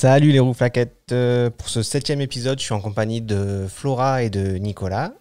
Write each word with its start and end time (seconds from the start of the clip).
Salut 0.00 0.32
les 0.32 0.40
roues 0.40 0.54
flaquettes. 0.54 1.12
Euh, 1.12 1.50
pour 1.50 1.68
ce 1.68 1.82
septième 1.82 2.22
épisode, 2.22 2.58
je 2.58 2.64
suis 2.64 2.72
en 2.72 2.80
compagnie 2.80 3.20
de 3.20 3.66
Flora 3.68 4.22
et 4.22 4.30
de 4.30 4.56
Nicolas. 4.56 5.12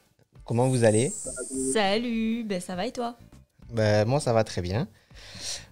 Comment 0.46 0.70
vous 0.70 0.86
allez? 0.86 1.12
Salut, 1.74 2.46
ben 2.46 2.62
ça 2.62 2.78
va 2.78 2.86
et 2.86 2.94
toi? 2.94 3.18
Ben, 3.74 4.08
Moi 4.08 4.22
ça 4.22 4.32
va 4.32 4.46
très 4.46 4.62
bien. 4.62 4.88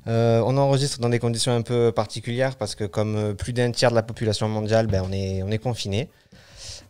Euh, 0.08 0.44
on 0.46 0.58
enregistre 0.58 1.00
dans 1.00 1.08
des 1.08 1.20
conditions 1.20 1.56
un 1.56 1.62
peu 1.62 1.94
particulières 1.94 2.58
parce 2.58 2.76
que 2.76 2.84
comme 2.84 3.16
euh, 3.16 3.34
plus 3.34 3.54
d'un 3.54 3.72
tiers 3.72 3.92
de 3.92 3.96
la 3.96 4.04
population 4.04 4.50
mondiale, 4.50 4.88
ben, 4.88 5.02
on 5.08 5.14
est, 5.14 5.42
on 5.42 5.52
est 5.52 5.58
confiné. 5.58 6.10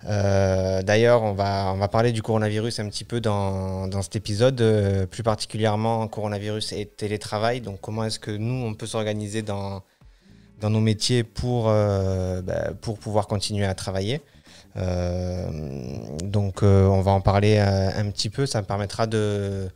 D'ailleurs, 0.04 1.22
on 1.22 1.34
va, 1.34 1.72
on 1.72 1.78
va 1.78 1.88
parler 1.88 2.12
du 2.14 2.24
coronavirus 2.24 2.80
un 2.80 2.90
petit 2.90 3.04
peu 3.04 3.22
dans, 3.22 3.88
dans 3.88 4.02
cet 4.02 4.16
épisode, 4.16 5.08
plus 5.12 5.22
particulièrement 5.22 6.08
coronavirus 6.08 6.72
et 6.72 6.88
télétravail. 6.88 7.62
Donc 7.62 7.80
comment 7.80 8.06
est-ce 8.06 8.18
que 8.18 8.32
nous, 8.32 8.66
on 8.66 8.74
peut 8.74 8.88
s'organiser 8.88 9.44
dans, 9.44 9.84
dans 10.60 10.70
nos 10.70 10.80
métiers 10.80 11.24
pour, 11.24 11.66
euh, 11.68 12.42
bah, 12.42 12.72
pour 12.82 12.98
pouvoir 12.98 13.28
continuer 13.28 13.66
à 13.66 13.76
travailler. 13.76 14.22
Euh, 14.76 15.48
donc 16.24 16.62
euh, 16.62 16.86
on 16.86 17.02
va 17.02 17.12
en 17.12 17.22
parler 17.22 17.58
un, 17.58 18.10
petit 18.12 18.30
peu, 18.30 18.46
ça 18.46 18.62
me 18.62 18.68
permettra 18.68 19.08
de, 19.08 19.70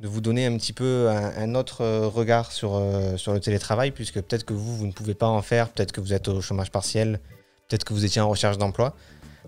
de 0.00 0.08
vous 0.08 0.20
donner 0.20 0.46
un 0.46 0.56
petit 0.56 0.72
peu 0.72 1.08
un, 1.10 1.54
autre 1.54 1.84
regard 2.06 2.52
sur, 2.52 2.80
sur 3.16 3.32
le 3.32 3.40
télétravail, 3.40 3.90
puisque 3.90 4.20
peut-être 4.20 4.44
que 4.44 4.54
vous, 4.54 4.76
vous 4.76 4.86
ne 4.86 4.92
pouvez 4.92 5.14
pas 5.14 5.26
en 5.26 5.42
faire, 5.42 5.68
peut-être 5.70 5.92
que 5.92 6.00
vous 6.00 6.12
êtes 6.12 6.28
au 6.28 6.40
chômage 6.40 6.70
partiel, 6.70 7.20
peut-être 7.68 7.84
que 7.84 7.92
vous 7.92 8.04
étiez 8.04 8.20
en 8.20 8.28
recherche 8.28 8.58
d'emploi. 8.58 8.94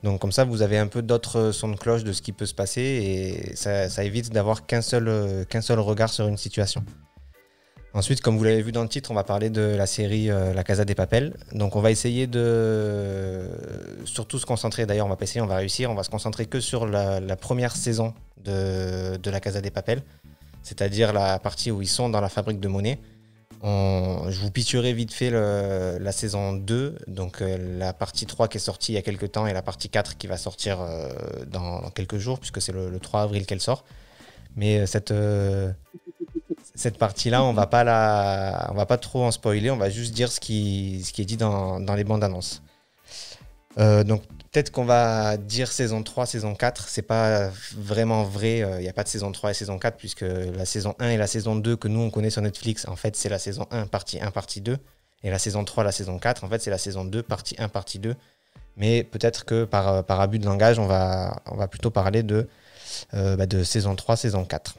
Donc 0.02 0.20
comme 0.20 0.32
ça, 0.32 0.44
vous 0.44 0.62
avez 0.62 0.78
un 0.78 0.86
peu 0.86 1.02
d'autres 1.02 1.52
sons 1.52 1.68
de 1.68 1.76
cloche 1.76 2.04
de 2.04 2.12
ce 2.12 2.22
qui 2.22 2.32
peut 2.32 2.46
se 2.46 2.54
passer 2.54 2.80
et 2.80 3.54
ça, 3.54 3.88
ça 3.88 4.02
évite 4.02 4.32
d'avoir 4.32 4.66
qu'un 4.66 4.82
seul, 4.82 5.46
qu'un 5.46 5.60
seul 5.60 5.78
regard 5.78 6.08
sur 6.08 6.26
une 6.26 6.38
situation. 6.38 6.84
Ensuite, 7.92 8.20
comme 8.20 8.38
vous 8.38 8.44
l'avez 8.44 8.62
vu 8.62 8.70
dans 8.70 8.82
le 8.82 8.88
titre, 8.88 9.10
on 9.10 9.14
va 9.14 9.24
parler 9.24 9.50
de 9.50 9.62
la 9.62 9.86
série 9.86 10.30
euh, 10.30 10.54
La 10.54 10.62
Casa 10.62 10.84
des 10.84 10.94
Papels. 10.94 11.36
Donc 11.52 11.74
on 11.74 11.80
va 11.80 11.90
essayer 11.90 12.28
de 12.28 13.48
surtout 14.04 14.38
se 14.38 14.46
concentrer, 14.46 14.86
d'ailleurs 14.86 15.06
on 15.06 15.08
va 15.08 15.16
pas 15.16 15.24
essayer, 15.24 15.40
on 15.40 15.46
va 15.46 15.56
réussir, 15.56 15.90
on 15.90 15.94
va 15.94 16.04
se 16.04 16.10
concentrer 16.10 16.46
que 16.46 16.60
sur 16.60 16.86
la, 16.86 17.20
première 17.36 17.74
saison 17.74 18.14
de, 18.44 19.18
La 19.28 19.40
Casa 19.40 19.60
des 19.60 19.72
Papels, 19.72 20.02
c'est-à-dire 20.62 21.12
la 21.12 21.40
partie 21.40 21.72
où 21.72 21.82
ils 21.82 21.88
sont 21.88 22.08
dans 22.08 22.20
la 22.20 22.28
fabrique 22.28 22.60
de 22.60 22.68
monnaie. 22.68 23.00
je 23.64 24.40
vous 24.40 24.50
pitcherai 24.52 24.92
vite 24.92 25.12
fait 25.12 25.30
la 25.30 26.12
saison 26.12 26.52
2, 26.52 26.96
donc 27.08 27.42
euh, 27.42 27.76
la 27.76 27.92
partie 27.92 28.24
3 28.24 28.46
qui 28.46 28.58
est 28.58 28.60
sortie 28.60 28.92
il 28.92 28.94
y 28.94 28.98
a 28.98 29.02
quelques 29.02 29.32
temps 29.32 29.48
et 29.48 29.52
la 29.52 29.62
partie 29.62 29.88
4 29.88 30.16
qui 30.16 30.28
va 30.28 30.36
sortir 30.36 30.80
euh, 30.80 31.08
dans, 31.48 31.90
quelques 31.90 32.18
jours, 32.18 32.38
puisque 32.38 32.62
c'est 32.62 32.72
le, 32.72 32.88
le, 32.88 33.00
3 33.00 33.22
avril 33.22 33.46
qu'elle 33.46 33.60
sort. 33.60 33.84
Mais 34.54 34.86
cette 34.86 35.12
cette 36.80 36.96
partie-là, 36.96 37.44
on 37.44 37.52
va 37.52 37.66
pas 37.66 37.84
la, 37.84 38.68
on 38.72 38.74
va 38.74 38.86
pas 38.86 38.96
trop 38.96 39.22
en 39.24 39.30
spoiler, 39.30 39.70
on 39.70 39.76
va 39.76 39.90
juste 39.90 40.14
dire 40.14 40.32
ce 40.32 40.40
qui, 40.40 41.02
ce 41.04 41.12
qui 41.12 41.20
est 41.20 41.26
dit 41.26 41.36
dans, 41.36 41.78
les 41.94 42.04
bandes 42.04 42.24
annonces. 42.24 42.62
Euh, 43.78 44.02
donc 44.02 44.22
peut-être 44.50 44.72
qu'on 44.72 44.86
va 44.86 45.36
dire 45.36 45.70
saison 45.70 46.02
3, 46.02 46.24
saison 46.24 46.54
4, 46.54 46.88
c'est 46.88 47.02
pas 47.02 47.50
vraiment 47.76 48.24
vrai, 48.24 48.62
euh, 48.62 48.80
il 48.80 48.82
n'y 48.82 48.88
a 48.88 48.94
pas 48.94 49.04
de 49.04 49.08
saison 49.08 49.30
3 49.30 49.50
et 49.50 49.54
saison 49.54 49.78
4 49.78 49.96
puisque 49.96 50.22
la 50.22 50.64
saison 50.64 50.94
1 50.98 51.10
et 51.10 51.16
la 51.18 51.26
saison 51.26 51.54
2 51.54 51.76
que 51.76 51.86
nous 51.86 52.00
on 52.00 52.10
connaît 52.10 52.30
sur 52.30 52.40
Netflix, 52.40 52.88
en 52.88 52.96
fait 52.96 53.14
c'est 53.14 53.28
la 53.28 53.38
saison 53.38 53.66
1 53.70 53.86
partie 53.86 54.18
1 54.18 54.30
partie 54.30 54.62
2 54.62 54.78
et 55.22 55.30
la 55.30 55.38
saison 55.38 55.64
3, 55.64 55.84
la 55.84 55.92
saison 55.92 56.18
4, 56.18 56.44
en 56.44 56.48
fait 56.48 56.62
c'est 56.62 56.70
la 56.70 56.78
saison 56.78 57.04
2 57.04 57.22
partie 57.22 57.56
1 57.58 57.68
partie 57.68 57.98
2. 57.98 58.16
Mais 58.76 59.04
peut-être 59.04 59.44
que 59.44 59.64
par, 59.64 60.04
abus 60.08 60.38
de 60.38 60.46
langage, 60.46 60.78
on 60.78 60.86
va, 60.86 61.42
plutôt 61.70 61.90
parler 61.90 62.22
de, 62.22 62.48
euh, 63.12 63.36
bah, 63.36 63.46
de 63.46 63.62
saison 63.62 63.94
3, 63.94 64.16
saison 64.16 64.44
4. 64.44 64.74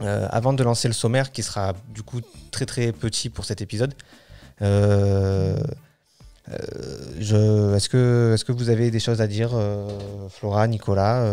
Euh, 0.00 0.28
avant 0.30 0.52
de 0.52 0.62
lancer 0.62 0.88
le 0.88 0.94
sommaire, 0.94 1.32
qui 1.32 1.42
sera 1.42 1.74
du 1.88 2.02
coup 2.02 2.20
très 2.50 2.66
très 2.66 2.92
petit 2.92 3.30
pour 3.30 3.44
cet 3.44 3.60
épisode, 3.60 3.94
euh, 4.62 5.56
euh, 6.50 7.74
est-ce 7.74 7.88
que, 7.88 8.34
est 8.34 8.44
que 8.44 8.52
vous 8.52 8.70
avez 8.70 8.90
des 8.90 9.00
choses 9.00 9.20
à 9.20 9.26
dire, 9.26 9.50
Flora, 10.30 10.66
Nicolas, 10.66 11.24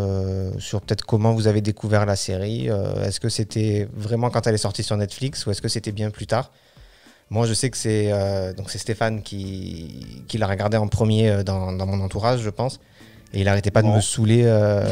sur 0.58 0.80
peut-être 0.82 1.04
comment 1.06 1.32
vous 1.32 1.46
avez 1.46 1.60
découvert 1.60 2.06
la 2.06 2.16
série 2.16 2.66
Est-ce 2.66 3.20
que 3.20 3.28
c'était 3.28 3.88
vraiment 3.94 4.30
quand 4.30 4.46
elle 4.46 4.54
est 4.54 4.58
sortie 4.58 4.82
sur 4.82 4.96
Netflix 4.96 5.46
ou 5.46 5.50
est-ce 5.50 5.62
que 5.62 5.68
c'était 5.68 5.92
bien 5.92 6.10
plus 6.10 6.26
tard? 6.26 6.50
Moi, 7.30 7.46
je 7.46 7.54
sais 7.54 7.70
que 7.70 7.76
c'est 7.76 8.12
Stéphane 8.66 9.22
qui, 9.22 10.24
qui 10.28 10.38
l'a 10.38 10.46
regardé 10.46 10.76
en 10.76 10.88
premier 10.88 11.42
dans, 11.44 11.72
dans, 11.72 11.86
mon 11.86 12.04
entourage, 12.04 12.40
je 12.40 12.50
pense. 12.50 12.78
Et 13.32 13.40
il 13.40 13.44
n'arrêtait 13.44 13.70
pas 13.70 13.82
de 13.82 13.88
me 13.88 14.00
saouler. 14.00 14.42
Euh, 14.44 14.88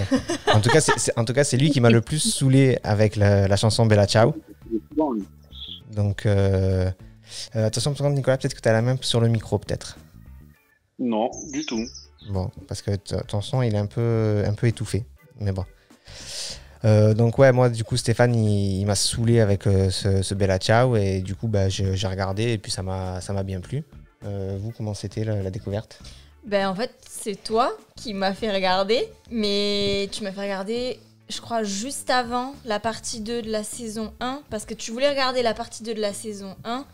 en 0.53 0.61
tout 0.61 0.71
cas, 0.71 0.81
c'est, 0.81 1.17
en 1.19 1.25
tout 1.25 1.33
cas, 1.33 1.45
c'est 1.45 1.56
lui 1.56 1.71
qui 1.71 1.81
m'a 1.81 1.91
le 1.91 2.00
plus 2.00 2.19
saoulé 2.19 2.78
avec 2.83 3.17
la, 3.17 3.56
chanson 3.56 3.87
Bella 3.87 4.06
Ciao. 4.06 4.34
Donc, 5.93 6.27
euh, 6.27 6.91
euh, 7.56 7.67
attention, 7.67 8.11
Nicolas, 8.11 8.37
peut-être 8.37 8.55
que 8.55 8.61
tu 8.61 8.69
as 8.69 8.72
la 8.72 8.83
main 8.83 8.97
sur 9.00 9.21
le 9.21 9.28
micro, 9.28 9.59
peut-être. 9.59 9.99
Non, 10.99 11.31
du 11.53 11.65
tout. 11.65 11.84
Bon, 12.31 12.50
parce 12.69 12.83
que 12.83 12.97
ton 12.97 13.41
son, 13.41 13.62
il 13.62 13.75
est 13.75 13.78
un 13.78 13.87
peu, 13.87 14.43
un 14.47 14.55
peu 14.55 14.66
étouffé. 14.66 15.05
Mais 15.41 15.53
bon. 15.53 15.65
donc 17.15 17.39
ouais, 17.39 17.51
moi 17.51 17.71
du 17.71 17.83
coup 17.83 17.97
Stéphane 17.97 18.34
il, 18.34 18.84
m'a 18.84 18.95
saoulé 18.95 19.41
avec 19.41 19.65
ce, 19.65 20.34
Bella 20.34 20.59
Ciao 20.59 20.97
et 20.97 21.21
du 21.21 21.34
coup 21.34 21.49
bah, 21.49 21.69
j'ai, 21.69 22.06
regardé 22.06 22.53
et 22.53 22.59
puis 22.59 22.71
ça 22.71 22.83
m'a, 22.83 23.21
ça 23.21 23.33
m'a 23.33 23.43
bien 23.43 23.61
plu. 23.61 23.83
vous 24.22 24.72
comment 24.77 24.95
c'était 24.95 25.25
la 25.25 25.51
découverte? 25.51 26.01
Ben 26.44 26.69
en 26.69 26.75
fait, 26.75 26.94
c'est 27.09 27.43
toi 27.43 27.72
qui 27.97 28.12
m'as 28.12 28.34
fait 28.34 28.53
regarder, 28.53 29.09
mais 29.31 30.09
tu 30.12 30.22
m'as 30.22 30.32
fait 30.32 30.43
regarder, 30.43 30.99
je 31.28 31.41
crois, 31.41 31.62
juste 31.62 32.10
avant 32.10 32.55
la 32.65 32.78
partie 32.81 33.21
2 33.21 33.43
de 33.43 33.50
la 33.50 33.65
saison 33.65 34.12
1, 34.21 34.43
parce 34.50 34.66
que 34.66 34.75
tu 34.75 34.91
voulais 34.91 35.09
regarder 35.09 35.43
la 35.43 35.54
partie 35.54 35.83
2 35.83 35.94
de 35.94 36.00
la 36.00 36.12
saison 36.12 36.54
1, 36.65 36.84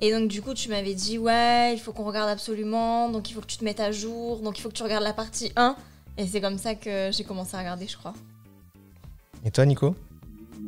et 0.00 0.12
donc 0.12 0.28
du 0.28 0.42
coup 0.42 0.52
tu 0.52 0.68
m'avais 0.68 0.94
dit, 0.94 1.18
ouais, 1.18 1.74
il 1.74 1.78
faut 1.78 1.92
qu'on 1.92 2.04
regarde 2.04 2.28
absolument, 2.28 3.08
donc 3.08 3.30
il 3.30 3.34
faut 3.34 3.40
que 3.40 3.46
tu 3.46 3.58
te 3.58 3.64
mettes 3.64 3.80
à 3.80 3.92
jour, 3.92 4.40
donc 4.40 4.58
il 4.58 4.62
faut 4.62 4.68
que 4.68 4.74
tu 4.74 4.82
regardes 4.82 5.04
la 5.04 5.12
partie 5.12 5.52
1, 5.54 5.76
et 6.16 6.26
c'est 6.26 6.40
comme 6.40 6.58
ça 6.58 6.74
que 6.74 7.10
j'ai 7.12 7.22
commencé 7.22 7.54
à 7.54 7.60
regarder, 7.60 7.86
je 7.86 7.96
crois. 7.96 8.14
Et 9.44 9.52
toi, 9.52 9.64
Nico? 9.64 9.94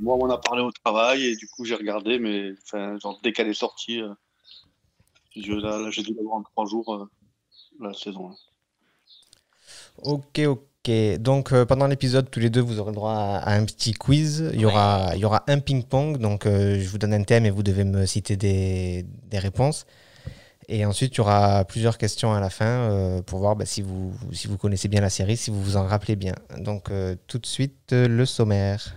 Moi, 0.01 0.17
on 0.21 0.31
a 0.31 0.39
parlé 0.39 0.63
au 0.63 0.71
travail, 0.71 1.27
et 1.27 1.37
du 1.37 1.49
coup 1.49 1.65
j'ai 1.65 1.75
regardé, 1.75 2.21
mais 2.21 2.53
genre, 2.73 3.19
dès 3.25 3.33
qu'elle 3.33 3.49
est 3.49 3.55
sortie, 3.55 4.01
euh, 4.01 4.15
j'ai 5.35 5.43
dû 6.03 6.15
l'avoir 6.15 6.37
en 6.37 6.43
trois 6.43 6.67
jours. 6.67 6.95
Euh, 6.95 7.11
la 7.81 7.95
saison. 7.95 8.31
Ok, 10.03 10.41
ok. 10.41 10.91
Donc 11.19 11.53
euh, 11.53 11.67
pendant 11.67 11.87
l'épisode, 11.87 12.31
tous 12.31 12.41
les 12.41 12.51
deux, 12.51 12.61
vous 12.61 12.81
aurez 12.81 12.91
le 12.91 12.95
droit 12.95 13.13
à, 13.13 13.55
un 13.55 13.65
petit 13.65 13.93
quiz. 13.93 14.51
Il 14.55 14.61
y 14.61 14.65
aura, 14.65 15.11
il 15.15 15.21
y 15.21 15.25
aura 15.25 15.45
un 15.47 15.59
ping-pong. 15.59 16.19
Donc 16.19 16.47
euh, 16.47 16.81
je 16.81 16.89
vous 16.89 16.99
donne 16.99 17.13
un 17.13 17.23
thème 17.23 17.47
et 17.47 17.51
vous 17.51 17.63
devez 17.63 17.85
me 17.85 18.07
citer 18.07 18.37
des, 18.37 19.05
des 19.25 19.39
réponses. 19.39 19.87
Et 20.69 20.85
ensuite, 20.85 21.15
il 21.15 21.19
y 21.19 21.21
aura 21.21 21.65
plusieurs 21.65 21.99
questions 21.99 22.33
à 22.33 22.41
la 22.41 22.49
fin 22.49 22.65
euh, 22.65 23.23
pour 23.23 23.41
voir 23.41 23.57
bah, 23.57 23.67
si, 23.67 23.83
vous, 23.83 24.15
si 24.33 24.47
vous 24.47 24.57
connaissez 24.57 24.89
bien 24.89 25.01
la 25.01 25.11
série, 25.11 25.37
si 25.37 25.51
vous 25.51 25.63
vous 25.63 25.77
en 25.77 25.85
rappelez 25.85 26.17
bien. 26.17 26.35
Donc 26.59 26.91
tout 27.27 27.39
de 27.39 27.47
suite, 27.47 27.93
le 27.93 28.25
sommaire. 28.25 28.95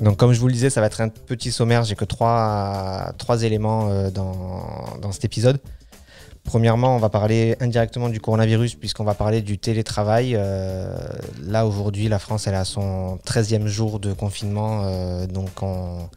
Donc 0.00 0.16
comme 0.16 0.32
je 0.32 0.40
vous 0.40 0.46
le 0.46 0.52
disais, 0.52 0.70
ça 0.70 0.80
va 0.80 0.86
être 0.86 1.00
un 1.00 1.08
petit 1.08 1.52
sommaire. 1.52 1.84
J'ai 1.84 1.94
que 1.94 2.04
trois, 2.04 3.12
trois 3.18 3.42
éléments 3.42 3.88
euh, 3.88 4.10
dans, 4.10 4.98
dans, 5.00 5.12
cet 5.12 5.24
épisode. 5.24 5.60
Premièrement, 6.42 6.96
on 6.96 6.98
va 6.98 7.10
parler 7.10 7.56
indirectement 7.60 8.08
du 8.08 8.18
coronavirus 8.18 8.76
puisqu'on 8.76 9.04
va 9.04 9.14
parler 9.14 9.42
du 9.42 9.58
télétravail. 9.58 10.34
Euh, 10.34 10.96
là, 11.42 11.66
aujourd'hui, 11.66 12.08
la 12.08 12.18
France 12.18 12.46
elle 12.46 12.54
à 12.54 12.64
son 12.64 13.18
13e 13.26 13.66
jour 13.66 14.00
de 14.00 14.14
confinement. 14.14 14.82
Euh, 14.84 15.26
donc 15.26 15.62
on, 15.62 16.08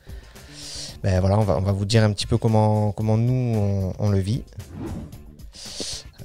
ben, 1.04 1.20
voilà, 1.20 1.38
on 1.38 1.44
va, 1.44 1.58
on 1.58 1.62
va, 1.62 1.74
vous 1.74 1.86
dire 1.86 2.04
un 2.04 2.14
petit 2.14 2.28
peu 2.28 2.38
comment, 2.38 2.94
comment 2.94 3.18
nous, 3.18 3.94
on 4.00 4.10
le 4.10 4.20
vit. 4.20 4.44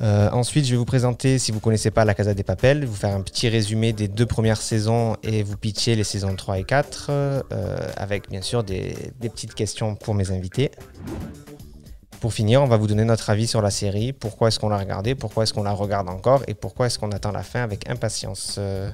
Euh, 0.00 0.31
ensuite, 0.31 0.65
je 0.65 0.71
vais 0.71 0.77
vous 0.77 0.85
présenter, 0.85 1.39
si 1.39 1.50
vous 1.50 1.59
ne 1.59 1.62
connaissez 1.62 1.91
pas 1.91 2.05
La 2.05 2.15
Casa 2.15 2.35
des 2.35 2.45
Papels, 2.45 2.85
vous 2.85 2.95
faire 2.95 3.15
un 3.15 3.21
petit 3.21 3.49
résumé 3.49 3.93
des 3.93 4.06
deux 4.06 4.27
premières 4.27 4.61
saisons 4.61 5.17
et 5.23 5.43
vous 5.43 5.56
pitcher 5.56 5.97
les 5.97 6.05
saisons 6.05 6.35
3 6.35 6.59
et 6.61 6.65
4, 6.65 7.06
euh, 7.11 7.43
avec 7.97 8.31
bien 8.31 8.43
sûr 8.43 8.62
des, 8.62 8.95
petites 9.21 9.55
questions 9.55 9.97
pour 9.97 10.15
mes 10.15 10.31
invités. 10.31 10.71
Pour 12.21 12.33
finir, 12.33 12.62
on 12.62 12.67
va 12.67 12.77
vous 12.77 12.87
donner 12.87 13.05
notre 13.05 13.31
avis 13.31 13.47
sur 13.47 13.62
la 13.62 13.71
série, 13.71 14.12
pourquoi 14.12 14.49
est-ce 14.49 14.59
qu'on 14.59 14.69
l'a 14.69 14.79
regardée, 14.79 15.15
pourquoi 15.15 15.45
est-ce 15.45 15.55
qu'on 15.55 15.62
la 15.62 15.73
regarde 15.73 16.09
encore? 16.09 16.43
Et 16.49 16.55
pourquoi 16.55 16.87
est-ce 16.87 16.99
qu'on 16.99 17.11
attend 17.11 17.33
la 17.33 17.43
fin 17.43 17.62
avec 17.62 17.89
impatience? 17.89 18.56
Euh, 18.59 18.91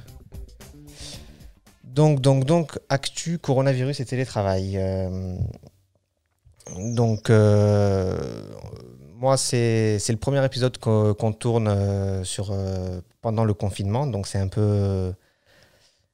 donc, 1.84 2.20
donc, 2.20 2.44
donc, 2.44 2.78
actu, 2.88 3.38
coronavirus 3.38 4.00
et 4.00 4.04
télétravail. 4.04 4.78
donc, 6.76 7.30
moi, 9.16 9.36
c'est 9.36 9.98
le 10.08 10.16
premier 10.16 10.44
épisode 10.44 10.78
qu'on 10.78 11.32
tourne 11.32 11.68
euh, 11.68 12.24
sur, 12.24 12.50
euh, 12.50 13.00
pendant 13.20 13.44
le 13.44 13.54
confinement, 13.54 14.06
donc 14.06 14.26
c'est 14.26 14.38
un 14.38 14.48
peu, 14.48 15.12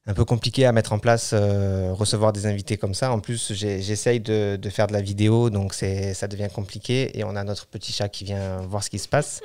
un 0.05 0.13
peu 0.13 0.25
compliqué 0.25 0.65
à 0.65 0.71
mettre 0.71 0.93
en 0.93 0.99
place, 0.99 1.31
euh, 1.33 1.93
recevoir 1.93 2.33
des 2.33 2.45
invités 2.45 2.77
comme 2.77 2.93
ça. 2.93 3.11
En 3.11 3.19
plus, 3.19 3.53
j'essaye 3.53 4.19
de, 4.19 4.55
de, 4.55 4.69
faire 4.69 4.87
de 4.87 4.93
la 4.93 5.01
vidéo, 5.01 5.49
donc 5.49 5.73
ça 5.73 6.27
devient 6.27 6.49
compliqué, 6.53 7.17
et 7.17 7.23
on 7.23 7.35
a 7.35 7.43
notre 7.43 7.67
petit 7.67 7.91
chat 7.91 8.09
qui 8.09 8.23
vient 8.23 8.57
voir 8.61 8.83
ce 8.83 8.89
qui 8.89 8.99
se 8.99 9.07
passe. 9.07 9.41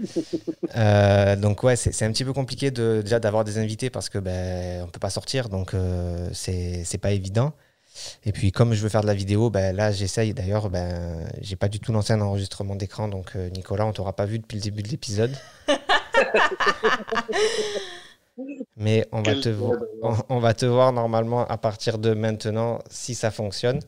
Euh, 0.74 1.36
donc 1.36 1.62
ouais, 1.62 1.76
c'est 1.76 2.04
un 2.04 2.10
petit 2.10 2.24
peu 2.24 2.32
compliqué 2.32 2.70
de, 2.70 3.02
déjà 3.02 3.20
d'avoir 3.20 3.44
des 3.44 3.58
invités 3.58 3.90
parce 3.90 4.08
que 4.08 4.18
ben 4.18 4.82
on 4.82 4.88
peut 4.88 4.98
pas 4.98 5.10
sortir, 5.10 5.50
donc 5.50 5.76
c'est 6.32 6.98
pas 7.00 7.12
évident. 7.12 7.52
Et 8.24 8.32
puis 8.32 8.52
comme 8.52 8.74
je 8.74 8.82
veux 8.82 8.88
faire 8.88 9.02
de 9.02 9.06
la 9.06 9.14
vidéo, 9.14 9.50
ben 9.50 9.74
là 9.74 9.92
j'essaye. 9.92 10.34
D'ailleurs, 10.34 10.70
ben 10.70 11.26
j'ai 11.40 11.56
pas 11.56 11.68
du 11.68 11.80
tout 11.80 11.92
lancé 11.92 12.12
un 12.12 12.20
enregistrement 12.20 12.74
d'écran, 12.74 13.08
donc 13.08 13.32
euh, 13.36 13.48
Nicolas, 13.50 13.86
on 13.86 13.92
t'aura 13.92 14.14
pas 14.14 14.26
vu 14.26 14.38
depuis 14.38 14.56
le 14.56 14.62
début 14.62 14.82
de 14.82 14.88
l'épisode. 14.88 15.36
Mais 18.76 19.06
on 19.12 19.22
va, 19.22 19.34
te 19.34 19.54
on 20.28 20.38
va 20.40 20.54
te 20.54 20.64
voir 20.64 20.92
normalement 20.92 21.46
à 21.46 21.58
partir 21.58 21.98
de 21.98 22.14
maintenant 22.14 22.78
si 22.88 23.14
ça 23.14 23.30
fonctionne. 23.30 23.80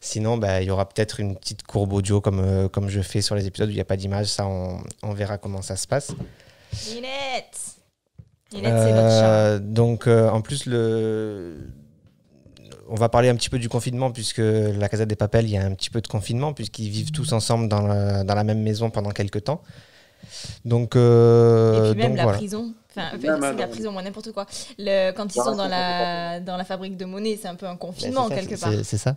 Sinon, 0.00 0.36
bah, 0.38 0.62
il 0.62 0.68
y 0.68 0.70
aura 0.70 0.88
peut-être 0.88 1.20
une 1.20 1.36
petite 1.36 1.64
courbe 1.64 1.92
audio 1.92 2.20
comme, 2.20 2.40
euh, 2.40 2.68
comme 2.68 2.88
je 2.88 3.00
fais 3.00 3.20
sur 3.20 3.34
les 3.34 3.46
épisodes 3.46 3.68
où 3.68 3.72
il 3.72 3.76
n'y 3.76 3.80
a 3.80 3.86
pas 3.86 3.96
d'image. 3.96 4.26
Ça, 4.26 4.46
on, 4.46 4.78
on, 5.02 5.12
verra 5.12 5.38
comment 5.38 5.62
ça 5.62 5.76
se 5.76 5.86
passe. 5.86 6.12
Ninette 6.88 7.58
Ninette, 8.52 8.78
c'est 8.78 8.92
votre 8.92 9.10
chat. 9.10 9.58
Donc, 9.58 10.06
euh, 10.06 10.28
en 10.28 10.40
plus, 10.40 10.66
le... 10.66 11.58
on 12.88 12.94
va 12.94 13.08
parler 13.08 13.28
un 13.28 13.36
petit 13.36 13.50
peu 13.50 13.58
du 13.58 13.68
confinement, 13.68 14.10
puisque 14.10 14.42
la 14.42 14.88
Casa 14.88 15.06
des 15.06 15.16
Papels, 15.16 15.46
il 15.46 15.52
y 15.52 15.56
a 15.56 15.64
un 15.64 15.74
petit 15.74 15.90
peu 15.90 16.00
de 16.00 16.08
confinement, 16.08 16.52
puisqu'ils 16.52 16.90
vivent 16.90 17.12
tous 17.12 17.32
ensemble 17.32 17.68
dans 17.68 17.86
la, 17.86 18.24
dans 18.24 18.34
la 18.34 18.44
même 18.44 18.62
maison 18.62 18.90
pendant 18.90 19.10
quelques 19.10 19.44
temps. 19.44 19.62
Donc, 20.64 20.96
euh, 20.96 21.90
Et 21.90 21.94
puis 21.94 22.02
même 22.02 22.16
la 22.16 22.26
prison. 22.28 22.72
Enfin, 22.90 23.08
c'est 23.20 23.26
la 23.26 23.66
prison, 23.66 23.92
moi, 23.92 24.02
n'importe 24.02 24.32
quoi. 24.32 24.46
Le, 24.78 25.10
quand 25.12 25.34
ils 25.34 25.42
sont 25.42 25.56
dans 25.56 25.68
la, 25.68 26.40
dans 26.40 26.56
la 26.56 26.64
fabrique 26.64 26.96
de 26.96 27.04
monnaie, 27.04 27.38
c'est 27.40 27.48
un 27.48 27.56
peu 27.56 27.66
un 27.66 27.76
confinement, 27.76 28.28
ben, 28.28 28.36
quelque 28.36 28.60
part. 28.60 28.72
C'est 28.84 28.98
ça. 28.98 29.16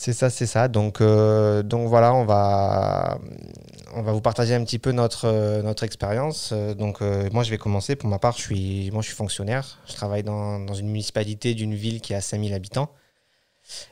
C'est 0.00 0.12
ça, 0.12 0.30
c'est 0.30 0.46
ça. 0.46 0.68
Donc, 0.68 1.00
euh, 1.00 1.64
donc 1.64 1.88
voilà, 1.88 2.14
on 2.14 2.24
va, 2.24 3.18
on 3.94 4.02
va 4.02 4.12
vous 4.12 4.20
partager 4.20 4.54
un 4.54 4.62
petit 4.62 4.78
peu 4.78 4.92
notre, 4.92 5.24
euh, 5.24 5.60
notre 5.60 5.82
expérience. 5.82 6.50
Euh, 6.52 6.72
donc 6.72 7.00
moi, 7.32 7.42
je 7.42 7.50
vais 7.50 7.58
commencer. 7.58 7.96
Pour 7.96 8.08
ma 8.08 8.20
part, 8.20 8.36
je 8.36 8.42
suis, 8.42 8.90
moi, 8.92 9.02
je 9.02 9.08
suis 9.08 9.16
fonctionnaire. 9.16 9.80
Je 9.88 9.94
travaille 9.94 10.22
dans, 10.22 10.60
dans 10.60 10.74
une 10.74 10.86
municipalité 10.86 11.54
d'une 11.54 11.74
ville 11.74 12.00
qui 12.00 12.14
a 12.14 12.20
5000 12.20 12.54
habitants. 12.54 12.92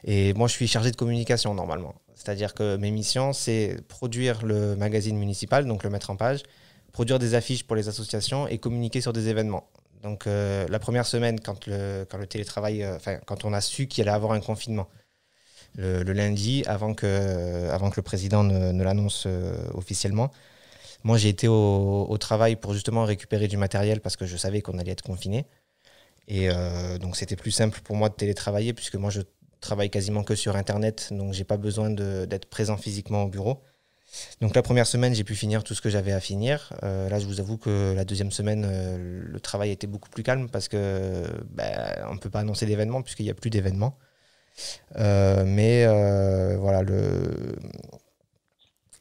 Et 0.04 0.32
moi, 0.34 0.46
je 0.46 0.52
suis 0.52 0.68
chargé 0.68 0.92
de 0.92 0.96
communication 0.96 1.54
normalement. 1.54 1.96
C'est-à-dire 2.14 2.54
que 2.54 2.76
mes 2.76 2.92
missions, 2.92 3.32
c'est 3.32 3.76
produire 3.88 4.46
le 4.46 4.76
magazine 4.76 5.18
municipal, 5.18 5.66
donc 5.66 5.82
le 5.82 5.90
mettre 5.90 6.10
en 6.10 6.16
page, 6.16 6.44
produire 6.92 7.18
des 7.18 7.34
affiches 7.34 7.66
pour 7.66 7.74
les 7.74 7.88
associations 7.88 8.46
et 8.46 8.58
communiquer 8.58 9.00
sur 9.00 9.12
des 9.12 9.26
événements. 9.26 9.64
Donc 10.04 10.26
la 10.26 10.78
première 10.78 11.04
semaine, 11.04 11.40
quand 11.40 11.66
le, 11.66 12.06
quand 12.08 12.18
le 12.18 12.28
télétravail, 12.28 12.86
enfin, 12.86 13.16
quand 13.26 13.44
on 13.44 13.52
a 13.52 13.60
su 13.60 13.88
qu'il 13.88 14.02
allait 14.02 14.14
avoir 14.14 14.32
un 14.32 14.40
confinement, 14.40 14.88
le, 15.76 16.12
lundi 16.12 16.64
avant 16.66 16.94
que, 16.94 17.68
avant 17.70 17.90
que 17.90 17.96
le 17.96 18.02
président 18.02 18.44
ne, 18.44 18.82
l'annonce 18.82 19.24
euh, 19.26 19.54
officiellement. 19.74 20.30
Moi, 21.04 21.18
j'ai 21.18 21.28
été 21.28 21.46
au, 21.48 22.16
travail 22.18 22.56
pour 22.56 22.72
justement 22.74 23.04
récupérer 23.04 23.46
du 23.48 23.56
matériel 23.56 24.00
parce 24.00 24.16
que 24.16 24.26
je 24.26 24.36
savais 24.36 24.62
qu'on 24.62 24.78
allait 24.78 24.92
être 24.92 25.02
confiné. 25.02 25.46
Et 26.26 26.48
euh, 26.50 26.98
donc, 26.98 27.16
c'était 27.16 27.36
plus 27.36 27.52
simple 27.52 27.80
pour 27.82 27.94
moi 27.94 28.08
de 28.08 28.14
télétravailler 28.14 28.72
puisque 28.72 28.96
moi, 28.96 29.10
je 29.10 29.20
travaille 29.60 29.90
quasiment 29.90 30.24
que 30.24 30.34
sur 30.34 30.56
Internet. 30.56 31.08
Donc, 31.12 31.32
j'ai 31.32 31.44
pas 31.44 31.58
besoin 31.58 31.90
d'être 31.90 32.46
présent 32.46 32.76
physiquement 32.76 33.22
au 33.22 33.28
bureau. 33.28 33.62
Donc, 34.40 34.56
la 34.56 34.62
première 34.62 34.86
semaine, 34.86 35.14
j'ai 35.14 35.24
pu 35.24 35.36
finir 35.36 35.62
tout 35.62 35.74
ce 35.74 35.80
que 35.80 35.90
j'avais 35.90 36.12
à 36.12 36.20
finir. 36.20 36.72
Euh, 36.82 37.08
là, 37.08 37.20
je 37.20 37.26
vous 37.26 37.38
avoue 37.38 37.58
que 37.58 37.92
la 37.94 38.04
deuxième 38.04 38.32
semaine, 38.32 38.66
le 38.98 39.40
travail 39.40 39.70
était 39.70 39.86
beaucoup 39.86 40.08
plus 40.08 40.22
calme 40.22 40.48
parce 40.48 40.68
que 40.68 41.22
ben, 41.50 42.04
on 42.08 42.14
ne 42.14 42.18
peut 42.18 42.30
pas 42.30 42.40
annoncer 42.40 42.66
d'événements 42.66 43.02
puisqu'il 43.02 43.24
n'y 43.24 43.30
a 43.30 43.34
plus 43.34 43.50
d'événements. 43.50 43.96
Euh, 44.96 45.44
mais 45.46 45.84
euh, 45.86 46.56
voilà, 46.58 46.82
le, 46.82 47.56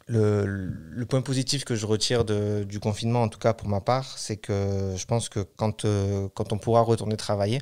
le, 0.07 1.06
point 1.06 1.22
positif 1.22 1.66
que 1.66 1.75
je 1.75 1.86
retire 1.86 2.25
du 2.25 2.80
confinement, 2.80 3.24
en 3.24 3.30
tout 3.30 3.40
cas 3.40 3.54
pour 3.54 3.68
ma 3.68 3.81
part, 3.81 4.18
c'est 4.18 4.38
que 4.38 4.94
je 4.96 5.06
pense 5.06 5.30
que 5.30 5.40
quand, 5.40 5.86
euh, 5.86 6.30
quand 6.34 6.54
on 6.54 6.57
pourra 6.57 6.81
retourner 6.81 7.18
travailler, 7.18 7.60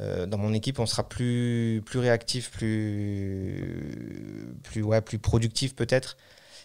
dans 0.00 0.38
mon 0.38 0.52
équipe, 0.54 0.80
on 0.80 0.86
sera 0.86 1.08
plus, 1.08 1.82
plus 1.86 2.00
réactif, 2.00 2.50
plus, 2.50 4.58
plus, 4.64 4.82
ouais, 4.82 5.00
plus 5.00 5.20
productif 5.20 5.76
peut-être, 5.76 6.16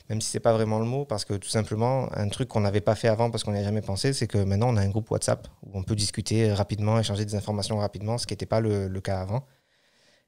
même 0.10 0.20
si 0.20 0.30
c'est 0.30 0.40
pas 0.40 0.54
vraiment 0.54 0.80
le 0.80 0.86
mot, 0.86 1.06
parce 1.06 1.26
que 1.26 1.34
tout 1.36 1.50
simplement, 1.50 2.10
un 2.14 2.28
truc 2.30 2.50
qu'on 2.50 2.62
n'avait 2.62 2.82
pas 2.82 2.96
fait 2.96 3.08
avant 3.08 3.32
parce 3.32 3.44
qu'on 3.44 3.54
n'y 3.54 3.60
a 3.60 3.64
jamais 3.64 3.82
pensé, 3.82 4.14
c'est 4.14 4.28
que 4.28 4.38
maintenant 4.38 4.70
on 4.70 4.78
a 4.78 4.82
un 4.82 4.90
groupe 4.90 5.10
WhatsApp 5.12 5.48
où 5.64 5.78
on 5.78 5.84
peut 5.84 5.96
discuter 5.96 6.52
rapidement, 6.52 7.00
échanger 7.00 7.26
des 7.26 7.36
informations 7.36 7.78
rapidement, 7.78 8.18
ce 8.18 8.28
qui 8.28 8.34
n'était 8.34 8.46
pas 8.46 8.60
le, 8.60 8.88
le, 8.88 9.02
cas 9.02 9.22
avant. 9.22 9.46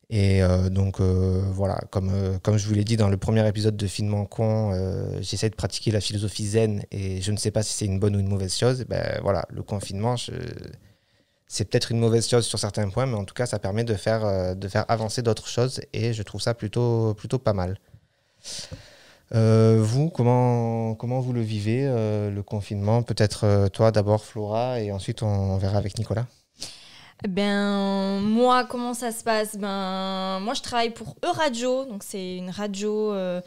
Et 0.10 0.44
euh, 0.44 0.70
donc 0.70 1.00
euh, 1.00 1.42
voilà, 1.52 1.82
comme, 1.90 2.12
euh, 2.14 2.38
comme 2.44 2.58
je 2.58 2.68
vous 2.68 2.76
l'ai 2.76 2.84
dit 2.84 2.96
dans 2.96 3.10
le 3.10 3.18
premier 3.18 3.48
épisode 3.48 3.76
de 3.76 3.88
Finement 3.88 4.26
Con, 4.26 4.72
j'essaie 5.22 5.50
de 5.50 5.56
pratiquer 5.56 5.92
la 5.92 6.02
philosophie 6.02 6.46
zen 6.46 6.84
et 6.92 7.22
je 7.22 7.32
ne 7.32 7.38
sais 7.38 7.52
pas 7.52 7.64
si 7.64 7.74
c'est 7.74 7.86
une 7.86 8.00
bonne 8.00 8.16
ou 8.16 8.20
une 8.20 8.28
mauvaise 8.28 8.56
chose. 8.56 8.86
Ben 8.88 9.20
voilà, 9.24 9.46
le 9.50 9.64
confinement, 9.64 10.16
c'est 11.48 11.66
peut-être 11.66 11.92
une 11.92 12.00
mauvaise 12.00 12.28
chose 12.28 12.46
sur 12.46 12.60
certains 12.60 12.90
points, 12.90 13.06
mais 13.08 13.16
en 13.16 13.26
tout 13.26 13.34
cas, 13.34 13.46
ça 13.46 13.60
permet 13.60 13.84
de 13.84 13.96
faire, 13.96 14.56
de 14.56 14.68
faire 14.68 14.86
avancer 14.90 15.22
d'autres 15.22 15.48
choses 15.48 15.82
et 15.94 16.14
je 16.14 16.24
trouve 16.24 16.42
ça 16.42 16.54
plutôt, 16.54 17.14
plutôt 17.16 17.40
pas 17.40 17.54
mal. 17.54 17.80
vous, 19.32 20.10
comment, 20.10 20.94
comment 20.96 21.20
vous 21.20 21.34
le 21.34 21.42
vivez, 21.42 21.86
le 21.88 22.42
confinement? 22.44 23.02
Peut-être 23.02 23.70
toi 23.70 23.92
d'abord, 23.92 24.24
Flora, 24.24 24.80
et 24.82 24.92
ensuite 24.92 25.24
on 25.24 25.58
verra 25.58 25.78
avec 25.78 25.98
Nicolas. 25.98 26.28
Ben 27.24 28.20
moi, 28.20 28.66
comment 28.66 28.94
ça 28.94 29.12
se 29.12 29.24
passe? 29.24 29.58
Ben 29.58 30.40
moi, 30.42 30.54
je 30.54 30.62
travaille 30.62 30.92
pour 30.92 31.16
E-Radio, 31.24 31.86
donc 31.86 32.04
c'est 32.04 32.36
une 32.36 32.50
radio 32.50 33.14
euh, 33.14 33.42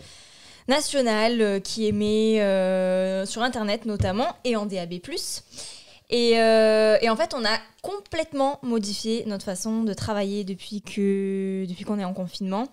nationale 0.69 1.41
euh, 1.41 1.61
qui 1.61 1.87
émet 1.87 2.41
euh, 2.41 3.27
sur 3.27 3.43
Internet 3.43 3.85
notamment 3.85 4.35
et 4.45 4.57
en 4.57 4.67
DAB+. 4.67 4.95
Et, 6.11 6.31
et, 6.31 7.11
en 7.11 7.17
fait, 7.17 7.35
on 7.35 7.45
a 7.45 7.59
complètement 7.83 8.59
modifié 8.63 9.25
notre 9.27 9.45
façon 9.45 9.83
de 9.83 9.93
travailler 9.93 10.43
depuis 10.43 10.81
que 10.81 11.67
depuis 11.69 11.85
qu'on 11.85 11.99
est 11.99 12.05
en 12.05 12.15
confinement. 12.15 12.67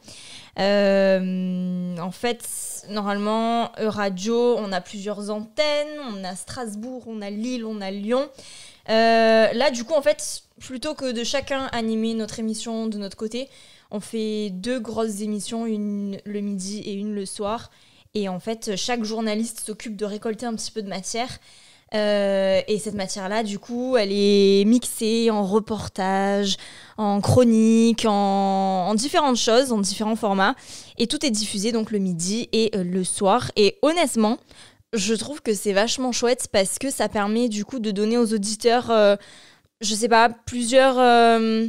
en 0.57 2.11
fait, 2.11 2.85
normalement, 2.89 3.73
E-Radio, 3.77 4.55
on 4.57 4.71
a 4.71 4.79
plusieurs 4.79 5.29
antennes, 5.29 5.99
on 6.13 6.23
a 6.23 6.33
Strasbourg, 6.37 7.03
on 7.07 7.21
a 7.21 7.29
Lille, 7.29 7.65
on 7.65 7.81
a 7.81 7.91
Lyon. 7.91 8.29
Là, 8.93 9.71
du 9.71 9.83
coup, 9.83 9.93
en 9.93 10.01
fait, 10.01 10.43
plutôt 10.59 10.93
que 10.93 11.11
de 11.11 11.23
chacun 11.23 11.65
animer 11.71 12.13
notre 12.13 12.39
émission 12.39 12.87
de 12.87 12.97
notre 12.97 13.17
côté, 13.17 13.49
on 13.91 13.99
fait 13.99 14.49
deux 14.51 14.79
grosses 14.79 15.21
émissions, 15.21 15.65
une 15.65 16.19
le 16.25 16.39
midi 16.39 16.79
et 16.79 16.93
une 16.93 17.13
le 17.13 17.25
soir. 17.25 17.71
Et 18.13 18.29
en 18.29 18.39
fait, 18.39 18.75
chaque 18.75 19.03
journaliste 19.03 19.59
s'occupe 19.59 19.95
de 19.95 20.05
récolter 20.05 20.45
un 20.45 20.55
petit 20.55 20.71
peu 20.71 20.81
de 20.81 20.87
matière. 20.87 21.39
Euh, 21.93 22.61
et 22.67 22.79
cette 22.79 22.95
matière-là, 22.95 23.43
du 23.43 23.59
coup, 23.59 23.95
elle 23.95 24.11
est 24.11 24.65
mixée 24.65 25.29
en 25.29 25.43
reportage, 25.45 26.57
en 26.97 27.21
chronique, 27.21 28.05
en, 28.07 28.93
différentes 28.95 29.37
choses, 29.37 29.71
en 29.71 29.77
différents 29.77 30.15
formats. 30.15 30.55
Et 30.97 31.07
tout 31.07 31.25
est 31.25 31.31
diffusé 31.31 31.71
donc 31.71 31.91
le 31.91 31.99
midi 31.99 32.49
et 32.53 32.71
euh, 32.75 32.83
le 32.83 33.03
soir. 33.03 33.51
Et 33.55 33.77
honnêtement, 33.81 34.39
je 34.95 35.13
trouve 35.13 35.41
que 35.41 35.53
c'est 35.53 35.73
vachement 35.73 36.11
chouette 36.11 36.47
parce 36.51 36.79
que 36.79 36.89
ça 36.89 37.09
permet 37.09 37.49
du 37.49 37.65
coup 37.65 37.79
de 37.79 37.91
donner 37.91 38.17
aux 38.17 38.33
auditeurs... 38.33 38.89
Euh, 38.89 39.15
je 39.81 39.95
sais 39.95 40.07
pas, 40.09 40.29
plusieurs. 40.29 40.97
Euh, 40.99 41.67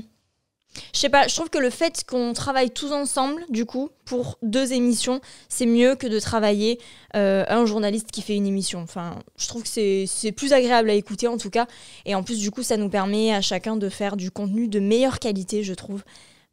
je 0.92 0.98
sais 0.98 1.08
pas, 1.08 1.26
je 1.26 1.34
trouve 1.34 1.48
que 1.48 1.58
le 1.58 1.70
fait 1.70 2.04
qu'on 2.06 2.34
travaille 2.34 2.70
tous 2.70 2.92
ensemble, 2.92 3.42
du 3.48 3.64
coup, 3.64 3.88
pour 4.04 4.38
deux 4.42 4.74
émissions, 4.74 5.20
c'est 5.48 5.64
mieux 5.64 5.94
que 5.94 6.06
de 6.06 6.20
travailler 6.20 6.78
euh, 7.14 7.44
un 7.48 7.64
journaliste 7.64 8.10
qui 8.10 8.20
fait 8.20 8.36
une 8.36 8.46
émission. 8.46 8.80
Enfin, 8.82 9.18
je 9.38 9.48
trouve 9.48 9.62
que 9.62 9.68
c'est 10.06 10.32
plus 10.32 10.52
agréable 10.52 10.90
à 10.90 10.92
écouter 10.92 11.28
en 11.28 11.38
tout 11.38 11.48
cas. 11.48 11.66
Et 12.04 12.14
en 12.14 12.22
plus, 12.22 12.38
du 12.38 12.50
coup, 12.50 12.62
ça 12.62 12.76
nous 12.76 12.90
permet 12.90 13.34
à 13.34 13.40
chacun 13.40 13.76
de 13.76 13.88
faire 13.88 14.16
du 14.16 14.30
contenu 14.30 14.68
de 14.68 14.80
meilleure 14.80 15.18
qualité, 15.18 15.62
je 15.62 15.72
trouve 15.72 16.02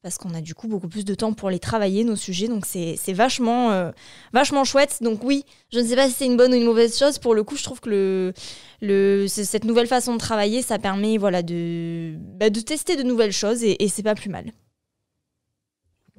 parce 0.03 0.17
qu'on 0.17 0.33
a 0.33 0.41
du 0.41 0.53
coup 0.53 0.67
beaucoup 0.67 0.89
plus 0.89 1.05
de 1.05 1.15
temps 1.15 1.31
pour 1.31 1.50
les 1.50 1.60
travailler, 1.60 2.03
nos 2.03 2.17
sujets. 2.17 2.50
Donc 2.50 2.65
c'est 2.65 3.13
vachement, 3.13 3.72
euh, 3.72 3.91
vachement 4.33 4.65
chouette. 4.65 4.98
Donc 5.01 5.24
oui, 5.24 5.45
je 5.72 5.79
ne 5.79 5.88
sais 5.88 5.95
pas 5.95 6.10
si 6.10 6.13
c'est 6.13 6.25
une 6.25 6.36
bonne 6.36 6.51
ou 6.51 6.57
une 6.57 6.65
mauvaise 6.65 7.00
chose. 7.00 7.19
Pour 7.19 7.33
le 7.33 7.43
coup, 7.43 7.55
je 7.55 7.63
trouve 7.63 7.79
que 7.79 8.33
cette 9.27 9.63
nouvelle 9.63 9.88
façon 9.88 10.13
de 10.13 10.19
travailler, 10.19 10.62
ça 10.62 10.77
permet 10.77 11.17
voilà, 11.17 11.41
de, 11.41 12.15
bah, 12.17 12.50
de 12.50 12.60
tester 12.60 12.98
de 12.98 13.03
nouvelles 13.03 13.31
choses 13.31 13.63
et, 13.63 13.77
c'est 13.88 14.03
pas 14.03 14.13
plus 14.13 14.29
mal. 14.29 14.51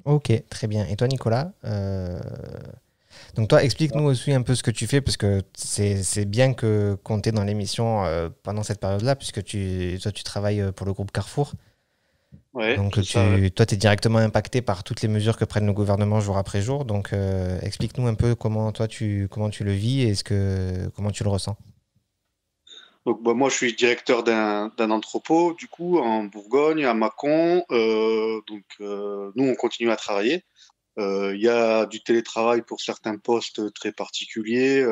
Ok, 0.03 0.31
très 0.49 0.65
bien. 0.65 0.87
Et 0.87 0.95
toi, 0.95 1.07
Nicolas 1.07 1.51
euh, 1.63 2.19
Donc 3.35 3.49
toi, 3.49 3.63
explique-nous 3.63 4.05
aussi 4.05 4.33
un 4.33 4.41
peu 4.41 4.55
ce 4.55 4.63
que 4.63 4.71
tu 4.71 4.87
fais, 4.87 5.01
parce 5.01 5.17
que 5.17 5.43
c'est 5.53 6.25
bien 6.25 6.55
que 6.55 6.97
compter 7.03 7.31
dans 7.31 7.43
l'émission 7.43 8.03
euh, 8.03 8.29
pendant 8.41 8.63
cette 8.63 8.79
période-là, 8.79 9.15
puisque 9.15 9.43
toi, 9.43 10.11
tu 10.11 10.23
travailles 10.23 10.71
pour 10.75 10.87
le 10.87 10.93
groupe 10.93 11.11
Carrefour. 11.11 11.53
Donc 12.55 12.93
toi, 13.55 13.65
tu 13.65 13.75
es 13.75 13.77
directement 13.77 14.19
impacté 14.19 14.61
par 14.61 14.83
toutes 14.83 15.01
les 15.01 15.09
mesures 15.09 15.37
que 15.37 15.43
prennent 15.43 15.65
le 15.65 15.73
gouvernement 15.73 16.21
jour 16.21 16.37
après 16.37 16.61
jour. 16.61 16.85
Donc 16.85 17.11
euh, 17.11 17.59
explique-nous 17.61 18.07
un 18.07 18.13
peu 18.13 18.33
comment 18.33 18.71
toi 18.71 18.87
tu, 18.87 19.27
comment 19.29 19.49
tu 19.49 19.65
le 19.65 19.73
vis 19.73 20.03
et 20.03 20.15
ce 20.15 20.23
que, 20.23 20.89
comment 20.95 21.11
tu 21.11 21.23
le 21.23 21.29
ressens. 21.29 21.57
Donc, 23.05 23.21
bah, 23.21 23.33
moi, 23.33 23.49
je 23.49 23.55
suis 23.55 23.73
directeur 23.75 24.23
d'un 24.23 24.71
entrepôt, 24.89 25.53
du 25.53 25.67
coup, 25.67 25.99
en 25.99 26.23
Bourgogne, 26.23 26.85
à 26.85 26.95
Mâcon. 26.95 27.63
Euh, 27.69 28.41
donc, 28.47 28.63
euh, 28.81 29.31
nous, 29.35 29.47
on 29.47 29.55
continue 29.55 29.91
à 29.91 29.95
travailler. 29.95 30.43
Il 30.97 31.41
y 31.41 31.49
a 31.49 31.85
du 31.85 32.01
télétravail 32.01 32.61
pour 32.61 32.79
certains 32.79 33.17
postes 33.17 33.73
très 33.73 33.91
particuliers. 33.91 34.85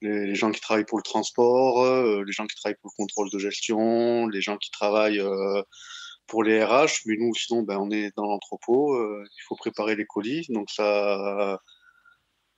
les, 0.00 0.34
gens 0.34 0.50
qui 0.50 0.62
travaillent 0.62 0.86
pour 0.86 0.96
le 0.98 1.02
transport, 1.02 1.84
les 2.24 2.32
gens 2.32 2.46
qui 2.46 2.56
travaillent 2.56 2.78
pour 2.80 2.90
le 2.90 3.02
contrôle 3.02 3.30
de 3.30 3.38
gestion, 3.38 4.26
les 4.28 4.40
gens 4.40 4.56
qui 4.56 4.70
travaillent 4.70 5.22
pour 6.30 6.44
les 6.44 6.64
RH. 6.64 7.02
Mais 7.06 7.16
nous, 7.18 7.34
sinon, 7.34 7.62
ben, 7.62 7.78
on 7.78 7.90
est 7.90 8.10
dans 8.16 8.26
l'entrepôt, 8.26 8.94
euh, 8.94 9.24
il 9.24 9.42
faut 9.46 9.56
préparer 9.56 9.96
les 9.96 10.06
colis. 10.06 10.46
Donc 10.50 10.70
ça 10.70 11.58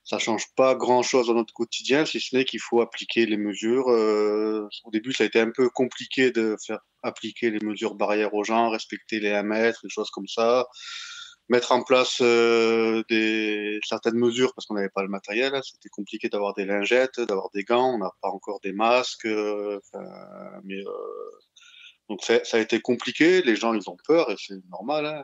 ça 0.05 0.19
change 0.19 0.47
pas 0.57 0.75
grand-chose 0.75 1.27
dans 1.27 1.33
notre 1.33 1.53
quotidien, 1.53 2.05
si 2.05 2.19
ce 2.19 2.35
n'est 2.35 2.43
qu'il 2.43 2.59
faut 2.59 2.81
appliquer 2.81 3.25
les 3.25 3.37
mesures. 3.37 3.87
au 3.87 4.91
début, 4.91 5.13
ça 5.13 5.23
a 5.23 5.27
été 5.27 5.39
un 5.39 5.51
peu 5.51 5.69
compliqué 5.69 6.31
de 6.31 6.57
faire 6.65 6.79
appliquer 7.03 7.51
les 7.51 7.65
mesures 7.65 7.95
barrières 7.95 8.33
aux 8.33 8.43
gens, 8.43 8.69
respecter 8.69 9.21
les 9.21 9.31
1 9.31 9.43
mètre, 9.43 9.79
des 9.83 9.89
choses 9.89 10.09
comme 10.09 10.27
ça 10.27 10.67
mettre 11.49 11.71
en 11.71 11.83
place 11.83 12.19
euh, 12.21 13.03
certaines 13.85 14.15
mesures 14.15 14.53
parce 14.55 14.65
qu'on 14.65 14.75
n'avait 14.75 14.89
pas 14.89 15.03
le 15.03 15.09
matériel. 15.09 15.53
Hein. 15.53 15.61
C'était 15.63 15.89
compliqué 15.89 16.29
d'avoir 16.29 16.53
des 16.53 16.65
lingettes, 16.65 17.19
d'avoir 17.19 17.49
des 17.53 17.63
gants. 17.63 17.95
On 17.95 17.97
n'a 17.97 18.11
pas 18.21 18.29
encore 18.29 18.59
des 18.61 18.73
masques. 18.73 19.25
Euh, 19.25 19.79
mais 20.63 20.79
euh, 20.79 21.29
donc 22.13 22.23
ça, 22.23 22.57
a 22.57 22.59
été 22.59 22.79
compliqué. 22.79 23.41
Les 23.41 23.55
gens 23.55 23.73
ils 23.73 23.89
ont 23.89 23.97
peur 24.05 24.29
et 24.29 24.35
c'est 24.37 24.63
normal 24.69 25.05
hein, 25.07 25.23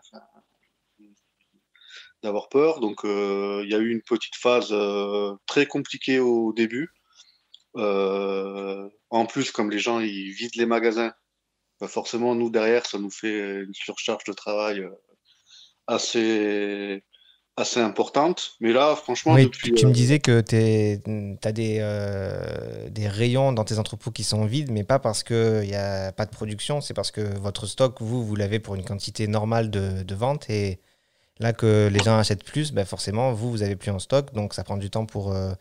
d'avoir 2.24 2.50
peur. 2.50 2.79
Donc 2.79 3.01
il 3.03 3.67
y 3.69 3.75
a 3.75 3.77
eu 3.77 3.91
une 3.91 4.01
petite 4.01 4.36
phase 4.36 4.74
très 5.46 5.67
compliquée 5.67 6.17
au 6.17 6.51
début. 6.51 6.89
en 7.75 9.25
plus, 9.27 9.51
comme 9.51 9.69
les 9.69 9.77
gens 9.77 10.00
ils 10.00 10.31
vident 10.31 10.55
les 10.55 10.65
magasins, 10.65 11.13
bah, 11.79 11.88
forcément 11.88 12.34
nous 12.34 12.50
derrière 12.50 12.88
ça 12.88 12.98
nous 12.98 13.12
fait 13.12 13.62
une 13.62 13.74
surcharge 13.75 14.24
de 14.24 14.34
travail 14.34 14.84
assez, 15.86 17.03
assez 17.59 17.79
importante. 17.79 18.55
Mais 18.59 18.71
là, 18.71 18.95
franchement, 18.95 19.35
tu, 19.35 19.71
me 19.71 19.89
euh, 19.89 19.91
disais 19.91 20.19
que 20.19 20.41
tu 20.41 20.55
as 21.43 21.51
des, 21.51 21.77
euh, 21.81 22.89
des 22.89 23.07
rayons 23.07 23.51
dans 23.51 23.63
tes 23.63 23.79
entrepôts 23.79 24.11
qui 24.11 24.23
sont 24.23 24.45
vides, 24.45 24.71
mais 24.71 24.83
pas 24.83 24.99
parce 24.99 25.23
qu'il 25.23 25.61
n'y 25.61 25.75
a 25.75 26.11
pas 26.11 26.25
de 26.25 26.31
production, 26.31 26.81
c'est 26.81 26.93
parce 26.93 27.11
que 27.11 27.21
votre 27.39 27.65
stock, 27.65 28.01
vous, 28.01 28.25
vous 28.25 28.35
l'avez 28.35 28.59
pour 28.59 28.75
une 28.75 28.83
quantité 28.83 29.27
normale 29.27 29.69
de, 29.69 30.03
de, 30.03 30.15
vente. 30.15 30.49
Et 30.49 30.79
là 31.39 31.53
que 31.53 31.89
les 31.91 31.99
gens 31.99 32.17
achètent 32.17 32.43
plus, 32.43 32.71
ben 32.71 32.85
forcément, 32.85 33.33
vous, 33.33 33.51
vous 33.51 33.63
avez 33.63 33.75
plus 33.75 33.91
en 33.91 33.99
stock. 33.99 34.33
Donc 34.33 34.53
ça 34.53 34.63
prend 34.63 34.77
du 34.77 34.89
temps 34.89 35.05
pour 35.05 35.31
euh, 35.31 35.51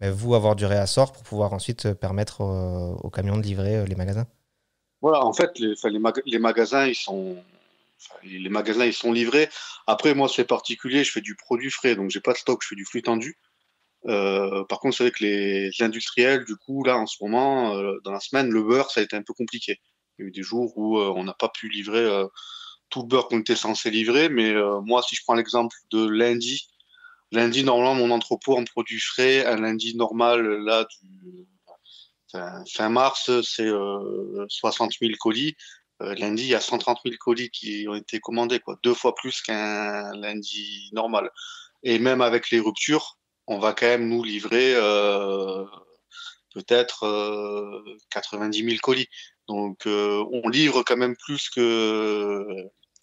ben 0.00 0.10
vous 0.10 0.34
avoir 0.34 0.56
du 0.56 0.66
réassort 0.66 1.12
pour 1.12 1.22
pouvoir 1.22 1.52
ensuite 1.52 1.92
permettre 1.94 2.40
aux 2.40 3.10
camions 3.10 3.36
de 3.36 3.42
livrer 3.42 3.84
les 3.86 3.94
magasins. 3.94 4.26
Voilà, 5.00 5.24
en 5.24 5.32
fait, 5.32 5.58
les, 5.58 5.74
les, 5.84 6.00
les 6.26 6.38
magasins, 6.38 6.86
ils 6.86 6.94
sont 6.94 7.36
les 8.22 8.48
magasins 8.48 8.84
ils 8.84 8.92
sont 8.92 9.12
livrés. 9.12 9.48
Après, 9.86 10.14
moi 10.14 10.28
c'est 10.28 10.44
particulier, 10.44 11.04
je 11.04 11.10
fais 11.12 11.20
du 11.20 11.34
produit 11.36 11.70
frais, 11.70 11.96
donc 11.96 12.10
j'ai 12.10 12.20
pas 12.20 12.32
de 12.32 12.38
stock, 12.38 12.62
je 12.62 12.68
fais 12.68 12.76
du 12.76 12.84
flux 12.84 13.02
tendu. 13.02 13.38
Euh, 14.06 14.64
par 14.64 14.80
contre, 14.80 14.96
c'est 14.96 15.04
vrai 15.04 15.10
que 15.10 15.24
les, 15.24 15.70
industriels, 15.80 16.44
du 16.44 16.56
coup, 16.56 16.84
là 16.84 16.98
en 16.98 17.06
ce 17.06 17.16
moment, 17.22 17.76
euh, 17.76 17.98
dans 18.04 18.12
la 18.12 18.20
semaine, 18.20 18.48
le 18.50 18.62
beurre 18.62 18.90
ça 18.90 19.00
a 19.00 19.02
été 19.02 19.16
un 19.16 19.22
peu 19.22 19.34
compliqué. 19.34 19.80
Il 20.18 20.22
y 20.22 20.24
a 20.24 20.28
eu 20.28 20.30
des 20.30 20.42
jours 20.42 20.76
où 20.76 20.98
euh, 20.98 21.12
on 21.16 21.24
n'a 21.24 21.34
pas 21.34 21.48
pu 21.48 21.68
livrer 21.68 22.08
tout 22.90 23.02
le 23.02 23.08
beurre 23.08 23.28
qu'on 23.28 23.40
était 23.40 23.56
censé 23.56 23.90
livrer, 23.90 24.28
mais 24.28 24.54
moi, 24.82 25.02
si 25.02 25.14
je 25.16 25.22
prends 25.22 25.34
l'exemple 25.34 25.76
de 25.90 26.06
lundi, 26.06 26.68
lundi 27.32 27.64
normalement 27.64 27.94
mon 27.94 28.10
entrepôt 28.10 28.56
en 28.56 28.64
produits 28.64 29.00
frais, 29.00 29.44
un 29.44 29.56
lundi 29.56 29.96
normal 29.96 30.42
là 30.64 30.86
du 31.02 31.46
fin 32.32 32.88
mars, 32.88 33.30
c'est 33.42 33.70
60 34.48 34.92
000 35.00 35.12
colis. 35.20 35.54
Euh, 36.02 36.14
lundi, 36.14 36.44
il 36.44 36.48
y 36.48 36.54
a 36.54 36.60
130 36.60 37.00
000 37.04 37.16
colis 37.18 37.50
qui 37.50 37.86
ont 37.88 37.94
été 37.94 38.20
commandés, 38.20 38.60
quoi, 38.60 38.78
deux 38.82 38.94
fois 38.94 39.14
plus 39.14 39.42
qu'un 39.42 40.12
lundi 40.14 40.90
normal. 40.92 41.30
Et 41.82 41.98
même 41.98 42.20
avec 42.20 42.50
les 42.50 42.60
ruptures, 42.60 43.18
on 43.46 43.58
va 43.58 43.72
quand 43.72 43.86
même 43.86 44.08
nous 44.08 44.22
livrer 44.22 44.74
euh, 44.74 45.64
peut-être 46.54 47.04
euh, 47.04 47.82
90 48.10 48.64
000 48.64 48.76
colis. 48.82 49.08
Donc, 49.48 49.86
euh, 49.86 50.24
on 50.32 50.48
livre 50.48 50.82
quand 50.82 50.96
même 50.96 51.16
plus 51.16 51.48
que 51.50 52.46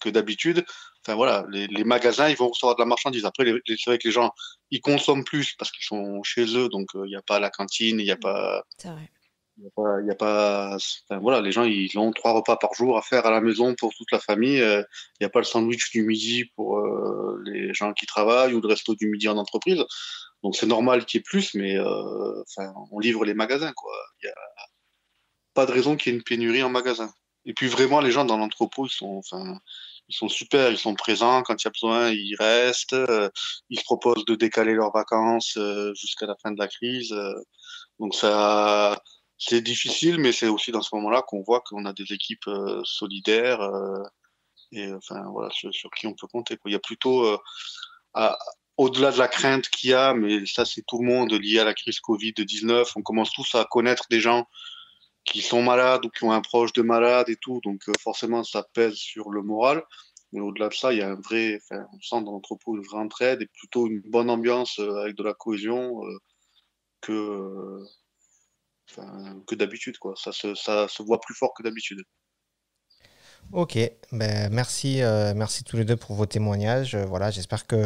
que 0.00 0.10
d'habitude. 0.10 0.64
Enfin 1.02 1.14
voilà, 1.14 1.46
les, 1.50 1.66
les, 1.68 1.84
magasins, 1.84 2.28
ils 2.28 2.36
vont 2.36 2.48
recevoir 2.48 2.76
de 2.76 2.82
la 2.82 2.86
marchandise. 2.86 3.24
Après, 3.24 3.44
c'est 3.66 3.86
vrai 3.86 3.98
que 3.98 4.06
les 4.06 4.12
gens, 4.12 4.32
ils 4.70 4.80
consomment 4.80 5.24
plus 5.24 5.54
parce 5.54 5.70
qu'ils 5.70 5.86
sont 5.86 6.22
chez 6.22 6.44
eux, 6.56 6.68
donc 6.68 6.88
il 6.94 7.08
n'y 7.08 7.16
a 7.16 7.22
pas 7.22 7.40
la 7.40 7.48
cantine, 7.48 7.98
il 7.98 8.04
n'y 8.04 8.10
a 8.10 8.16
pas. 8.16 8.62
C'est 8.76 8.90
vrai. 8.90 9.10
Il 9.58 10.06
y 10.06 10.10
a 10.10 10.14
pas, 10.14 10.76
voilà, 11.22 11.40
les 11.40 11.50
gens 11.50 11.64
ils 11.64 11.98
ont 11.98 12.12
trois 12.12 12.32
repas 12.32 12.56
par 12.56 12.74
jour 12.74 12.98
à 12.98 13.02
faire 13.02 13.24
à 13.24 13.30
la 13.30 13.40
maison 13.40 13.74
pour 13.74 13.94
toute 13.94 14.12
la 14.12 14.18
famille. 14.18 14.60
Euh, 14.60 14.82
il 15.18 15.22
n'y 15.22 15.26
a 15.26 15.30
pas 15.30 15.38
le 15.38 15.46
sandwich 15.46 15.90
du 15.92 16.02
midi 16.02 16.44
pour 16.56 16.78
euh, 16.78 17.40
les 17.44 17.72
gens 17.72 17.94
qui 17.94 18.04
travaillent 18.04 18.52
ou 18.52 18.60
le 18.60 18.68
resto 18.68 18.94
du 18.94 19.08
midi 19.08 19.28
en 19.28 19.38
entreprise. 19.38 19.82
Donc 20.42 20.56
c'est 20.56 20.66
normal 20.66 21.06
qu'il 21.06 21.18
y 21.18 21.20
ait 21.20 21.24
plus, 21.24 21.54
mais 21.54 21.74
euh, 21.78 22.44
on 22.92 22.98
livre 22.98 23.24
les 23.24 23.32
magasins 23.32 23.72
quoi. 23.72 23.92
Il 24.22 24.26
n'y 24.26 24.30
a 24.30 24.34
pas 25.54 25.64
de 25.64 25.72
raison 25.72 25.96
qu'il 25.96 26.12
y 26.12 26.14
ait 26.14 26.18
une 26.18 26.24
pénurie 26.24 26.62
en 26.62 26.68
magasin. 26.68 27.10
Et 27.46 27.54
puis 27.54 27.68
vraiment 27.68 28.00
les 28.00 28.10
gens 28.10 28.26
dans 28.26 28.36
l'entrepôt 28.36 28.86
ils 28.86 28.90
sont, 28.90 29.22
ils 30.08 30.14
sont 30.14 30.28
super, 30.28 30.70
ils 30.70 30.76
sont 30.78 30.94
présents 30.94 31.42
quand 31.42 31.62
il 31.62 31.64
y 31.64 31.68
a 31.68 31.70
besoin, 31.70 32.10
ils 32.10 32.36
restent. 32.38 32.96
ils 33.70 33.78
se 33.78 33.84
proposent 33.84 34.26
de 34.26 34.34
décaler 34.34 34.74
leurs 34.74 34.92
vacances 34.92 35.58
jusqu'à 35.94 36.26
la 36.26 36.36
fin 36.42 36.52
de 36.52 36.58
la 36.58 36.68
crise. 36.68 37.14
donc 37.98 38.14
ça 38.14 39.00
c'est 39.38 39.60
difficile, 39.60 40.18
mais 40.18 40.32
c'est 40.32 40.48
aussi 40.48 40.72
dans 40.72 40.82
ce 40.82 40.94
moment-là 40.94 41.22
qu'on 41.22 41.42
voit 41.42 41.60
qu'on 41.60 41.84
a 41.84 41.92
des 41.92 42.12
équipes 42.12 42.46
euh, 42.48 42.80
solidaires 42.84 43.60
euh, 43.60 44.02
et 44.72 44.90
sur, 45.50 45.90
qui 45.96 46.06
on 46.06 46.14
peut 46.14 46.26
compter. 46.26 46.56
Il 46.64 46.72
y 46.72 46.76
a 46.76 46.80
plutôt 46.80 47.24
euh, 47.26 47.38
au-delà 48.76 49.12
de 49.12 49.18
la 49.18 49.28
crainte 49.28 49.68
qu'il 49.68 49.90
y 49.90 49.94
a, 49.94 50.14
mais 50.14 50.44
ça 50.46 50.64
c'est 50.64 50.82
tout 50.86 51.00
le 51.00 51.06
monde 51.06 51.32
lié 51.32 51.60
à 51.60 51.64
la 51.64 51.74
crise 51.74 52.00
Covid-19. 52.00 52.92
On 52.96 53.02
commence 53.02 53.30
tous 53.32 53.54
à 53.54 53.64
connaître 53.64 54.06
des 54.10 54.20
gens 54.20 54.48
qui 55.24 55.42
sont 55.42 55.62
malades 55.62 56.04
ou 56.06 56.10
qui 56.10 56.24
ont 56.24 56.32
un 56.32 56.40
proche 56.40 56.72
de 56.72 56.82
malade 56.82 57.28
et 57.28 57.36
tout, 57.36 57.60
donc 57.64 57.82
forcément 58.00 58.42
ça 58.44 58.64
pèse 58.74 58.94
sur 58.94 59.30
le 59.30 59.42
moral. 59.42 59.84
Mais 60.32 60.40
au-delà 60.40 60.68
de 60.68 60.74
ça, 60.74 60.92
il 60.92 60.98
y 60.98 61.02
a 61.02 61.08
un 61.08 61.14
vrai, 61.14 61.60
enfin, 61.62 61.86
on 61.92 62.00
sent 62.00 62.24
dans 62.24 62.32
l'entrepôt 62.32 62.76
une 62.76 62.82
vraie 62.82 62.98
entraide 62.98 63.42
et 63.42 63.46
plutôt 63.46 63.86
une 63.86 64.00
bonne 64.00 64.30
ambiance 64.30 64.78
avec 64.78 65.14
de 65.16 65.22
la 65.22 65.34
cohésion 65.34 66.00
que 67.00 67.84
que 69.46 69.54
d'habitude. 69.54 69.98
Quoi. 69.98 70.14
Ça, 70.16 70.32
se, 70.32 70.54
ça 70.54 70.88
se 70.88 71.02
voit 71.02 71.20
plus 71.20 71.34
fort 71.34 71.52
que 71.56 71.62
d'habitude. 71.62 72.02
Ok, 73.52 73.78
ben, 74.12 74.52
merci, 74.52 75.02
euh, 75.02 75.32
merci 75.34 75.62
tous 75.64 75.76
les 75.76 75.84
deux 75.84 75.96
pour 75.96 76.16
vos 76.16 76.26
témoignages. 76.26 76.94
Euh, 76.94 77.04
voilà, 77.06 77.30
j'espère 77.30 77.66
que 77.66 77.76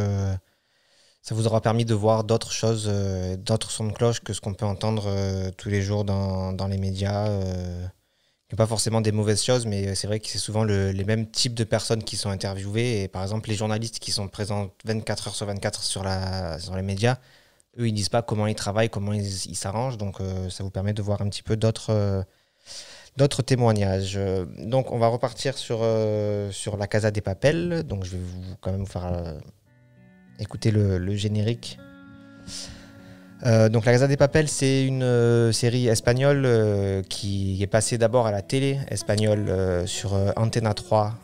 ça 1.23 1.35
vous 1.35 1.47
aura 1.47 1.61
permis 1.61 1.85
de 1.85 1.95
voir 1.95 2.25
d'autres 2.25 2.53
choses, 2.53 2.87
euh, 2.91 3.37
d'autres 3.37 3.71
sons 3.71 3.87
de 3.87 3.93
cloche 3.93 4.21
que 4.21 4.33
ce 4.33 4.41
qu'on 4.41 4.55
peut 4.55 4.65
entendre 4.65 5.51
tous 5.59 5.69
les 5.69 5.83
jours 5.83 6.05
dans, 6.05 6.53
dans 6.53 6.67
les 6.67 6.79
médias. 6.79 7.29
pas 8.57 8.67
forcément 8.67 9.01
des 9.01 9.13
mauvaises 9.13 9.43
choses, 9.45 9.67
mais 9.67 9.95
c'est 9.95 10.07
vrai 10.07 10.19
que 10.21 10.29
c'est 10.29 10.39
souvent 10.39 10.65
les 10.65 11.05
mêmes 11.05 11.31
types 11.31 11.55
de 11.55 11.65
personnes 11.65 12.03
qui 12.05 12.17
sont 12.17 12.31
interviewées. 12.31 13.03
Et 13.03 13.09
par 13.09 13.23
exemple, 13.23 13.49
les 13.49 13.57
journalistes 13.57 13.99
qui 14.01 14.13
sont 14.13 14.29
présents 14.29 14.75
24 14.85 15.29
heures 15.29 15.35
sur 15.35 15.47
24 15.47 15.83
sur, 15.83 16.03
la, 16.03 16.59
sur 16.59 16.75
les 16.77 16.83
médias, 16.83 17.19
eux, 17.79 17.89
ils 17.89 17.93
disent 17.93 18.09
pas 18.09 18.23
comment 18.23 18.47
ils 18.47 18.55
travaillent, 18.55 18.91
comment 18.91 19.13
ils 19.13 19.57
s'arrangent. 19.57 19.99
Donc, 19.99 20.21
euh, 20.21 20.51
ça 20.51 20.65
vous 20.65 20.71
permet 20.71 20.93
de 20.93 21.03
voir 21.03 21.23
un 21.23 21.29
petit 21.29 21.43
peu 21.43 21.57
d'autres 21.57 21.91
euh, 21.91 22.23
d'autres 23.17 23.43
témoignages. 23.43 24.19
Donc, 24.59 24.93
on 24.93 24.99
va 24.99 25.09
repartir 25.09 25.59
sur, 25.59 25.81
euh, 25.83 26.51
sur 26.53 26.77
la 26.77 26.87
Casa 26.87 27.11
des 27.11 27.21
Papels. 27.21 27.83
Donc, 27.83 28.05
je 28.05 28.13
vais 28.13 28.23
vous, 28.23 28.55
quand 28.61 28.71
même 28.71 28.81
vous 28.81 28.87
faire 28.87 29.35
écouter 30.39 30.71
le, 30.71 31.15
générique. 31.17 31.79
donc 33.45 33.85
La 33.85 33.93
Casa 33.93 34.07
des 34.07 34.17
Papels, 34.17 34.49
c'est 34.49 34.87
une 34.87 35.53
série 35.53 35.89
espagnole 35.89 37.05
qui 37.09 37.61
est 37.61 37.67
passée 37.67 37.99
d'abord 37.99 38.27
à 38.27 38.31
la 38.31 38.43
télé 38.43 38.79
espagnole 38.89 39.87
sur 39.87 40.15
Antena 40.37 40.73
3 40.73 41.19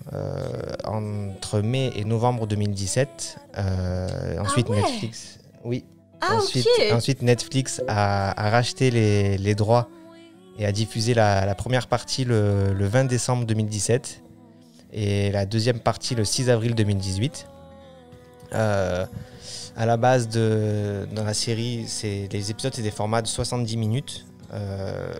entre 0.84 1.60
mai 1.60 1.92
et 1.94 2.04
novembre 2.04 2.46
2017. 2.48 3.38
ensuite 4.40 4.66
ah 4.70 4.74
Netflix. 4.74 5.38
Oui, 5.64 5.84
ah, 6.28 6.94
ensuite, 6.94 7.22
Netflix 7.22 7.82
a, 7.88 8.50
racheté 8.50 8.90
les, 8.90 9.54
droits 9.54 9.88
et 10.58 10.66
a 10.66 10.72
diffusé 10.72 11.14
la, 11.14 11.54
première 11.54 11.86
partie 11.86 12.24
le, 12.24 12.74
20 12.78 13.04
décembre 13.04 13.44
2017 13.46 14.22
et 14.92 15.30
la 15.30 15.46
deuxième 15.46 15.80
partie 15.80 16.14
le 16.14 16.24
6 16.24 16.50
avril 16.50 16.74
2018. 16.74 17.46
Euh, 18.52 19.04
à 19.76 19.84
la 19.84 19.96
base 19.96 20.28
de 20.28 21.06
dans 21.12 21.24
la 21.24 21.34
série, 21.34 21.84
c'est 21.86 22.28
les 22.32 22.50
épisodes 22.50 22.72
c'est 22.74 22.82
des 22.82 22.90
formats 22.90 23.22
de 23.22 23.26
70 23.26 23.76
minutes. 23.76 24.26
Euh, 24.54 25.12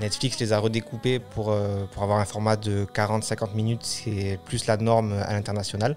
Netflix 0.00 0.38
les 0.40 0.52
a 0.52 0.58
redécoupés 0.58 1.20
pour, 1.20 1.50
euh, 1.50 1.84
pour 1.92 2.02
avoir 2.02 2.18
un 2.18 2.24
format 2.24 2.56
de 2.56 2.84
40-50 2.92 3.54
minutes, 3.54 3.84
c'est 3.84 4.38
plus 4.44 4.66
la 4.66 4.76
norme 4.76 5.12
à 5.12 5.32
l'international. 5.32 5.96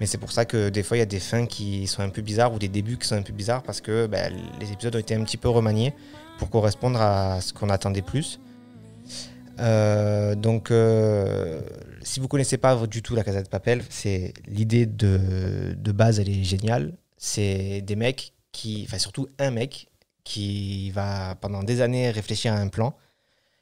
Mais 0.00 0.06
c'est 0.06 0.18
pour 0.18 0.32
ça 0.32 0.44
que 0.44 0.68
des 0.68 0.82
fois, 0.82 0.96
il 0.96 1.00
y 1.00 1.02
a 1.02 1.06
des 1.06 1.20
fins 1.20 1.46
qui 1.46 1.86
sont 1.86 2.02
un 2.02 2.08
peu 2.08 2.22
bizarres 2.22 2.52
ou 2.52 2.58
des 2.58 2.68
débuts 2.68 2.98
qui 2.98 3.08
sont 3.08 3.16
un 3.16 3.22
peu 3.22 3.32
bizarres 3.32 3.62
parce 3.62 3.80
que 3.80 4.06
ben, 4.06 4.32
les 4.60 4.72
épisodes 4.72 4.94
ont 4.94 5.00
été 5.00 5.14
un 5.14 5.24
petit 5.24 5.36
peu 5.36 5.48
remaniés 5.48 5.92
pour 6.38 6.50
correspondre 6.50 7.00
à 7.00 7.40
ce 7.40 7.52
qu'on 7.52 7.68
attendait 7.68 8.02
plus. 8.02 8.40
Euh, 9.60 10.34
donc, 10.36 10.70
euh, 10.70 11.60
si 12.02 12.20
vous 12.20 12.28
connaissez 12.28 12.58
pas 12.58 12.86
du 12.86 13.02
tout 13.02 13.14
la 13.14 13.24
Casa 13.24 13.42
de 13.42 13.48
Papel, 13.48 13.82
c'est 13.90 14.32
l'idée 14.46 14.86
de, 14.86 15.74
de, 15.76 15.92
base, 15.92 16.20
elle 16.20 16.28
est 16.28 16.44
géniale. 16.44 16.96
C'est 17.16 17.80
des 17.82 17.96
mecs 17.96 18.32
qui, 18.52 18.84
enfin 18.86 18.98
surtout 18.98 19.28
un 19.38 19.50
mec 19.50 19.88
qui 20.22 20.90
va 20.92 21.34
pendant 21.36 21.62
des 21.62 21.80
années 21.80 22.10
réfléchir 22.10 22.52
à 22.52 22.56
un 22.56 22.68
plan. 22.68 22.94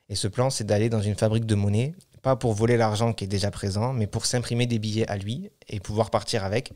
Et 0.09 0.15
ce 0.15 0.29
plan, 0.29 0.51
c'est 0.51 0.65
d'aller 0.65 0.89
dans 0.89 1.01
une 1.01 1.15
fabrique 1.15 1.47
de 1.47 1.55
monnaie, 1.55 1.95
pas 2.27 2.35
pour 2.35 2.55
voler 2.55 2.77
l'argent 2.77 3.13
qui 3.13 3.23
est 3.23 3.29
déjà 3.29 3.53
présent, 3.53 3.93
mais 3.93 4.09
pour 4.09 4.27
s'imprimer 4.27 4.67
des 4.67 4.81
billets 4.81 5.09
à 5.09 5.17
lui 5.17 5.49
et 5.69 5.79
pouvoir 5.79 6.11
partir 6.11 6.43
avec, 6.43 6.73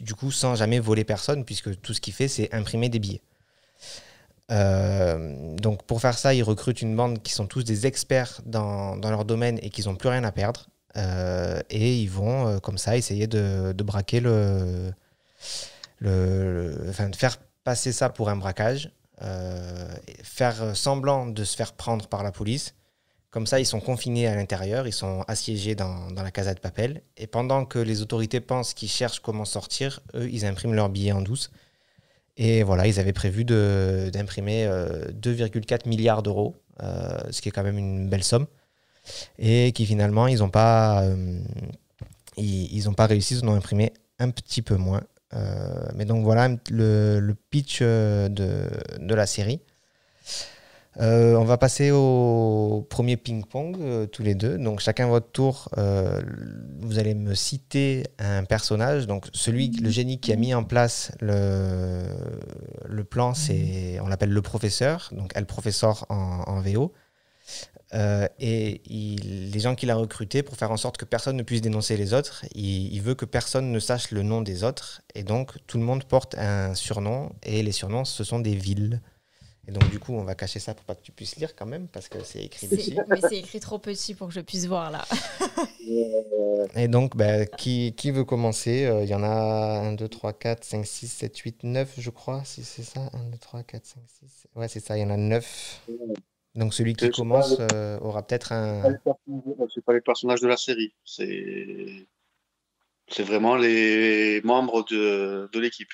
du 0.00 0.14
coup 0.14 0.30
sans 0.30 0.56
jamais 0.56 0.78
voler 0.78 1.04
personne, 1.04 1.46
puisque 1.46 1.80
tout 1.80 1.94
ce 1.94 2.02
qu'il 2.02 2.12
fait, 2.12 2.28
c'est 2.28 2.52
imprimer 2.52 2.90
des 2.90 2.98
billets. 2.98 3.22
Euh, 4.52 5.56
donc 5.56 5.84
pour 5.84 6.02
faire 6.02 6.18
ça, 6.18 6.34
ils 6.34 6.42
recrutent 6.42 6.82
une 6.82 6.94
bande 6.94 7.22
qui 7.22 7.32
sont 7.32 7.46
tous 7.46 7.64
des 7.64 7.86
experts 7.86 8.42
dans, 8.44 8.96
leur 8.96 9.24
domaine 9.24 9.58
et 9.62 9.70
qui 9.70 9.82
n'ont 9.86 9.96
plus 9.96 10.10
rien 10.10 10.22
à 10.22 10.32
perdre. 10.32 10.66
Euh, 10.98 11.62
et 11.70 11.96
ils 12.02 12.10
vont 12.10 12.46
euh, 12.46 12.58
comme 12.58 12.76
ça 12.76 12.94
essayer 12.94 13.26
de, 13.26 13.72
braquer 13.82 14.20
le, 14.20 14.92
le, 15.98 16.76
enfin 16.90 17.08
de 17.08 17.16
faire 17.16 17.38
passer 17.64 17.90
ça 17.90 18.10
pour 18.10 18.28
un 18.28 18.36
braquage, 18.36 18.90
faire 20.22 20.76
semblant 20.76 21.24
de 21.24 21.42
se 21.42 21.56
faire 21.56 21.72
prendre 21.72 22.06
par 22.06 22.22
la 22.22 22.32
police. 22.32 22.74
Comme 23.34 23.48
ça, 23.48 23.58
ils 23.58 23.66
sont 23.66 23.80
confinés 23.80 24.28
à 24.28 24.36
l'intérieur, 24.36 24.86
ils 24.86 24.92
sont 24.92 25.24
assiégés 25.26 25.74
dans, 25.74 26.06
la 26.14 26.30
casa 26.30 26.54
de 26.54 26.60
papel. 26.60 27.02
Et 27.16 27.26
pendant 27.26 27.64
que 27.64 27.80
les 27.80 28.00
autorités 28.00 28.38
pensent 28.38 28.74
qu'ils 28.74 28.88
cherchent 28.88 29.18
comment 29.18 29.44
sortir, 29.44 29.98
eux, 30.14 30.30
ils 30.30 30.46
impriment 30.46 30.74
leurs 30.74 30.88
billets 30.88 31.10
en 31.10 31.20
douce. 31.20 31.50
Et 32.36 32.62
voilà, 32.62 32.86
ils 32.86 33.00
avaient 33.00 33.12
prévu 33.12 33.44
d'imprimer 33.44 34.66
euh, 34.66 35.10
2,4 35.10 35.88
milliards 35.88 36.22
d'euros, 36.22 36.54
euh, 36.80 37.18
ce 37.32 37.42
qui 37.42 37.48
est 37.48 37.50
quand 37.50 37.64
même 37.64 37.76
une 37.76 38.08
belle 38.08 38.22
somme. 38.22 38.46
Et 39.40 39.72
qui 39.72 39.84
finalement, 39.84 40.28
ils 40.28 40.38
n'ont 40.38 40.48
pas, 40.48 41.02
euh, 41.02 41.40
ils, 42.36 42.88
pas 42.96 43.06
réussi, 43.06 43.34
ils 43.34 43.44
en 43.44 43.48
ont 43.48 43.56
imprimé 43.56 43.92
un 44.20 44.30
petit 44.30 44.62
peu 44.62 44.76
moins. 44.76 45.02
Euh, 45.32 45.88
mais 45.96 46.04
donc 46.04 46.22
voilà 46.22 46.50
le, 46.70 47.34
pitch 47.50 47.80
euh, 47.82 48.28
de 48.28 49.14
la 49.16 49.26
série. 49.26 49.58
Euh, 51.00 51.34
on 51.34 51.44
va 51.44 51.58
passer 51.58 51.90
au 51.90 52.86
premier 52.88 53.16
ping-pong, 53.16 53.76
euh, 53.80 54.06
tous 54.06 54.22
les 54.22 54.34
deux. 54.34 54.58
Donc, 54.58 54.80
chacun 54.80 55.08
votre 55.08 55.30
tour, 55.30 55.68
euh, 55.76 56.20
vous 56.80 56.98
allez 56.98 57.14
me 57.14 57.34
citer 57.34 58.04
un 58.18 58.44
personnage. 58.44 59.06
Donc, 59.06 59.26
celui, 59.32 59.68
le 59.70 59.90
génie 59.90 60.20
qui 60.20 60.32
a 60.32 60.36
mis 60.36 60.54
en 60.54 60.64
place 60.64 61.12
le, 61.20 62.04
plan, 63.10 63.34
c'est, 63.34 63.98
on 64.00 64.08
l'appelle 64.08 64.30
le 64.30 64.42
professeur, 64.42 65.10
donc 65.12 65.32
elle 65.34 65.46
professeur 65.46 66.06
en, 66.08 66.60
VO. 66.60 66.92
Et 68.40 68.80
les 68.88 69.60
gens 69.60 69.74
qu'il 69.74 69.90
a 69.90 69.94
recrutés 69.94 70.42
pour 70.42 70.56
faire 70.56 70.72
en 70.72 70.76
sorte 70.76 70.96
que 70.96 71.04
personne 71.04 71.36
ne 71.36 71.42
puisse 71.42 71.60
dénoncer 71.60 71.96
les 71.96 72.12
autres, 72.12 72.44
il 72.54 73.00
veut 73.00 73.14
que 73.14 73.24
personne 73.24 73.70
ne 73.70 73.78
sache 73.78 74.10
le 74.10 74.22
nom 74.22 74.42
des 74.42 74.64
autres. 74.64 75.02
Et 75.14 75.22
donc, 75.22 75.52
tout 75.66 75.78
le 75.78 75.84
monde 75.84 76.04
porte 76.04 76.36
un 76.38 76.74
surnom. 76.74 77.32
Et 77.42 77.62
les 77.62 77.72
surnoms, 77.72 78.04
ce 78.04 78.24
sont 78.24 78.38
des 78.38 78.54
villes. 78.54 79.00
Et 79.66 79.72
donc, 79.72 79.88
du 79.90 79.98
coup, 79.98 80.12
on 80.12 80.24
va 80.24 80.34
cacher 80.34 80.60
ça 80.60 80.74
pour 80.74 80.84
pas 80.84 80.94
que 80.94 81.02
tu 81.02 81.12
puisses 81.12 81.36
lire 81.36 81.56
quand 81.56 81.66
même, 81.66 81.88
parce 81.88 82.08
que 82.08 82.22
c'est 82.22 82.44
écrit 82.44 82.68
dessus. 82.68 82.96
Mais 83.08 83.20
c'est 83.20 83.38
écrit 83.38 83.60
trop 83.60 83.78
petit 83.78 84.14
pour 84.14 84.28
que 84.28 84.34
je 84.34 84.40
puisse 84.40 84.66
voir 84.66 84.90
là. 84.90 85.04
Et 86.76 86.88
donc, 86.88 87.16
bah, 87.16 87.46
qui, 87.46 87.94
qui 87.96 88.10
veut 88.10 88.24
commencer? 88.24 88.84
Euh, 88.84 89.04
Il 89.04 89.08
y 89.08 89.14
en 89.14 89.22
a 89.22 89.28
1, 89.28 89.92
2, 89.92 90.08
3, 90.08 90.32
4, 90.34 90.64
5, 90.64 90.86
6, 90.86 91.08
7, 91.08 91.38
8, 91.38 91.64
9, 91.64 91.94
je 91.98 92.10
crois, 92.10 92.42
si 92.44 92.64
c'est 92.64 92.82
ça. 92.82 93.08
1, 93.12 93.30
2, 93.30 93.38
3, 93.38 93.62
4, 93.62 93.86
5, 93.86 94.02
6. 94.06 94.46
Ouais, 94.54 94.68
c'est 94.68 94.80
ça, 94.80 94.96
il 94.96 95.02
y 95.02 95.04
en 95.04 95.10
a 95.10 95.16
9. 95.16 95.82
Donc, 96.54 96.74
celui 96.74 96.94
qui 96.94 97.10
commence 97.10 97.56
euh, 97.72 97.98
aura 98.00 98.26
peut-être 98.26 98.52
un. 98.52 98.82
C'est 99.74 99.84
pas 99.84 99.92
les 99.92 100.00
personnages 100.00 100.40
de 100.40 100.48
la 100.48 100.56
série, 100.56 100.94
c'est 101.04 102.06
c'est 103.08 103.22
vraiment 103.22 103.56
les 103.56 104.40
membres 104.42 104.84
de, 104.84 105.48
de 105.52 105.60
l'équipe. 105.60 105.92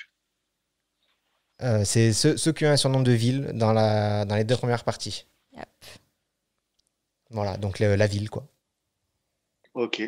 Euh, 1.63 1.83
c'est 1.85 2.11
ceux, 2.13 2.37
ceux 2.37 2.51
qui 2.53 2.65
ont 2.65 2.69
un 2.71 2.77
surnom 2.77 3.01
de 3.01 3.11
ville 3.11 3.51
dans, 3.53 3.71
la, 3.73 4.25
dans 4.25 4.35
les 4.35 4.43
deux 4.43 4.57
premières 4.57 4.83
parties. 4.83 5.25
Yep. 5.55 5.67
Voilà, 7.29 7.57
donc 7.57 7.79
le- 7.79 7.95
la 7.95 8.07
ville, 8.07 8.29
quoi. 8.29 8.45
Ok. 9.73 10.01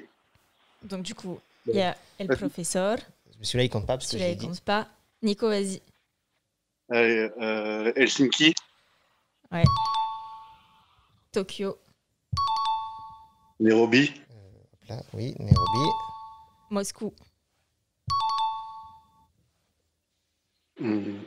Donc 0.84 1.04
du 1.04 1.14
coup, 1.16 1.40
il 1.68 1.76
y 1.76 1.82
a 1.82 1.96
El 2.20 2.28
Professeur. 2.28 2.98
Celui-là, 3.42 3.64
il 3.66 3.70
compte 3.70 3.86
pas 3.86 3.98
parce 3.98 4.06
que 4.08 4.12
Celui-là, 4.14 4.30
il 4.32 4.38
dit. 4.38 4.48
compte 4.48 4.62
pas. 4.62 4.88
Nico, 5.22 5.48
vas-y. 5.48 5.82
Euh, 6.92 7.30
euh, 7.40 7.94
Helsinki, 7.96 8.54
Tokyo. 11.32 11.78
Nairobi, 13.60 14.12
Hop 14.30 14.90
là, 14.90 15.02
oui, 15.14 15.34
Nairobi. 15.40 15.90
Moscou. 16.70 17.14
hum, 20.80 21.22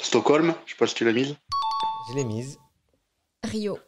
Stockholm, 0.00 0.54
je 0.66 0.72
sais 0.72 0.76
pas 0.76 0.86
si 0.86 0.94
tu 0.94 1.04
l'as 1.04 1.12
mise. 1.12 1.36
Je 2.08 2.14
l'ai 2.14 2.24
mise. 2.24 2.58
Rio. 3.44 3.78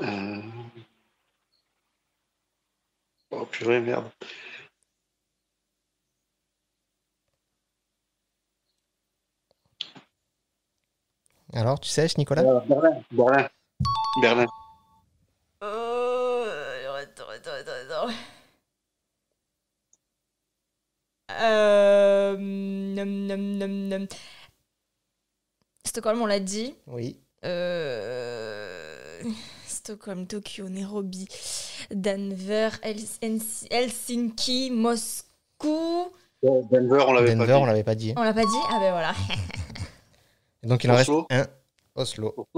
Euh, 0.00 0.40
Oh 3.32 3.46
purée, 3.46 3.80
merde. 3.80 4.10
Alors, 11.52 11.80
tu 11.80 11.88
sèches, 11.88 12.16
Nicolas? 12.16 12.42
Euh, 12.42 12.60
Berlin. 12.60 13.02
Berlin. 13.10 13.48
Berlin. 14.22 14.46
Oh, 15.62 16.44
attends, 17.00 17.28
attends, 17.28 17.50
attends, 17.50 18.06
attends. 18.06 18.14
Euh, 21.30 21.89
nom, 23.04 23.36
nom, 23.36 23.68
nom, 23.68 23.98
nom. 23.98 24.06
Stockholm, 25.86 26.22
on 26.22 26.26
l'a 26.26 26.40
dit. 26.40 26.74
Oui. 26.86 27.18
Euh, 27.44 29.22
Stockholm, 29.66 30.26
Tokyo, 30.26 30.68
Nairobi, 30.68 31.26
Denver, 31.90 32.68
Hels- 32.82 33.66
Helsinki, 33.70 34.70
Moscou. 34.70 36.12
Denver, 36.42 37.04
on 37.06 37.12
l'avait 37.12 37.34
Denver, 37.34 37.46
pas 37.46 37.56
on 37.58 37.60
dit. 37.62 37.66
l'avait 37.66 37.84
pas 37.84 37.94
dit. 37.94 38.14
On 38.16 38.22
l'a 38.22 38.32
pas 38.34 38.44
dit? 38.44 38.60
Ah 38.70 38.78
ben 38.80 38.90
voilà. 38.92 39.14
Donc, 40.62 40.84
il 40.84 40.90
en 40.90 40.94
Oslo. 40.98 41.26
reste 41.30 41.48
un. 41.48 42.00
Oslo. 42.00 42.48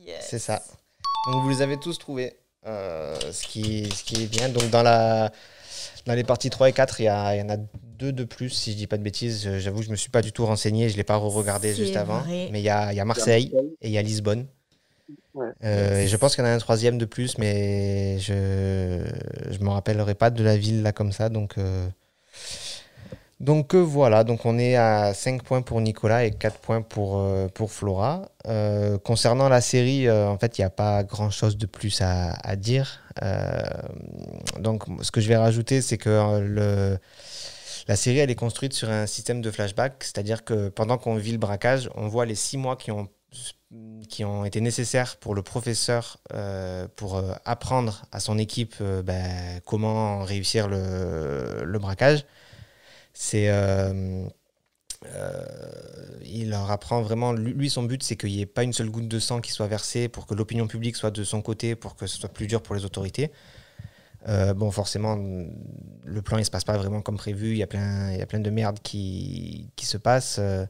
Yes. 0.00 0.26
C'est 0.28 0.38
ça. 0.38 0.62
Donc 1.32 1.42
vous 1.42 1.50
les 1.50 1.62
avez 1.62 1.78
tous 1.78 1.98
trouvés. 1.98 2.36
Euh, 2.66 3.16
ce, 3.32 3.44
qui, 3.46 3.88
ce 3.90 4.04
qui 4.04 4.22
est 4.22 4.26
bien. 4.26 4.48
Donc 4.48 4.68
dans, 4.70 4.82
la, 4.82 5.32
dans 6.06 6.14
les 6.14 6.22
parties 6.24 6.50
3 6.50 6.68
et 6.68 6.72
4, 6.72 7.00
il 7.00 7.04
y, 7.04 7.06
y 7.06 7.10
en 7.10 7.48
a 7.48 7.56
deux 8.02 8.12
de 8.12 8.24
plus, 8.24 8.50
si 8.50 8.72
je 8.72 8.76
dis 8.76 8.86
pas 8.88 8.96
de 8.98 9.02
bêtises. 9.02 9.44
Je- 9.44 9.58
J'avoue, 9.60 9.82
je 9.82 9.90
me 9.90 9.96
suis 9.96 10.10
pas 10.10 10.22
du 10.22 10.32
tout 10.32 10.44
renseigné, 10.44 10.88
je 10.88 10.96
l'ai 10.96 11.04
pas 11.04 11.16
re-regardé 11.16 11.72
juste 11.74 11.96
avant. 11.96 12.22
Mais 12.50 12.60
il 12.60 12.64
y 12.64 12.68
a, 12.68 12.92
il 12.92 12.96
y 12.96 13.00
a 13.00 13.04
Marseille 13.04 13.52
et 13.80 13.88
il 13.88 13.92
y 13.92 13.98
a 13.98 14.02
Lisbonne. 14.02 14.46
Ouais. 15.34 15.46
Euh, 15.64 16.00
et 16.02 16.08
je 16.08 16.16
pense 16.16 16.34
qu'il 16.34 16.44
y 16.44 16.46
en 16.46 16.50
a 16.50 16.54
un 16.54 16.58
troisième 16.58 16.98
de 16.98 17.04
plus, 17.06 17.38
mais 17.38 18.18
je 18.18 19.00
je 19.50 19.58
me 19.60 19.70
rappellerai 19.70 20.14
pas 20.14 20.30
de 20.30 20.42
la 20.42 20.56
ville 20.56 20.82
là 20.82 20.92
comme 20.92 21.12
ça. 21.12 21.28
Donc, 21.28 21.56
euh, 21.58 21.86
donc 23.40 23.74
euh, 23.74 23.78
voilà, 23.78 24.22
donc 24.24 24.44
on 24.46 24.56
est 24.58 24.76
à 24.76 25.14
5 25.14 25.42
points 25.42 25.62
pour 25.62 25.80
Nicolas 25.80 26.24
et 26.24 26.30
4 26.30 26.58
points 26.58 26.82
pour, 26.82 27.18
euh, 27.18 27.48
pour 27.48 27.72
Flora. 27.72 28.28
Euh, 28.46 28.98
concernant 28.98 29.48
la 29.48 29.60
série, 29.60 30.06
euh, 30.06 30.28
en 30.28 30.38
fait, 30.38 30.58
il 30.58 30.60
n'y 30.60 30.64
a 30.66 30.70
pas 30.70 31.02
grand-chose 31.02 31.56
de 31.56 31.66
plus 31.66 32.00
à, 32.02 32.32
à 32.34 32.54
dire. 32.56 33.00
Euh, 33.22 33.62
donc 34.60 34.84
ce 35.02 35.10
que 35.10 35.20
je 35.20 35.28
vais 35.28 35.36
rajouter, 35.36 35.80
c'est 35.82 35.98
que 35.98 36.08
euh, 36.10 36.40
le, 36.40 36.98
la 37.88 37.96
série, 37.96 38.18
elle 38.18 38.30
est 38.30 38.36
construite 38.36 38.72
sur 38.72 38.90
un 38.90 39.06
système 39.06 39.40
de 39.40 39.50
flashback, 39.50 40.04
c'est-à-dire 40.04 40.44
que 40.44 40.68
pendant 40.68 40.98
qu'on 40.98 41.16
vit 41.16 41.32
le 41.32 41.38
braquage, 41.38 41.90
on 41.94 42.08
voit 42.08 42.26
les 42.26 42.34
6 42.34 42.58
mois 42.58 42.76
qui 42.76 42.90
ont 42.90 43.08
qui 44.08 44.24
ont 44.24 44.44
été 44.44 44.60
nécessaires 44.60 45.16
pour 45.16 45.34
le 45.34 45.42
professeur 45.42 46.18
euh, 46.34 46.86
pour 46.96 47.16
euh, 47.16 47.32
apprendre 47.44 48.04
à 48.12 48.20
son 48.20 48.36
équipe 48.38 48.74
euh, 48.80 49.02
ben, 49.02 49.60
comment 49.64 50.22
réussir 50.22 50.68
le, 50.68 51.78
braquage. 51.78 52.26
C'est 53.14 53.50
il 56.24 56.50
leur 56.50 56.70
apprend 56.70 57.02
vraiment. 57.02 57.32
Lui, 57.32 57.52
lui, 57.52 57.70
son 57.70 57.82
but, 57.82 58.02
c'est 58.02 58.16
qu'il 58.16 58.30
n'y 58.30 58.40
ait 58.40 58.46
pas 58.46 58.62
une 58.62 58.72
seule 58.72 58.90
goutte 58.90 59.08
de 59.08 59.18
sang 59.18 59.40
qui 59.40 59.50
soit 59.50 59.66
versée 59.66 60.08
pour 60.08 60.26
que 60.26 60.34
l'opinion 60.34 60.66
publique 60.66 60.96
soit 60.96 61.10
de 61.10 61.24
son 61.24 61.42
côté, 61.42 61.74
pour 61.74 61.96
que 61.96 62.06
ce 62.06 62.18
soit 62.18 62.28
plus 62.28 62.46
dur 62.46 62.62
pour 62.62 62.74
les 62.74 62.84
autorités. 62.84 63.30
Euh, 64.28 64.54
bon, 64.54 64.70
forcément, 64.70 65.16
le 65.16 66.22
plan 66.22 66.38
il 66.38 66.44
se 66.44 66.50
passe 66.50 66.64
pas 66.64 66.76
vraiment 66.76 67.02
comme 67.02 67.16
prévu. 67.16 67.50
Il 67.52 67.56
y 67.58 67.62
a 67.62 67.66
plein, 67.66 68.12
il 68.12 68.18
y 68.18 68.22
a 68.22 68.26
plein 68.26 68.40
de 68.40 68.50
merde 68.50 68.78
qui, 68.82 69.70
qui 69.76 69.86
se 69.86 69.96
passe. 69.96 70.36
euh, 70.38 70.66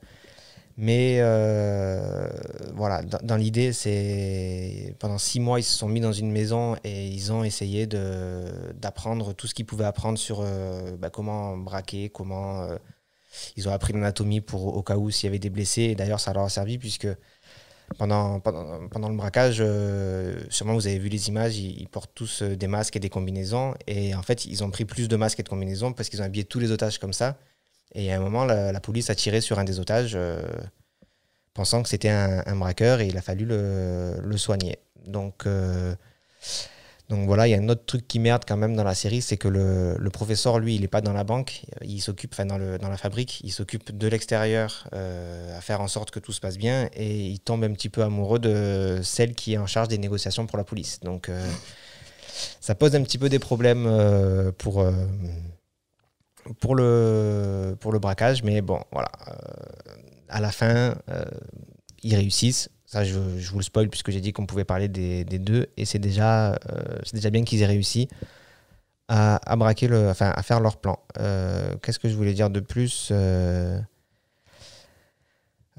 mais 0.78 1.18
euh, 1.20 2.28
voilà, 2.74 3.02
dans, 3.02 3.36
l'idée, 3.36 3.74
c'est 3.74 4.96
pendant 4.98 5.18
six 5.18 5.38
mois, 5.38 5.60
ils 5.60 5.64
se 5.64 5.76
sont 5.76 5.88
mis 5.88 6.00
dans 6.00 6.12
une 6.12 6.32
maison 6.32 6.76
et 6.82 7.08
ils 7.08 7.30
ont 7.30 7.44
essayé 7.44 7.86
d'apprendre 7.86 9.34
tout 9.34 9.46
ce 9.46 9.54
qu'ils 9.54 9.66
pouvaient 9.66 9.84
apprendre 9.84 10.18
sur 10.18 10.42
bah, 10.98 11.10
comment 11.10 11.58
braquer, 11.58 12.08
comment 12.08 12.66
ils 13.56 13.68
ont 13.68 13.72
appris 13.72 13.92
l'anatomie 13.92 14.40
pour 14.40 14.74
au 14.74 14.82
cas 14.82 14.96
où 14.96 15.10
s'il 15.10 15.26
y 15.26 15.28
avait 15.28 15.38
des 15.38 15.50
blessés. 15.50 15.82
Et 15.82 15.94
d'ailleurs, 15.94 16.20
ça 16.20 16.32
leur 16.32 16.44
a 16.44 16.48
servi 16.48 16.78
puisque 16.78 17.08
pendant, 17.98 18.40
pendant, 18.40 19.08
le 19.08 19.16
braquage, 19.16 19.58
euh, 19.60 20.40
sûrement 20.50 20.74
vous 20.74 20.86
avez 20.86 20.98
vu 20.98 21.08
les 21.08 21.28
images, 21.28 21.56
ils, 21.56 21.88
portent 21.88 22.12
tous 22.14 22.42
euh, 22.42 22.56
des 22.56 22.66
masques 22.66 22.96
et 22.96 23.00
des 23.00 23.10
combinaisons. 23.10 23.74
Et 23.86 24.14
en 24.14 24.22
fait, 24.22 24.44
ils 24.44 24.62
ont 24.64 24.70
pris 24.70 24.84
plus 24.84 25.08
de 25.08 25.16
masques 25.16 25.40
et 25.40 25.42
de 25.42 25.48
combinaisons 25.48 25.92
parce 25.92 26.08
qu'ils 26.08 26.20
ont 26.22 26.24
habillé 26.24 26.44
tous 26.44 26.58
les 26.58 26.70
otages 26.70 26.98
comme 26.98 27.12
ça. 27.12 27.36
Et 27.94 28.12
à 28.12 28.16
un 28.16 28.20
moment, 28.20 28.44
la, 28.44 28.80
police 28.80 29.10
a 29.10 29.14
tiré 29.14 29.40
sur 29.40 29.58
un 29.58 29.64
des 29.64 29.78
otages, 29.78 30.18
pensant 31.52 31.82
que 31.82 31.90
c'était 31.90 32.08
un, 32.08 32.56
braqueur, 32.56 33.00
et 33.00 33.08
il 33.08 33.18
a 33.18 33.22
fallu 33.22 33.44
le, 33.44 34.14
le 34.22 34.36
soigner. 34.38 34.78
Donc, 35.06 35.46
donc 37.12 37.26
voilà, 37.26 37.46
il 37.46 37.50
y 37.50 37.54
a 37.54 37.58
un 37.58 37.68
autre 37.68 37.84
truc 37.84 38.08
qui 38.08 38.18
merde 38.18 38.44
quand 38.48 38.56
même 38.56 38.74
dans 38.74 38.84
la 38.84 38.94
série, 38.94 39.20
c'est 39.20 39.36
que 39.36 39.46
le, 39.46 40.08
professeur, 40.10 40.58
lui, 40.58 40.76
il 40.76 40.80
n'est 40.80 40.88
pas 40.88 41.02
dans 41.02 41.12
la 41.12 41.24
banque, 41.24 41.66
il 41.82 42.00
s'occupe, 42.00 42.32
enfin 42.32 42.46
dans, 42.46 42.56
la 42.56 42.96
fabrique, 42.96 43.42
il 43.44 43.52
s'occupe 43.52 43.94
de 43.94 44.08
l'extérieur 44.08 44.88
euh, 44.94 45.58
à 45.58 45.60
faire 45.60 45.82
en 45.82 45.88
sorte 45.88 46.10
que 46.10 46.18
tout 46.18 46.32
se 46.32 46.40
passe 46.40 46.56
bien 46.56 46.88
et 46.94 47.26
il 47.26 47.38
tombe 47.38 47.64
un 47.64 47.72
petit 47.74 47.90
peu 47.90 48.02
amoureux 48.02 48.38
de 48.38 49.00
celle 49.02 49.34
qui 49.34 49.52
est 49.52 49.58
en 49.58 49.66
charge 49.66 49.88
des 49.88 49.98
négociations 49.98 50.46
pour 50.46 50.56
la 50.56 50.64
police. 50.64 51.00
Donc 51.00 51.28
euh, 51.28 51.46
ça 52.62 52.74
pose 52.74 52.96
un 52.96 53.02
petit 53.02 53.18
peu 53.18 53.28
des 53.28 53.38
problèmes 53.38 53.84
euh, 53.86 54.50
pour, 54.56 54.82
pour, 56.60 56.74
le, 56.74 57.76
pour 57.78 57.92
le 57.92 57.98
braquage, 57.98 58.42
mais 58.42 58.62
bon, 58.62 58.80
voilà. 58.90 59.10
à 60.30 60.40
la 60.40 60.50
fin, 60.50 60.94
ils 62.02 62.16
réussissent. 62.16 62.70
Ça, 62.92 63.04
je, 63.04 63.14
vous 63.14 63.58
le 63.58 63.64
spoil 63.64 63.88
puisque 63.88 64.10
j'ai 64.10 64.20
dit 64.20 64.34
qu'on 64.34 64.44
pouvait 64.44 64.66
parler 64.66 64.86
des, 64.86 65.24
deux. 65.24 65.68
Et 65.78 65.86
c'est 65.86 65.98
déjà, 65.98 66.52
euh, 66.52 66.56
c'est 67.04 67.14
déjà 67.14 67.30
bien 67.30 67.42
qu'ils 67.42 67.62
aient 67.62 67.66
réussi 67.66 68.06
à, 69.08 69.56
braquer 69.56 69.88
le, 69.88 70.10
enfin, 70.10 70.30
à 70.36 70.42
faire 70.42 70.60
leur 70.60 70.76
plan. 70.76 70.98
Euh, 71.18 71.74
qu'est-ce 71.78 71.98
que 71.98 72.10
je 72.10 72.14
voulais 72.14 72.34
dire 72.34 72.50
de 72.50 72.60
plus 72.60 73.08
euh, 73.10 73.80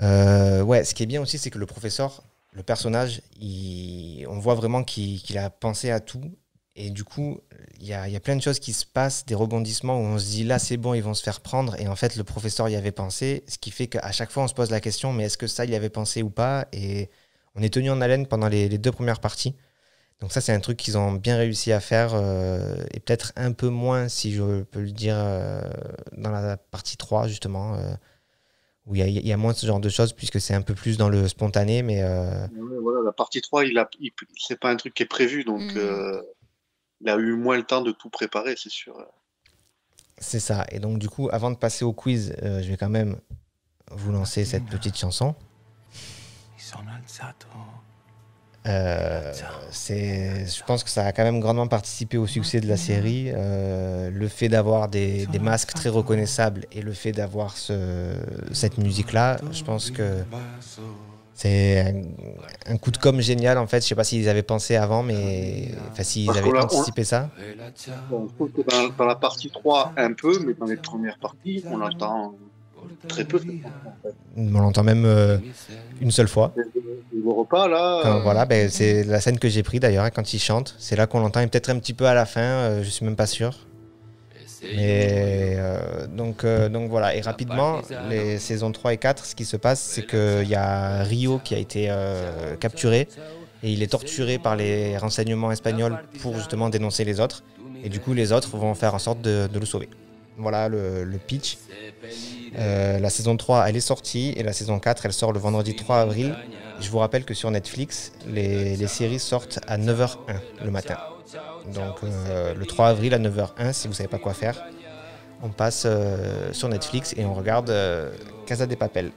Ouais, 0.02 0.84
ce 0.84 0.96
qui 0.96 1.04
est 1.04 1.06
bien 1.06 1.22
aussi, 1.22 1.38
c'est 1.38 1.52
que 1.52 1.60
le 1.60 1.68
professeur, 1.68 2.24
le 2.52 2.64
personnage, 2.64 3.22
on 3.40 4.40
voit 4.40 4.56
vraiment 4.56 4.84
qu'il 4.84 5.38
a 5.38 5.52
pensé 5.52 5.92
à 5.92 6.00
tout 6.00 6.36
et 6.76 6.90
du 6.90 7.04
coup, 7.04 7.40
il 7.80 7.86
y 7.86 7.94
a, 7.94 8.20
plein 8.20 8.36
de 8.36 8.42
choses 8.42 8.60
qui 8.60 8.74
se 8.74 8.86
passent, 8.86 9.26
des 9.26 9.36
rebondissements 9.36 10.00
où 10.00 10.04
on 10.04 10.18
se 10.18 10.26
dit 10.26 10.44
là 10.44 10.58
c'est 10.58 10.78
bon, 10.78 10.96
ils 10.96 11.04
vont 11.04 11.14
se 11.14 11.22
faire 11.22 11.42
prendre. 11.42 11.80
Et 11.80 11.88
en 11.88 11.96
fait, 11.96 12.16
le 12.16 12.24
professeur 12.24 12.68
y 12.68 12.76
avait 12.76 12.92
pensé, 12.92 13.44
ce 13.48 13.60
qui 13.60 13.70
fait 13.70 13.88
qu'à 13.88 14.12
chaque 14.12 14.32
fois 14.32 14.44
on 14.44 14.48
se 14.48 14.56
pose 14.56 14.72
la 14.72 14.80
question 14.80 15.14
mais 15.14 15.26
est-ce 15.26 15.38
que 15.38 15.48
ça 15.48 15.66
il 15.66 15.72
y 15.72 15.76
avait 15.76 15.90
pensé 15.90 16.24
ou 16.24 16.30
pas? 16.30 16.68
Et 16.74 17.10
on 17.56 17.62
est 17.62 17.72
tenu 17.72 17.92
en 17.92 18.02
haleine 18.02 18.26
pendant 18.26 18.48
les, 18.48 18.70
deux 18.70 18.92
premières 18.92 19.20
parties. 19.20 19.56
Donc 20.20 20.32
ça 20.32 20.42
c'est 20.42 20.54
un 20.54 20.60
truc 20.60 20.78
qu'ils 20.78 20.98
ont 20.98 21.12
bien 21.12 21.38
réussi 21.38 21.72
à 21.72 21.80
faire 21.80 22.14
euh, 22.16 22.76
et 22.92 23.00
peut-être 23.00 23.34
un 23.36 23.52
peu 23.52 23.70
moins, 23.70 24.08
si 24.08 24.34
je 24.34 24.64
peux 24.64 24.82
le 24.82 24.92
dire, 24.92 25.16
euh, 25.18 25.62
dans 26.14 26.32
la 26.32 26.58
partie 26.58 26.98
3 26.98 27.28
justement. 27.28 27.76
Euh, 27.76 27.94
où 28.86 28.96
il 28.96 29.26
y, 29.26 29.32
a 29.32 29.38
moins 29.38 29.54
ce 29.54 29.66
genre 29.66 29.80
de 29.80 29.88
choses 29.88 30.12
puisque 30.12 30.42
c'est 30.42 30.54
un 30.54 30.62
peu 30.62 30.74
plus 30.74 30.98
dans 30.98 31.08
le 31.08 31.30
spontané 31.30 31.84
mais 31.84 32.02
voilà 32.02 33.00
la 33.06 33.14
partie 33.14 33.40
3 33.40 33.64
il 33.64 33.78
a 33.78 33.90
c'est 34.38 34.60
pas 34.60 34.70
un 34.70 34.76
truc 34.76 34.94
qui 34.94 35.04
est 35.04 35.06
prévu 35.06 35.46
donc 35.46 35.74
mm 35.74 36.22
il 37.04 37.10
a 37.10 37.18
eu 37.18 37.34
moins 37.36 37.58
le 37.58 37.64
temps 37.64 37.82
de 37.82 37.92
tout 37.92 38.10
préparer, 38.10 38.56
c'est 38.58 38.72
sûr. 38.72 38.96
C'est 40.18 40.40
ça. 40.40 40.66
Et 40.72 40.80
donc, 40.80 41.00
du 41.00 41.10
coup, 41.10 41.30
avant 41.32 41.52
de 41.52 41.58
passer 41.58 41.84
au 41.84 41.92
quiz, 41.92 42.34
euh, 42.42 42.62
je 42.62 42.70
vais 42.70 42.78
quand 42.78 42.90
même 42.90 43.18
vous 43.92 44.12
lancer 44.12 44.46
cette 44.46 44.66
petite 44.66 44.98
chanson. 44.98 45.36
Euh, 48.66 49.34
c'est, 49.72 50.46
je 50.46 50.64
pense 50.64 50.86
que 50.86 50.90
ça 50.90 51.06
a 51.06 51.12
quand 51.12 51.24
même 51.24 51.42
grandement 51.42 51.68
participé 51.68 52.18
au 52.18 52.28
succès 52.28 52.62
de 52.62 52.68
la 52.68 52.78
série. 52.78 53.26
Euh, 53.28 54.10
le 54.10 54.28
fait 54.30 54.48
d'avoir 54.48 54.88
des, 54.88 55.26
des, 55.26 55.40
masques 55.40 55.74
très 55.74 55.90
reconnaissables 55.90 56.66
et 56.72 56.82
le 56.82 56.94
fait 56.94 57.12
d'avoir 57.12 57.58
ce, 57.58 58.16
cette 58.54 58.78
musique-là, 58.78 59.40
je 59.52 59.66
pense 59.66 59.92
que 59.92 60.24
c'est 61.36 61.94
un, 62.68 62.78
coup 62.78 62.92
de 62.92 62.98
com 62.98 63.20
génial 63.20 63.58
en 63.58 63.68
fait. 63.68 63.82
Je 63.82 63.88
sais 63.88 63.96
pas 63.96 64.04
s'ils 64.04 64.30
avaient 64.30 64.44
pensé 64.44 64.76
avant, 64.76 65.04
mais 65.04 65.70
enfin 65.92 66.04
s'ils 66.04 66.30
avaient 66.30 66.58
anticipé 66.58 67.04
ça. 67.04 67.30
dans, 68.10 69.06
la 69.06 69.16
partie 69.16 69.50
3 69.50 69.94
un 69.98 70.14
peu, 70.14 70.40
mais 70.46 70.54
dans 70.54 70.66
les 70.66 70.78
premières 70.78 71.18
parties, 71.18 71.64
on 71.70 71.78
l'entend 71.78 72.36
très 73.08 73.26
peu. 73.26 73.42
On 74.38 74.60
l'entend 74.60 74.84
même 74.84 75.06
euh, 75.06 75.38
une 76.02 76.12
seule 76.12 76.28
fois. 76.28 76.54
Le 76.56 77.32
repas 77.32 77.68
là. 77.68 78.20
voilà, 78.20 78.46
ben, 78.46 78.70
c'est 78.70 79.04
la 79.04 79.20
scène 79.20 79.40
que 79.40 79.50
j'ai 79.50 79.64
pris 79.64 79.80
d'ailleurs 79.80 80.10
quand 80.12 80.34
il 80.34 80.40
chante. 80.40 80.76
C'est 80.78 80.96
là 80.96 81.08
qu'on 81.08 81.20
l'entend 81.20 81.40
et 81.40 81.48
peut-être 81.48 81.70
un 81.70 81.80
petit 81.80 81.94
peu 81.94 82.06
à 82.06 82.14
la 82.14 82.26
fin. 82.26 82.42
Euh, 82.42 82.84
je 82.84 82.90
suis 82.90 83.06
même 83.06 83.16
pas 83.16 83.28
sûr. 83.28 83.58
Et 84.64 85.56
euh, 85.58 86.08
donc, 86.08 86.44
euh, 86.44 86.70
donc 86.70 86.90
voilà, 86.90 87.16
et 87.16 87.22
rapidement, 87.22 87.82
les 88.10 88.38
saisons 88.40 88.72
3 88.72 88.94
et 88.94 88.98
4, 88.98 89.26
ce 89.26 89.36
qui 89.36 89.46
se 89.46 89.58
passe, 89.58 89.82
c'est 89.82 90.06
qu'il 90.06 90.48
y 90.48 90.56
a 90.56 91.04
Rio 91.04 91.40
qui 91.44 91.54
a 91.56 91.58
été 91.58 91.88
euh, 91.90 92.56
capturé 92.56 93.08
et 93.62 93.72
il 93.72 93.82
est 93.84 93.88
torturé 93.88 94.38
par 94.38 94.56
les 94.56 94.98
renseignements 94.98 95.52
espagnols 95.52 95.98
pour 96.22 96.36
justement 96.36 96.70
dénoncer 96.70 97.06
les 97.06 97.20
autres. 97.20 97.44
Et 97.84 97.90
du 97.90 98.00
coup, 98.00 98.14
les 98.14 98.32
autres 98.32 98.56
vont 98.56 98.74
faire 98.76 98.96
en 98.96 99.00
sorte 99.00 99.22
de, 99.22 99.50
le 99.54 99.66
sauver. 99.66 99.90
Voilà 100.38 100.70
le, 100.70 101.18
pitch. 101.28 101.58
La 102.56 103.10
saison 103.10 103.38
3, 103.38 103.70
elle 103.70 103.76
est 103.76 103.82
sortie 103.82 104.34
et 104.36 104.44
la 104.44 104.54
saison 104.54 104.80
4, 104.80 105.06
elle 105.06 105.14
sort 105.14 105.34
le 105.34 105.40
vendredi 105.40 105.76
3 105.76 105.98
avril. 105.98 106.36
Je 106.80 106.90
vous 106.90 106.98
rappelle 107.00 107.24
que 107.26 107.34
sur 107.34 107.50
Netflix, 107.52 108.14
les, 108.28 108.76
les 108.76 108.88
séries 108.88 109.20
sortent 109.20 109.60
à 109.68 109.78
9h01 109.78 110.18
le 110.64 110.72
matin. 110.72 110.98
Donc 111.74 112.04
euh, 112.04 112.54
le 112.54 112.66
3 112.66 112.88
avril 112.90 113.14
à 113.14 113.20
9h01, 113.20 113.74
si 113.74 113.88
vous 113.88 113.94
ne 113.94 113.98
savez 113.98 114.10
pas 114.10 114.18
quoi 114.18 114.34
faire, 114.34 114.64
on 115.42 115.50
passe 115.50 115.84
euh, 115.86 116.52
sur 116.54 116.70
Netflix 116.70 117.14
et 117.18 117.26
on 117.26 117.34
regarde 117.34 117.70
euh, 117.70 118.12
Casa 118.46 118.66
des 118.66 118.76
Papel. 118.76 119.12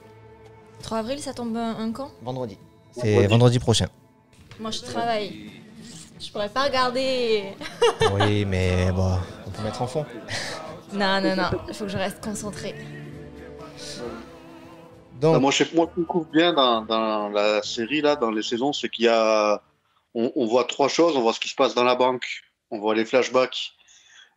3 0.83 0.99
avril, 0.99 1.19
ça 1.19 1.33
tombe 1.33 1.55
un, 1.57 1.91
quand? 1.91 2.11
Vendredi. 2.21 2.57
C'est 2.91 3.27
vendredi. 3.27 3.59
prochain. 3.59 3.87
Moi, 4.59 4.71
je 4.71 4.81
travaille. 4.81 5.51
Je 6.19 6.31
pourrais 6.31 6.49
pas 6.49 6.63
regarder. 6.63 7.43
oui, 8.13 8.45
mais 8.45 8.91
bon, 8.91 9.17
on 9.45 9.49
peut 9.51 9.63
mettre 9.63 9.81
en 9.81 9.87
fond. 9.87 10.05
non, 10.93 11.21
non, 11.21 11.35
non. 11.35 11.49
Il 11.67 11.73
faut 11.73 11.85
que 11.85 11.91
je 11.91 11.97
reste 11.97 12.23
concentré. 12.23 12.75
Donc... 15.19 15.41
moi, 15.41 15.51
je 15.51 15.63
moi, 15.73 15.91
ce 15.95 16.31
bien 16.31 16.53
dans, 16.53 16.81
dans, 16.83 17.29
la 17.29 17.63
série, 17.63 18.01
là, 18.01 18.15
dans 18.15 18.31
les 18.31 18.43
saisons, 18.43 18.71
c'est 18.71 18.89
qu'il 18.89 19.05
y 19.05 19.09
a 19.09 19.61
on, 20.13 20.45
voit 20.45 20.65
trois 20.65 20.89
choses. 20.89 21.15
On 21.15 21.21
voit 21.21 21.33
ce 21.33 21.39
qui 21.39 21.49
se 21.49 21.55
passe 21.55 21.75
dans 21.75 21.83
la 21.83 21.95
banque, 21.95 22.25
on 22.71 22.79
voit 22.79 22.95
les 22.95 23.05
flashbacks 23.05 23.73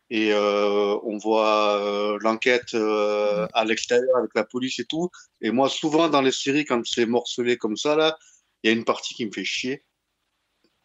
et 0.09 0.33
euh, 0.33 0.97
on 1.03 1.17
voit 1.17 1.79
euh, 1.79 2.17
l'enquête 2.21 2.73
euh, 2.73 3.47
à 3.53 3.63
l'extérieur 3.65 4.17
avec 4.17 4.31
la 4.35 4.43
police 4.43 4.79
et 4.79 4.85
tout. 4.85 5.09
Et 5.41 5.51
moi, 5.51 5.69
souvent 5.69 6.09
dans 6.09 6.21
les 6.21 6.31
séries, 6.31 6.65
quand 6.65 6.85
c'est 6.85 7.05
morcelé 7.05 7.57
comme 7.57 7.77
ça, 7.77 7.95
là, 7.95 8.17
il 8.63 8.69
y 8.69 8.73
a 8.73 8.77
une 8.77 8.85
partie 8.85 9.15
qui 9.15 9.25
me 9.25 9.31
fait 9.31 9.45
chier. 9.45 9.83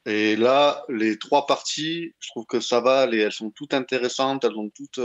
Et 0.06 0.36
là, 0.36 0.84
les 0.88 1.18
trois 1.18 1.46
parties, 1.46 2.14
je 2.20 2.28
trouve 2.28 2.46
que 2.46 2.60
ça 2.60 2.80
va. 2.80 3.04
elles 3.04 3.32
sont 3.32 3.50
toutes 3.50 3.74
intéressantes. 3.74 4.44
Elles 4.44 4.56
ont 4.56 4.70
toutes 4.70 5.00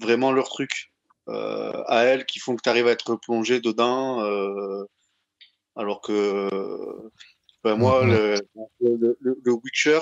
vraiment 0.00 0.32
leur 0.32 0.48
truc 0.48 0.91
à 1.28 2.04
elles 2.04 2.26
qui 2.26 2.38
font 2.38 2.56
que 2.56 2.62
tu 2.62 2.68
arrives 2.68 2.88
à 2.88 2.92
être 2.92 3.16
plongé 3.16 3.60
dedans. 3.60 4.20
alors 5.76 6.00
que 6.00 6.48
ben, 7.64 7.76
moi, 7.76 8.04
mhm. 8.04 8.40
le, 8.80 9.16
le, 9.20 9.52
Witcher, 9.52 10.00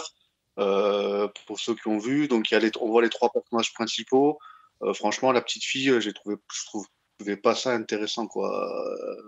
euh, 0.59 1.29
pour 1.47 1.61
ceux 1.61 1.75
qui 1.75 1.89
ont 1.89 1.99
vu, 1.99 2.27
donc 2.29 2.51
il 2.51 2.55
y 2.55 2.57
a 2.57 2.61
les, 2.61 2.71
on 2.81 2.89
voit 2.89 3.03
les 3.03 3.11
trois 3.11 3.31
personnages 3.31 3.73
principaux. 3.75 4.39
Euh, 4.83 4.95
franchement, 4.95 5.33
la 5.33 5.43
petite 5.43 5.65
fille, 5.65 6.01
j'ai 6.01 6.13
trouvé, 6.13 6.37
je 6.53 6.65
trouvais 6.65 7.37
pas 7.37 7.55
ça 7.55 7.73
intéressant, 7.73 8.27
quoi. 8.27 8.67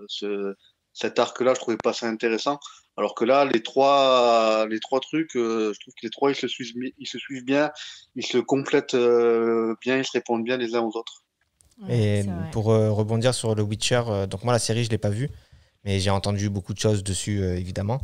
Ce, 0.08 0.54
cet 0.94 1.18
arc-là, 1.18 1.54
je 1.54 1.60
trouvais 1.60 1.76
pas 1.76 1.92
ça 1.92 2.06
intéressant. 2.06 2.58
Alors 2.96 3.14
que 3.14 3.24
là, 3.24 3.44
les 3.44 3.62
trois, 3.62 4.66
les 4.68 4.80
trois 4.80 5.00
trucs, 5.00 5.36
euh, 5.36 5.72
je 5.72 5.80
trouve 5.80 5.94
que 5.94 6.06
les 6.06 6.10
trois, 6.10 6.30
ils 6.30 6.36
se 6.36 6.48
suivent, 6.48 6.74
ils 6.98 7.06
se 7.06 7.18
suivent 7.18 7.44
bien, 7.44 7.70
ils 8.14 8.26
se 8.26 8.38
complètent 8.38 8.96
bien, 8.96 9.98
ils 9.98 10.04
se 10.06 10.12
répondent 10.12 10.44
bien 10.44 10.56
les 10.56 10.74
uns 10.74 10.82
aux 10.82 10.96
autres. 10.96 11.22
Et 11.88 12.24
pour 12.52 12.66
rebondir 12.66 13.34
sur 13.34 13.54
le 13.54 13.62
Witcher, 13.62 14.02
donc 14.30 14.44
moi 14.44 14.52
la 14.52 14.58
série 14.58 14.84
je 14.84 14.90
l'ai 14.90 14.98
pas 14.98 15.10
vue, 15.10 15.30
mais 15.84 15.98
j'ai 15.98 16.10
entendu 16.10 16.48
beaucoup 16.48 16.74
de 16.74 16.78
choses 16.78 17.02
dessus 17.02 17.42
évidemment. 17.42 18.00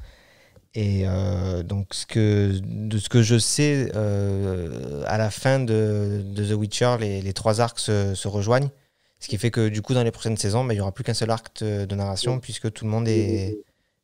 Et 0.75 1.03
euh, 1.07 1.63
donc, 1.63 1.95
ce 1.95 2.07
que, 2.07 2.61
de 2.63 2.99
ce 2.99 3.09
que 3.09 3.23
je 3.23 3.39
sais, 3.39 3.91
euh, 3.95 5.03
à 5.07 5.19
la 5.19 5.31
fin 5.31 5.59
de, 5.59 6.23
The 6.37 6.53
Witcher, 6.53 6.97
les, 7.01 7.33
trois 7.33 7.61
arcs 7.61 7.81
se, 7.81 8.29
rejoignent. 8.29 8.71
Ce 9.19 9.29
qui 9.29 9.39
fait 9.39 9.51
que 9.51 9.69
du 9.69 9.83
coup, 9.83 9.95
dans 9.95 10.05
les 10.05 10.13
prochaines 10.13 10.37
saisons, 10.37 10.65
bah, 10.65 10.75
il 10.75 10.77
n'y 10.77 10.81
aura 10.81 10.93
plus 10.93 11.05
qu'un 11.05 11.15
seul 11.15 11.31
arc 11.31 11.65
de, 11.65 11.95
narration 11.95 12.39
puisque 12.39 12.73
tout 12.73 12.85
le 12.85 12.91
monde 12.91 13.09
est, 13.09 13.59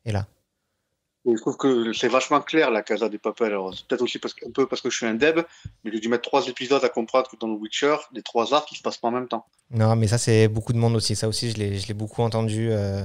est 0.05 0.11
là. 0.11 0.27
Je 1.25 1.41
trouve 1.41 1.57
que 1.57 1.93
c'est 1.93 2.07
vachement 2.07 2.41
clair 2.41 2.69
la 2.69 2.83
Casa 2.83 3.09
des 3.09 3.17
Papel. 3.17 3.47
Alors, 3.47 3.73
peut-être 3.87 4.01
aussi 4.01 4.19
parce 4.19 4.33
que, 4.33 4.45
un 4.45 4.51
peu 4.51 4.67
parce 4.67 4.81
que 4.81 4.89
je 4.89 4.97
suis 4.97 5.05
un 5.05 5.15
deb, 5.15 5.39
mais 5.83 5.91
j'ai 5.91 5.99
dû 5.99 6.07
mettre 6.07 6.23
trois 6.23 6.47
épisodes 6.47 6.83
à 6.83 6.89
comprendre 6.89 7.29
que 7.29 7.35
dans 7.37 7.47
The 7.47 7.59
Witcher, 7.59 7.95
les 8.13 8.21
trois 8.21 8.53
arcs, 8.53 8.71
ils 8.71 8.77
se 8.77 8.81
passent 8.83 8.97
pas 8.97 9.07
en 9.07 9.11
même 9.11 9.27
temps. 9.27 9.45
Non, 9.71 9.95
mais 9.95 10.07
ça, 10.07 10.17
c'est 10.17 10.47
beaucoup 10.47 10.73
de 10.73 10.77
monde 10.77 10.95
aussi. 10.95 11.15
Ça 11.15 11.27
aussi, 11.27 11.51
je 11.51 11.57
l'ai 11.57 11.93
beaucoup 11.93 12.21
entendu. 12.21 12.69
Euh, 12.71 13.01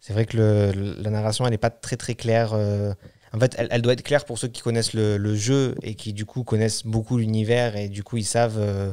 c'est 0.00 0.12
vrai 0.12 0.26
que 0.26 0.36
la 0.36 1.10
narration, 1.10 1.44
elle 1.44 1.52
n'est 1.52 1.58
pas 1.58 1.70
très 1.70 1.96
très 1.96 2.14
claire. 2.14 2.54
Euh. 2.54 2.92
en 3.32 3.38
fait, 3.38 3.54
elle, 3.56 3.82
doit 3.82 3.92
être 3.92 4.02
claire 4.02 4.24
pour 4.24 4.38
ceux 4.38 4.48
qui 4.48 4.62
connaissent 4.62 4.94
le, 4.94 5.34
jeu 5.36 5.76
et 5.82 5.94
qui 5.94 6.12
du 6.12 6.24
coup 6.24 6.42
connaissent 6.42 6.84
beaucoup 6.84 7.18
l'univers 7.18 7.76
et 7.76 7.88
du 7.88 8.02
coup 8.02 8.16
ils 8.16 8.24
savent 8.24 8.58
euh, 8.58 8.92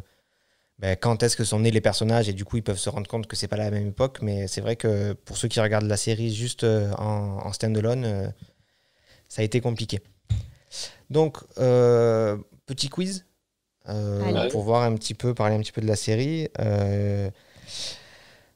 ben, 0.80 0.96
quand 0.96 1.22
est-ce 1.24 1.38
que 1.38 1.44
sont 1.44 1.60
nés 1.60 1.72
les 1.72 1.82
personnages? 1.82 2.28
Et 2.30 2.34
du 2.34 2.46
coup 2.46 2.58
ils 2.58 2.64
peuvent 2.64 2.78
se 2.80 2.90
rendre 2.90 3.08
compte 3.08 3.28
que 3.28 3.36
c'est 3.36 3.48
pas 3.48 3.58
la 3.58 3.72
même 3.72 3.88
époque. 3.88 4.20
Mais 4.22 4.48
c'est 4.48 4.62
vrai 4.62 4.76
que 4.76 5.14
pour 5.14 5.38
ceux 5.38 5.48
qui 5.48 5.60
regardent 5.60 5.88
la 5.88 5.98
série 5.98 6.34
juste 6.34 6.64
euh, 6.64 6.92
en, 6.94 7.46
en 7.46 7.54
stand-alone, 7.54 8.34
ça 9.28 9.42
a 9.42 9.46
été 9.46 9.62
compliqué. 9.62 10.02
Donc, 11.10 11.38
petit 11.56 12.90
quiz 12.90 13.26
pour 14.52 14.62
voir 14.64 14.84
un 14.84 14.96
petit 14.96 15.16
peu, 15.16 15.34
parler 15.34 15.56
un 15.56 15.60
petit 15.60 15.72
peu 15.72 15.82
de 15.82 15.88
la 15.88 15.96
série. 15.96 16.48
Euh, 16.60 17.30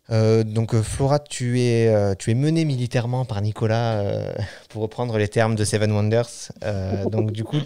donc 0.10 0.74
euh, 0.76 0.84
Flora, 0.84 1.20
tu 1.20 1.60
es, 1.62 1.88
euh, 1.88 2.14
tu 2.16 2.32
es 2.32 2.34
menée 2.34 2.66
militairement 2.66 3.26
par 3.26 3.42
Nicolas, 3.42 4.00
euh, 4.02 4.34
pour 4.70 4.82
reprendre 4.82 5.18
les 5.18 5.28
termes 5.28 5.56
de 5.56 5.64
Seven 5.66 5.92
Wonders. 5.92 6.52
Euh, 6.64 7.06
donc 7.06 7.32
du 7.32 7.44
coup, 7.44 7.58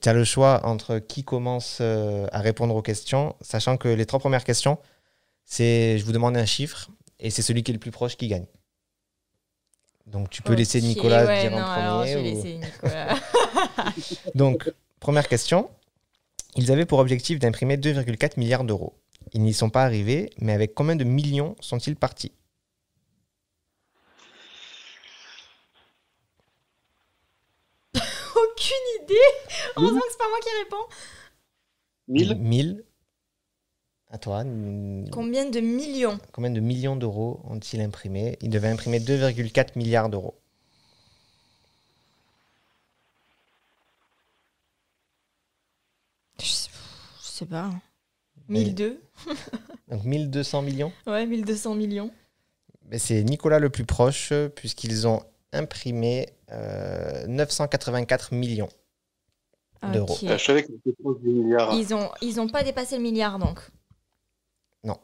tu 0.00 0.08
as 0.08 0.12
le 0.12 0.24
choix 0.24 0.64
entre 0.66 0.98
qui 0.98 1.24
commence 1.24 1.78
euh, 1.80 2.26
à 2.32 2.40
répondre 2.40 2.74
aux 2.74 2.82
questions, 2.82 3.34
sachant 3.40 3.76
que 3.76 3.88
les 3.88 4.06
trois 4.06 4.20
premières 4.20 4.44
questions, 4.44 4.78
c'est 5.44 5.98
je 5.98 6.04
vous 6.04 6.12
demande 6.12 6.36
un 6.36 6.46
chiffre 6.46 6.88
et 7.18 7.30
c'est 7.30 7.42
celui 7.42 7.62
qui 7.62 7.72
est 7.72 7.74
le 7.74 7.80
plus 7.80 7.90
proche 7.90 8.16
qui 8.16 8.28
gagne. 8.28 8.46
Donc 10.06 10.30
tu 10.30 10.42
peux 10.42 10.54
laisser 10.54 10.80
Nicolas 10.80 11.24
ouais, 11.26 11.42
dire 11.42 11.50
non, 11.52 11.58
en 11.58 11.70
alors, 11.70 11.98
premier. 12.00 12.12
je 12.12 12.18
vais 12.18 12.30
ou- 12.32 12.34
laisser 12.36 12.54
Nicolas. 12.58 13.14
Donc, 14.34 14.72
première 14.98 15.28
question. 15.28 15.70
Ils 16.56 16.72
avaient 16.72 16.86
pour 16.86 16.98
objectif 16.98 17.38
d'imprimer 17.38 17.76
2,4 17.76 18.32
milliards 18.38 18.64
d'euros. 18.64 18.94
Ils 19.32 19.42
n'y 19.42 19.54
sont 19.54 19.70
pas 19.70 19.84
arrivés, 19.84 20.30
mais 20.38 20.52
avec 20.52 20.74
combien 20.74 20.96
de 20.96 21.04
millions 21.04 21.56
sont-ils 21.60 21.96
partis? 21.96 22.32
Aucune 27.94 29.02
idée. 29.02 29.14
Heureusement 29.76 30.00
que 30.00 30.06
c'est 30.10 30.18
pas 30.18 30.28
moi 30.28 30.38
qui 30.42 30.48
réponds. 30.64 30.88
1000 32.08 32.34
1000. 32.36 32.84
À 34.12 34.18
toi. 34.18 34.42
Combien 35.12 35.48
de 35.48 35.60
millions? 35.60 36.18
Combien 36.32 36.50
de 36.50 36.58
millions 36.58 36.96
d'euros 36.96 37.40
ont-ils 37.44 37.80
imprimé 37.80 38.36
Ils 38.40 38.50
devaient 38.50 38.68
imprimer 38.68 38.98
2,4 38.98 39.78
milliards 39.78 40.08
d'euros. 40.08 40.34
je 46.40 46.46
sais, 46.46 46.70
je 47.22 47.26
sais 47.26 47.46
pas. 47.46 47.70
Hein. 48.50 48.54
Mais- 48.54 48.64
1002 48.64 49.00
Donc 49.88 50.04
1200 50.04 50.62
millions 50.62 50.92
Ouais, 51.06 51.26
1200 51.26 51.74
millions. 51.74 52.10
Mais 52.88 52.98
C'est 52.98 53.22
Nicolas 53.22 53.58
le 53.58 53.70
plus 53.70 53.84
proche, 53.84 54.30
euh, 54.32 54.48
puisqu'ils 54.48 55.06
ont 55.06 55.22
imprimé 55.52 56.28
euh, 56.50 57.26
984 57.26 58.34
millions. 58.34 58.68
D'euros. 59.92 60.16
Euh, 60.24 60.36
Je 60.36 60.44
savais 60.44 60.62
que 60.64 60.72
c'était 60.72 60.94
proche 61.02 61.18
du 61.20 61.28
milliard. 61.30 61.72
Ils 61.74 61.94
ont, 61.94 62.10
ils 62.20 62.38
ont 62.40 62.48
pas 62.48 62.62
dépassé 62.62 62.96
le 62.96 63.02
milliard 63.02 63.38
donc. 63.38 63.60
Non. 64.84 64.98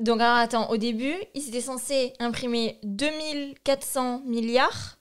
Donc 0.00 0.20
alors 0.20 0.36
attends, 0.38 0.68
au 0.70 0.76
début, 0.76 1.14
ils 1.34 1.48
étaient 1.48 1.60
censés 1.60 2.12
imprimer 2.18 2.78
2400 2.82 4.22
milliards. 4.26 4.98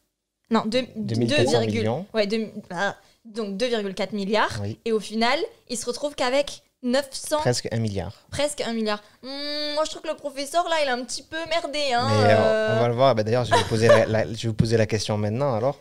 Non, 0.52 0.64
deux- 0.66 0.86
2400 0.96 1.62
2, 1.62 1.66
millions. 1.66 2.06
Ouais, 2.14 2.28
ah, 2.70 2.96
donc 3.26 3.58
2,4 3.58 4.16
milliards. 4.16 4.60
Oui, 4.62 4.80
Et 4.86 4.92
au 4.92 5.00
final, 5.00 5.38
ils 5.70 5.78
se 5.78 5.86
retrouvent 5.86 6.16
qu'avec 6.16 6.64
900, 6.84 7.38
presque 7.40 7.68
1 7.72 7.78
milliard. 7.78 8.14
presque 8.32 8.62
1 8.62 8.74
milliard. 8.74 9.02
Hmm, 9.22 9.28
moi, 9.76 9.84
je 9.86 9.92
trouve 9.92 10.02
que 10.02 10.08
le 10.08 10.16
professeur, 10.16 10.68
là, 10.68 10.78
il 10.84 10.90
a 10.90 10.94
un 10.94 11.04
petit 11.04 11.22
peu 11.24 11.38
merdé. 11.50 11.94
Hein, 11.94 12.08
Mais 12.10 12.34
euh, 12.34 12.38
euh. 12.38 12.78
on 12.78 12.82
va 12.82 12.88
le 12.88 12.96
voir. 12.96 13.14
Bah, 13.16 13.24
D'ailleurs, 13.24 13.46
je, 13.46 13.52
vais 13.52 13.58
vous 13.62 13.70
poser 13.70 13.88
la, 13.88 14.06
la- 14.08 14.26
je 14.26 14.42
vais 14.44 14.48
vous 14.48 14.54
poser 14.56 14.78
la 14.78 14.88
question 14.88 15.18
maintenant. 15.18 15.54
Alors, 15.54 15.78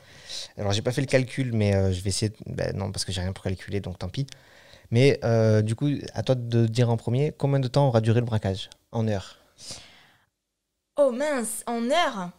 alors 0.59 0.73
j'ai 0.73 0.83
pas 0.83 0.93
fait 0.93 1.01
le 1.01 1.07
calcul, 1.07 1.53
mais 1.55 1.75
euh, 1.75 1.93
je 1.93 2.01
vais 2.03 2.11
essayer. 2.11 2.29
de- 2.29 2.37
bah, 2.55 2.73
non, 2.75 2.93
parce 2.93 3.05
que 3.07 3.13
j'ai 3.13 3.23
rien 3.23 3.33
pour 3.33 3.45
calculer, 3.45 3.81
donc 3.81 3.99
tant 3.99 4.09
pis. 4.09 4.27
Mais 4.91 5.19
euh, 5.25 5.63
du 5.63 5.75
coup, 5.75 5.89
à 6.15 6.23
toi 6.23 6.35
de 6.35 6.67
dire 6.67 6.91
en 6.91 6.97
premier 6.99 7.33
combien 7.33 7.61
de 7.61 7.69
temps 7.69 7.87
aura 7.89 8.01
duré 8.03 8.21
le 8.21 8.27
braquage? 8.27 8.69
En 8.93 9.07
heures. 9.09 9.37
Oh 10.97 11.13
mince, 11.13 11.63
en 11.67 11.91
heure? 11.91 12.31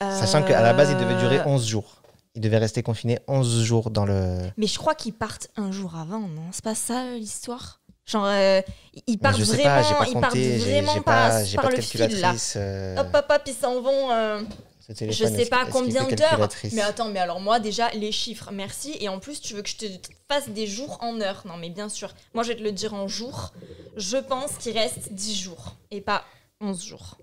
Sachant 0.00 0.42
qu'à 0.44 0.60
la 0.60 0.74
base, 0.74 0.90
il 0.90 0.96
devait 0.98 1.16
durer 1.18 1.38
Euh, 1.38 1.46
11 1.46 1.66
jours. 1.66 2.02
Il 2.36 2.42
devait 2.42 2.58
rester 2.58 2.82
confiné 2.82 3.18
11 3.28 3.62
jours 3.64 3.90
dans 3.90 4.04
le. 4.04 4.38
Mais 4.58 4.66
je 4.66 4.78
crois 4.78 4.94
qu'ils 4.94 5.14
partent 5.14 5.48
un 5.56 5.72
jour 5.72 5.96
avant, 5.96 6.20
non? 6.20 6.42
C'est 6.52 6.62
pas 6.64 6.74
ça 6.74 7.12
l'histoire? 7.14 7.80
Genre, 8.04 8.26
euh, 8.26 8.60
ils 9.08 9.16
Bah, 9.16 9.30
partent 9.30 9.40
vraiment, 9.40 9.64
pas, 9.64 10.06
ils 10.06 10.12
partent 10.20 10.36
vraiment 10.36 10.92
par, 11.02 11.02
pas, 11.02 11.42
par 11.56 11.64
pas 11.64 11.70
le 11.70 11.80
fil 11.80 12.20
là. 12.20 12.34
euh, 12.56 12.96
Hop, 12.98 13.08
hop, 13.12 13.26
hop, 13.30 13.42
ils 13.46 13.52
s'en 13.54 13.80
vont. 13.80 14.12
euh, 14.12 14.42
je 14.88 15.24
sais 15.26 15.46
pas 15.46 15.64
combien 15.72 16.06
d'heures. 16.06 16.48
Mais 16.72 16.82
attends, 16.82 17.08
mais 17.08 17.18
alors 17.18 17.40
moi 17.40 17.58
déjà, 17.58 17.90
les 17.94 18.12
chiffres, 18.12 18.50
merci. 18.52 18.96
Et 19.00 19.08
en 19.08 19.18
plus, 19.18 19.40
tu 19.40 19.54
veux 19.54 19.62
que 19.62 19.68
je 19.70 19.76
te 19.78 19.86
fasse 20.28 20.48
des 20.50 20.68
jours 20.68 20.98
en 21.00 21.20
heures 21.20 21.42
Non, 21.46 21.56
mais 21.56 21.70
bien 21.70 21.88
sûr. 21.88 22.14
Moi, 22.34 22.44
je 22.44 22.50
vais 22.50 22.56
te 22.56 22.62
le 22.62 22.70
dire 22.70 22.94
en 22.94 23.08
jours. 23.08 23.52
Je 23.96 24.18
pense 24.18 24.52
qu'il 24.58 24.78
reste 24.78 25.12
10 25.12 25.34
jours 25.34 25.74
et 25.90 26.00
pas 26.00 26.22
11 26.60 26.84
jours. 26.84 27.16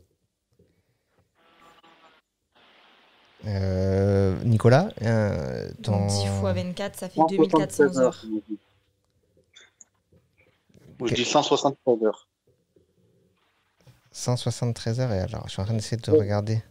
Euh, 3.46 4.42
Nicolas, 4.44 4.90
euh, 5.02 5.70
ton... 5.82 6.00
Donc 6.00 6.10
10 6.10 6.28
fois 6.40 6.54
24, 6.54 6.96
ça 6.98 7.10
fait 7.10 7.16
173 7.20 7.92
2400 7.92 8.00
heures. 8.02 8.26
Moi, 11.00 11.10
Je 11.10 11.16
dis 11.16 11.26
173 11.26 12.04
heures. 12.04 12.28
173 14.12 15.00
heures 15.00 15.12
et 15.12 15.20
alors 15.20 15.48
je 15.48 15.54
suis 15.54 15.62
en 15.62 15.66
train 15.66 15.74
d'essayer 15.74 15.98
de 15.98 16.12
regarder. 16.12 16.62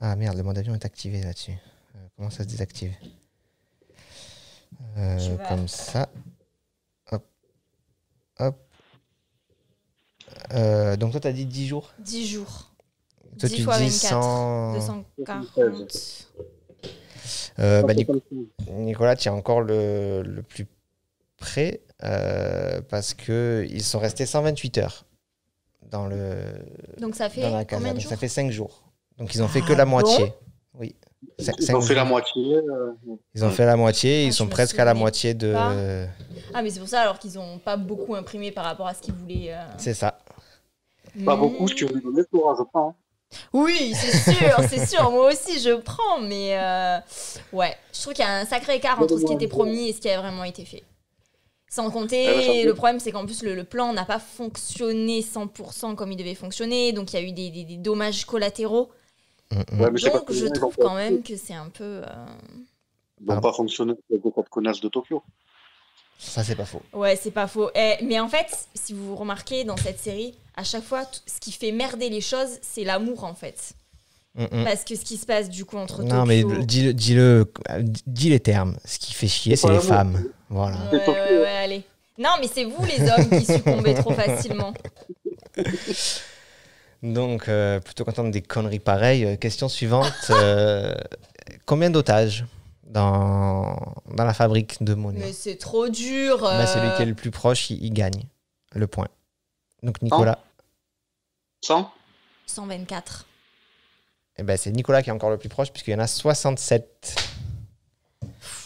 Ah 0.00 0.16
merde, 0.16 0.36
le 0.36 0.42
mode 0.42 0.58
avion 0.58 0.74
est 0.74 0.84
activé 0.84 1.22
là-dessus. 1.22 1.52
Euh, 1.94 1.98
comment 2.16 2.30
ça 2.30 2.42
se 2.42 2.48
désactive 2.48 2.92
Euh, 4.98 5.36
Comme 5.48 5.68
ça. 5.68 6.08
Hop. 7.12 7.24
Hop. 8.40 8.56
Euh, 10.52 10.96
donc 10.96 11.12
toi 11.12 11.20
t'as 11.20 11.32
dit 11.32 11.46
10 11.46 11.68
jours? 11.68 11.92
10 12.00 12.26
jours. 12.26 12.71
Toi 13.38 13.48
10 13.48 13.54
tu 13.54 13.62
fois 13.62 13.78
dis 13.78 13.84
24. 13.88 14.22
100... 14.22 14.72
240. 14.74 16.08
Euh, 17.58 17.82
bah, 17.82 17.94
Nic- 17.94 18.06
173. 18.06 18.76
Nicolas, 18.78 19.16
tu 19.16 19.28
es 19.28 19.30
encore 19.30 19.60
le, 19.60 20.22
le 20.22 20.42
plus 20.42 20.66
près 21.36 21.80
euh, 22.02 22.80
parce 22.88 23.14
que 23.14 23.66
ils 23.70 23.82
sont 23.82 23.98
restés 23.98 24.26
128 24.26 24.78
heures 24.78 25.04
dans 25.90 26.06
le 26.06 26.36
Donc 26.98 27.14
ça 27.14 27.28
fait 27.28 27.42
dans 27.42 27.50
la 27.54 27.64
casa. 27.64 27.76
combien 27.78 27.92
de 27.92 27.96
Donc 27.98 28.02
jours 28.02 28.10
ça 28.10 28.16
fait 28.16 28.28
5 28.28 28.50
jours. 28.50 28.82
Donc 29.18 29.34
ils 29.34 29.42
ont 29.42 29.48
fait 29.48 29.60
que 29.60 29.72
Ah 29.72 29.76
la 29.76 29.84
bon 29.84 29.90
moitié. 29.92 30.32
Oui. 30.74 30.94
Ils 31.38 31.76
ont 31.76 31.80
fait 31.80 31.94
la 31.94 32.04
moitié. 32.04 32.56
euh, 32.56 32.92
Ils 33.34 33.44
ont 33.44 33.50
fait 33.50 33.64
la 33.66 33.76
moitié, 33.76 34.22
Ah, 34.24 34.26
ils 34.26 34.32
sont 34.32 34.48
presque 34.48 34.78
à 34.78 34.84
la 34.84 34.94
moitié 34.94 35.34
de. 35.34 35.52
pas. 35.52 35.72
Ah 36.54 36.62
mais 36.62 36.70
c'est 36.70 36.80
pour 36.80 36.88
ça 36.88 37.02
alors 37.02 37.18
qu'ils 37.18 37.38
ont 37.38 37.58
pas 37.58 37.76
beaucoup 37.76 38.14
imprimé 38.14 38.50
par 38.50 38.64
rapport 38.64 38.86
à 38.88 38.94
ce 38.94 39.02
qu'ils 39.02 39.14
voulaient. 39.14 39.52
euh. 39.52 39.62
C'est 39.78 39.94
ça. 39.94 40.18
Pas 41.24 41.36
beaucoup, 41.36 41.66
tu 41.66 41.84
veux 41.86 42.00
donner, 42.00 42.22
Flora, 42.30 42.56
je. 42.58 42.94
Oui, 43.52 43.94
c'est 43.94 44.32
sûr, 44.32 44.56
c'est 44.68 44.86
sûr. 44.86 45.10
Moi 45.10 45.32
aussi, 45.32 45.60
je 45.60 45.74
prends, 45.74 46.20
mais 46.20 46.58
euh, 46.58 46.98
ouais, 47.52 47.76
je 47.92 48.00
trouve 48.00 48.14
qu'il 48.14 48.24
y 48.24 48.28
a 48.28 48.38
un 48.38 48.44
sacré 48.46 48.76
écart 48.76 49.00
entre 49.00 49.18
ce 49.18 49.24
qui 49.24 49.32
était 49.32 49.48
promis 49.48 49.88
et 49.88 49.92
ce 49.92 50.00
qui 50.00 50.10
a 50.10 50.20
vraiment 50.20 50.44
été 50.44 50.64
fait. 50.64 50.82
Sans 51.70 51.90
compter, 51.90 52.26
sans 52.42 52.68
le 52.68 52.74
problème, 52.74 53.00
c'est 53.00 53.12
qu'en 53.12 53.24
plus, 53.24 53.42
le, 53.42 53.54
le 53.54 53.64
plan 53.64 53.92
n'a 53.94 54.04
pas 54.04 54.18
fonctionné 54.18 55.22
100% 55.22 55.94
comme 55.94 56.12
il 56.12 56.16
devait 56.16 56.34
fonctionner, 56.34 56.92
donc 56.92 57.12
il 57.12 57.16
y 57.20 57.22
a 57.22 57.26
eu 57.26 57.32
des, 57.32 57.50
des- 57.50 57.64
des 57.64 57.78
dommages 57.78 58.26
collatéraux. 58.26 58.90
Mm, 59.50 59.56
mm. 59.56 59.80
Ouais, 59.80 59.90
mais 59.90 59.98
c'est 59.98 60.10
Donc, 60.12 60.30
je 60.32 60.46
trouve 60.46 60.76
quand 60.76 60.94
même 60.94 61.22
que 61.22 61.36
c'est 61.36 61.54
un 61.54 61.70
peu. 61.70 62.02
euh, 62.04 62.26
Ils 63.20 63.26
n'ont 63.26 63.40
pas 63.40 63.52
fonctionné 63.52 63.92
avec 64.10 64.22
les 64.24 64.80
de 64.80 64.88
Tokyo. 64.88 65.22
Ça, 66.22 66.44
c'est 66.44 66.54
pas 66.54 66.64
faux. 66.64 66.82
Ouais, 66.92 67.16
c'est 67.20 67.30
pas 67.32 67.46
faux. 67.48 67.70
Eh, 67.74 67.96
mais 68.04 68.20
en 68.20 68.28
fait, 68.28 68.46
si 68.74 68.92
vous 68.92 69.16
remarquez 69.16 69.64
dans 69.64 69.76
cette 69.76 69.98
série, 69.98 70.34
à 70.56 70.62
chaque 70.64 70.84
fois, 70.84 71.02
ce 71.26 71.40
qui 71.40 71.50
fait 71.52 71.72
merder 71.72 72.08
les 72.08 72.20
choses, 72.20 72.58
c'est 72.62 72.84
l'amour 72.84 73.24
en 73.24 73.34
fait. 73.34 73.72
Mm, 74.34 74.44
mm. 74.44 74.64
Parce 74.64 74.84
que 74.84 74.94
ce 74.96 75.02
qui 75.04 75.16
se 75.16 75.26
passe 75.26 75.50
du 75.50 75.64
coup 75.64 75.76
entre 75.76 76.02
Non, 76.02 76.24
Tokyo... 76.24 76.26
mais 76.26 76.64
dis-le, 76.64 76.94
dis-le, 76.94 77.52
dis 78.06 78.30
les 78.30 78.40
termes. 78.40 78.76
Ce 78.84 78.98
qui 78.98 79.12
fait 79.12 79.28
chier, 79.28 79.56
C'est 79.56 79.68
les 79.68 79.80
femmes. 79.80 80.24
Voilà. 80.48 80.78
Ouais, 80.92 80.98
ouais, 81.08 81.56
allez. 81.62 81.82
Non, 82.18 82.30
mais 82.40 82.48
c'est 82.52 82.64
vous 82.64 82.84
les 82.84 83.00
hommes 83.10 83.28
qui 83.28 83.44
succombez 83.44 83.94
trop 83.94 84.12
facilement. 84.12 84.72
Donc, 87.02 87.48
euh, 87.48 87.80
plutôt 87.80 88.04
content 88.04 88.24
des 88.24 88.42
conneries 88.42 88.78
pareilles. 88.78 89.24
Euh, 89.24 89.36
Question 89.36 89.68
suivante. 89.68 90.12
euh, 90.30 90.94
combien 91.66 91.90
d'otages? 91.90 92.44
Dans, 92.92 93.94
dans 94.14 94.24
la 94.24 94.34
fabrique 94.34 94.82
de 94.82 94.94
monnaie 94.94 95.20
Mais 95.20 95.32
c'est 95.32 95.56
trop 95.56 95.88
dur. 95.88 96.40
Bah, 96.40 96.60
euh, 96.60 96.66
Celui 96.66 96.94
qui 96.96 97.02
est 97.02 97.06
le 97.06 97.14
plus 97.14 97.30
proche, 97.30 97.70
il, 97.70 97.82
il 97.82 97.92
gagne 97.92 98.24
le 98.74 98.86
point. 98.86 99.08
Donc, 99.82 100.00
Nicolas. 100.02 100.38
100 101.64 101.90
124. 102.46 103.26
Eh 104.38 104.42
ben, 104.42 104.56
c'est 104.56 104.70
Nicolas 104.72 105.02
qui 105.02 105.10
est 105.10 105.12
encore 105.12 105.30
le 105.30 105.38
plus 105.38 105.48
proche, 105.48 105.70
puisqu'il 105.70 105.92
y 105.92 105.94
en 105.94 105.98
a 106.00 106.06
67. 106.06 107.16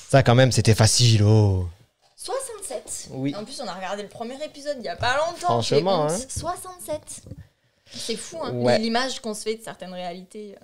Ça, 0.09 0.23
quand 0.23 0.35
même, 0.35 0.53
c'était 0.53 0.75
facile. 0.75 1.23
Oh. 1.23 1.69
67 2.17 3.09
Oui. 3.13 3.35
En 3.37 3.45
plus, 3.45 3.61
on 3.61 3.67
a 3.67 3.75
regardé 3.75 4.03
le 4.03 4.09
premier 4.09 4.43
épisode 4.45 4.77
il 4.79 4.85
y 4.85 4.89
a 4.89 4.97
pas 4.97 5.17
longtemps. 5.17 5.61
Franchement, 5.63 6.07
hein. 6.07 6.17
67 6.29 7.23
C'est 7.93 8.17
fou, 8.17 8.39
hein. 8.43 8.53
Ouais. 8.55 8.79
L'image 8.79 9.21
qu'on 9.21 9.35
se 9.35 9.43
fait 9.43 9.57
de 9.57 9.63
certaines 9.63 9.95
réalités. 9.95 10.57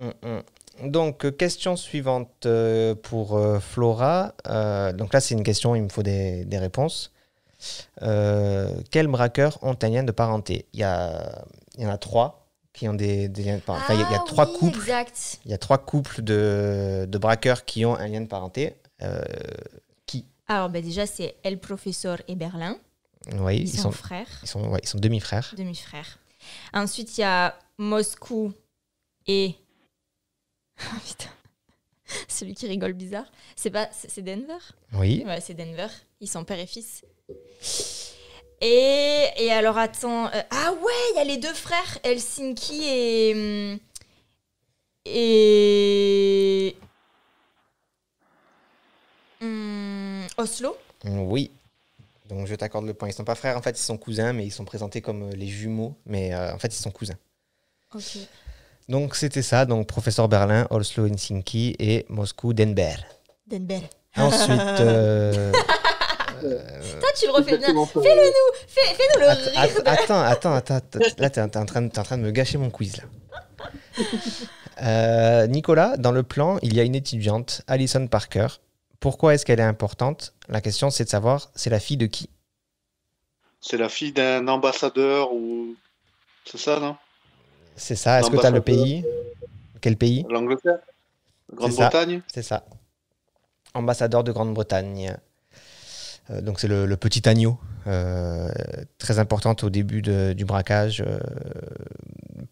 euh. 0.00 0.12
Mm, 0.22 0.28
mm. 0.38 0.42
Donc, 0.82 1.24
euh, 1.24 1.30
question 1.30 1.76
suivante 1.76 2.46
euh, 2.46 2.94
pour 2.94 3.36
euh, 3.36 3.60
Flora. 3.60 4.34
Euh, 4.48 4.92
donc 4.92 5.12
là, 5.12 5.20
c'est 5.20 5.34
une 5.34 5.42
question, 5.44 5.74
il 5.74 5.82
me 5.82 5.88
faut 5.88 6.02
des, 6.02 6.44
des 6.44 6.58
réponses. 6.58 7.12
Euh, 8.02 8.74
quels 8.90 9.06
braqueurs 9.06 9.58
ont 9.62 9.76
un 9.80 9.88
lien 9.88 10.02
de 10.02 10.12
parenté? 10.12 10.66
Il 10.72 10.80
y, 10.80 10.84
a, 10.84 11.44
il 11.76 11.82
y 11.84 11.86
en 11.86 11.90
a 11.90 11.98
trois 11.98 12.48
qui 12.72 12.88
ont 12.88 12.94
des, 12.94 13.28
des 13.28 13.42
liens 13.44 13.56
de 13.56 13.60
parenté. 13.62 13.84
Enfin, 13.84 13.94
il 13.94 14.00
y 14.00 14.02
a- 14.02 14.08
il 14.08 14.12
y 14.12 14.14
a 14.14 14.20
Ah 14.22 14.24
trois 14.26 14.46
oui, 14.50 14.58
couples. 14.58 14.78
Exact. 14.78 15.38
Il 15.44 15.50
y 15.50 15.54
a 15.54 15.58
trois 15.58 15.78
couples 15.78 16.22
de, 16.22 17.06
de 17.08 17.18
braqueurs 17.18 17.64
qui 17.64 17.84
ont 17.84 17.94
un 17.94 18.08
lien 18.08 18.20
de 18.22 18.26
parenté. 18.26 18.74
Euh, 19.02 19.22
qui? 20.06 20.24
Alors, 20.48 20.70
bah, 20.70 20.80
déjà, 20.80 21.06
c'est 21.06 21.36
El 21.44 21.58
Professeur 21.58 22.18
et 22.28 22.34
Berlin. 22.34 22.76
Oui, 23.38 23.58
Ils, 23.58 23.62
ils 23.62 23.68
sont, 23.76 23.82
sont, 23.82 23.92
frères, 23.92 24.26
ils 24.42 24.48
sont, 24.48 24.68
ouais, 24.70 24.80
ils 24.82 24.88
sont 24.88 24.98
demi-frères. 24.98 25.54
demi-frères. 25.56 26.18
Ensuite, 26.72 27.16
il 27.18 27.20
y 27.20 27.24
a 27.24 27.54
Moscou 27.78 28.52
et. 29.28 29.54
Ah, 30.78 30.96
putain. 31.06 31.30
Celui 32.28 32.54
qui 32.54 32.66
rigole 32.66 32.92
bizarre. 32.92 33.24
C'est 33.56 33.70
pas. 33.70 33.88
C'est 33.92 34.22
Denver? 34.22 34.58
Oui, 34.94 35.22
Ouais, 35.26 35.40
c'est 35.40 35.54
Denver. 35.54 35.86
Ils 36.20 36.28
sont 36.28 36.44
père 36.44 36.58
et 36.58 36.66
fils. 36.66 37.04
Et, 38.60 39.28
et 39.38 39.50
alors, 39.50 39.78
attends. 39.78 40.26
euh, 40.26 40.42
ah 40.50 40.72
ouais, 40.72 40.92
il 41.12 41.16
y 41.16 41.20
a 41.20 41.24
les 41.24 41.36
deux 41.38 41.54
frères, 41.54 41.98
Helsinki 42.04 42.84
et. 42.84 43.32
hum, 43.34 43.78
Et. 45.06 46.76
hum, 49.40 50.26
Oslo. 50.36 50.76
oui. 51.04 51.50
Donc 52.28 52.46
je 52.46 52.54
t'accorde 52.54 52.86
le 52.86 52.94
point. 52.94 53.08
Ils 53.08 53.12
sont 53.14 53.24
pas 53.24 53.34
frères, 53.34 53.56
en 53.58 53.62
fait, 53.62 53.78
ils 53.78 53.82
sont 53.82 53.98
cousins, 53.98 54.32
mais 54.32 54.46
ils 54.46 54.50
sont 54.52 54.64
présentés 54.64 55.00
comme 55.02 55.24
euh, 55.24 55.32
les 55.32 55.48
jumeaux. 55.48 55.94
Mais 56.06 56.32
euh, 56.34 56.54
en 56.54 56.58
fait, 56.58 56.68
ils 56.68 56.78
sont 56.80 56.90
cousins. 56.90 57.18
Ok. 57.94 58.18
Donc 58.88 59.14
c'était 59.16 59.42
ça. 59.42 59.64
Donc 59.66 59.86
professeur 59.86 60.28
Berlin, 60.28 60.66
Oslo, 60.70 61.06
Helsinki 61.06 61.76
et 61.78 62.04
Moscou, 62.08 62.52
Denver. 62.52 62.94
Denver. 63.46 63.80
Ensuite, 64.16 64.50
euh, 64.80 65.52
Toi, 65.52 67.08
tu 67.18 67.26
le 67.26 67.32
refais 67.32 67.56
bien. 67.58 67.68
Fais-le 67.68 68.26
nous. 68.26 68.58
Fais, 68.66 68.94
fais-nous 68.94 69.20
le 69.20 69.28
Att- 69.28 69.38
rire. 69.38 69.60
att- 69.60 69.88
Attends, 69.88 70.20
attends, 70.22 70.54
attends, 70.54 70.74
attends. 70.76 70.98
Là, 71.18 71.30
t'es 71.30 71.48
t'es 71.48 71.58
en, 71.58 71.64
train 71.66 71.82
de- 71.82 71.88
t'es 71.88 71.98
en 71.98 72.02
train 72.02 72.18
de 72.18 72.22
me 72.22 72.30
gâcher 72.30 72.58
mon 72.58 72.70
quiz. 72.70 72.96
Là. 72.96 73.04
Euh, 74.82 75.46
Nicolas, 75.46 75.96
dans 75.98 76.10
le 76.12 76.22
plan, 76.22 76.58
il 76.62 76.74
y 76.74 76.80
a 76.80 76.82
une 76.82 76.94
étudiante, 76.96 77.60
Alison 77.68 78.06
Parker. 78.08 78.46
Pourquoi 79.00 79.34
est-ce 79.34 79.44
qu'elle 79.44 79.60
est 79.60 79.64
importante? 79.64 80.32
La 80.48 80.60
question, 80.60 80.90
c'est 80.90 81.04
de 81.04 81.08
savoir, 81.10 81.50
c'est 81.54 81.70
la 81.70 81.78
fille 81.78 81.98
de 81.98 82.06
qui? 82.06 82.30
C'est 83.60 83.76
la 83.76 83.88
fille 83.90 84.12
d'un 84.12 84.48
ambassadeur 84.48 85.32
ou. 85.32 85.76
C'est 86.46 86.58
ça, 86.58 86.80
non? 86.80 86.96
C'est 87.76 87.96
ça. 87.96 88.20
Est-ce 88.20 88.30
que 88.30 88.36
tu 88.36 88.46
as 88.46 88.50
le 88.50 88.60
pays? 88.60 89.04
Quel 89.80 89.96
pays? 89.96 90.24
L'Angleterre. 90.30 90.78
Grande-Bretagne 91.52 92.22
C'est 92.32 92.42
ça. 92.42 92.64
Ambassadeur 93.74 94.24
de 94.24 94.32
Grande-Bretagne. 94.32 95.16
Euh, 96.30 96.40
donc 96.40 96.60
c'est 96.60 96.68
le, 96.68 96.86
le 96.86 96.96
petit 96.96 97.28
agneau, 97.28 97.58
euh, 97.86 98.48
très 98.98 99.18
importante 99.18 99.64
au 99.64 99.70
début 99.70 100.02
de- 100.02 100.34
du 100.34 100.44
braquage, 100.44 101.02
euh, 101.04 101.18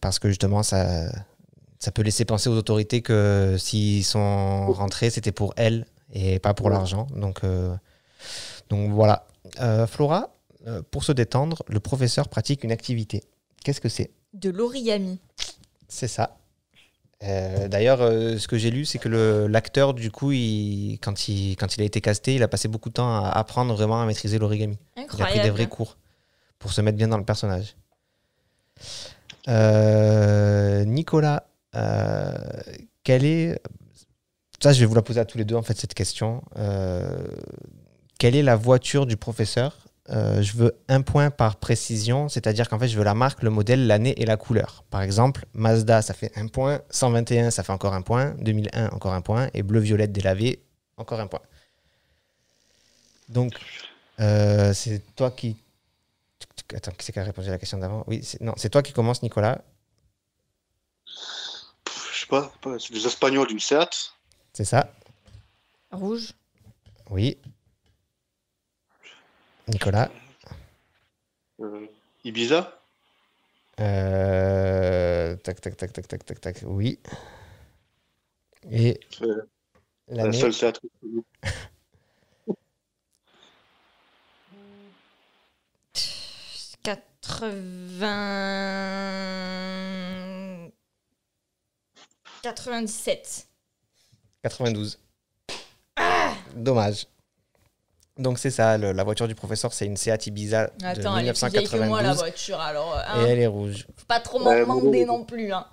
parce 0.01 0.19
que 0.19 0.29
justement 0.29 0.63
ça, 0.63 1.11
ça 1.79 1.93
peut 1.93 2.03
laisser 2.03 2.25
penser 2.25 2.49
aux 2.51 2.57
autorités 2.57 3.01
que 3.01 3.57
s'ils 3.59 4.05
sont 4.05 4.73
rentrés, 4.73 5.09
c'était 5.11 5.33
pour 5.33 5.55
elle 5.57 5.87
et 6.13 6.41
pas 6.41 6.53
pour 6.53 6.67
Ouais. 6.67 6.73
l'argent. 6.73 7.07
Donc, 7.15 7.43
donc 8.71 8.91
voilà. 8.91 9.27
Flora, 9.87 10.35
pour 10.91 11.05
se 11.05 11.13
détendre, 11.13 11.63
le 11.69 11.81
professeur 11.81 12.29
pratique 12.29 12.65
une 12.65 12.73
activité. 12.73 13.23
Qu'est-ce 13.65 13.81
que 13.81 13.89
c'est? 13.89 14.11
De 14.33 14.51
l'origami. 14.51 15.19
c'est 15.89 16.09
ça. 16.09 16.37
Euh, 17.23 17.69
D'ailleurs, 17.69 18.01
euh, 18.01 18.39
ce 18.39 18.49
que 18.49 18.57
j'ai 18.57 18.71
lu, 18.71 18.85
c'est 18.85 18.99
que 18.99 19.09
l'acteur, 19.47 19.93
du 19.93 20.11
coup, 20.11 20.33
il, 20.33 20.99
quand, 21.03 21.29
il, 21.29 21.57
quand 21.57 21.77
il 21.77 21.83
a 21.83 21.85
été 21.85 22.01
casté, 22.01 22.35
il 22.35 22.43
a 22.43 22.49
passé 22.49 22.69
beaucoup 22.69 22.89
de 22.89 22.95
temps 22.95 23.25
à 23.25 23.29
apprendre 23.31 23.75
vraiment 23.75 24.01
à 24.01 24.07
maîtriser 24.07 24.39
l'origami. 24.39 24.79
Il 24.97 25.23
a 25.23 25.27
pris 25.27 25.41
des 25.41 25.51
vrais 25.51 25.69
cours 25.69 25.99
pour 26.59 26.73
se 26.73 26.81
mettre 26.81 26.97
bien 26.97 27.09
dans 27.09 27.19
le 27.19 27.25
personnage. 27.25 27.77
Euh, 29.49 30.85
Nicolas, 30.85 31.47
quelle 33.05 33.25
est. 33.25 33.61
Ça, 34.63 34.73
je 34.73 34.81
vais 34.81 34.87
vous 34.87 34.95
la 34.95 35.03
poser 35.03 35.21
à 35.21 35.25
tous 35.25 35.39
les 35.39 35.45
deux, 35.45 35.57
en 35.57 35.63
fait, 35.63 35.79
cette 35.79 35.95
question. 35.95 36.43
Quelle 38.19 38.37
est 38.37 38.43
la 38.43 38.57
voiture 38.57 39.05
du 39.07 39.17
professeur 39.17 39.77
Euh, 40.11 40.43
Je 40.43 40.55
veux 40.57 40.77
un 40.89 41.03
point 41.03 41.31
par 41.31 41.57
précision, 41.57 42.29
c'est-à-dire 42.29 42.69
qu'en 42.69 42.79
fait, 42.79 42.89
je 42.89 42.97
veux 42.99 43.05
la 43.05 43.15
marque, 43.15 43.43
le 43.43 43.51
modèle, 43.51 43.87
l'année 43.87 44.21
et 44.21 44.27
la 44.27 44.37
couleur. 44.37 44.85
Par 44.91 45.03
exemple, 45.03 45.47
Mazda, 45.55 46.03
ça 46.03 46.15
fait 46.15 46.33
un 46.37 46.49
point. 46.49 46.81
121, 46.91 47.51
ça 47.51 47.63
fait 47.63 47.73
encore 47.73 47.95
un 47.95 48.03
point. 48.03 48.35
2001, 48.41 48.89
encore 48.91 49.13
un 49.15 49.21
point. 49.21 49.49
Et 49.55 49.63
bleu-violette 49.63 50.11
délavé, 50.13 50.63
encore 50.97 51.21
un 51.21 51.27
point. 51.29 51.41
Donc, 53.29 53.55
euh, 54.19 54.75
c'est 54.75 55.03
toi 55.15 55.31
qui. 55.31 55.57
Attends, 56.75 56.93
qui 56.93 57.05
c'est 57.05 57.13
qui 57.13 57.19
a 57.19 57.25
répondu 57.25 57.49
à 57.49 57.53
la 57.53 57.59
question 57.59 57.79
d'avant? 57.79 58.05
Oui, 58.07 58.21
c'est- 58.25 58.41
non, 58.41 58.55
c'est 58.57 58.69
toi 58.71 58.83
qui 58.83 58.93
commence, 58.93 59.23
Nicolas. 59.23 59.61
Je 61.07 62.21
sais 62.21 62.27
pas, 62.27 62.53
c'est 62.79 62.93
des 62.93 63.07
Espagnols 63.07 63.47
d'une 63.49 63.61
Seat. 63.61 64.13
C'est 64.53 64.65
ça 64.65 64.93
Rouge. 65.93 66.33
Oui. 67.09 67.39
Nicolas. 69.71 70.11
euh, 71.61 71.87
Ibiza? 72.25 72.77
Euh, 73.81 75.37
Tac, 75.37 75.61
tac, 75.61 75.77
tac, 75.77 75.93
tac, 75.93 76.07
tac, 76.09 76.25
tac, 76.25 76.41
tac. 76.41 76.57
Oui. 76.65 76.99
Et 78.71 79.01
C'est 79.11 79.27
la 80.09 80.33
seule 80.33 80.53
Seat. 80.53 80.79
que 80.81 80.89
je 80.93 81.09
connais. 81.09 81.23
80... 89.81 90.71
97. 92.43 93.47
92. 94.43 94.99
Dommage. 96.55 97.07
Donc 98.21 98.39
c'est 98.39 98.51
ça, 98.51 98.77
le- 98.79 98.93
la 98.93 99.03
voiture 99.03 99.27
du 99.27 99.35
professeur, 99.35 99.73
c'est 99.73 99.87
une 99.87 99.97
Seat 99.97 100.27
Ibiza 100.27 100.67
de 100.67 100.85
Attends, 100.85 101.17
elle 101.17 101.29
est 101.29 101.33
plus 101.33 101.49
vieille 101.51 101.67
que 101.67 101.77
moi, 101.77 102.03
la 102.03 102.13
1992 102.13 102.17
voiture, 102.19 102.61
alors... 102.61 102.95
euh, 102.97 103.01
et 103.01 103.23
hein, 103.23 103.27
elle 103.29 103.39
est 103.41 103.47
rouge. 103.47 103.87
Faut 103.97 104.07
pas 104.07 104.21
trop 104.21 104.39
m'en 104.39 104.55
demander 104.59 105.05
non 105.07 105.25
plus, 105.25 105.53
hein. 105.53 105.67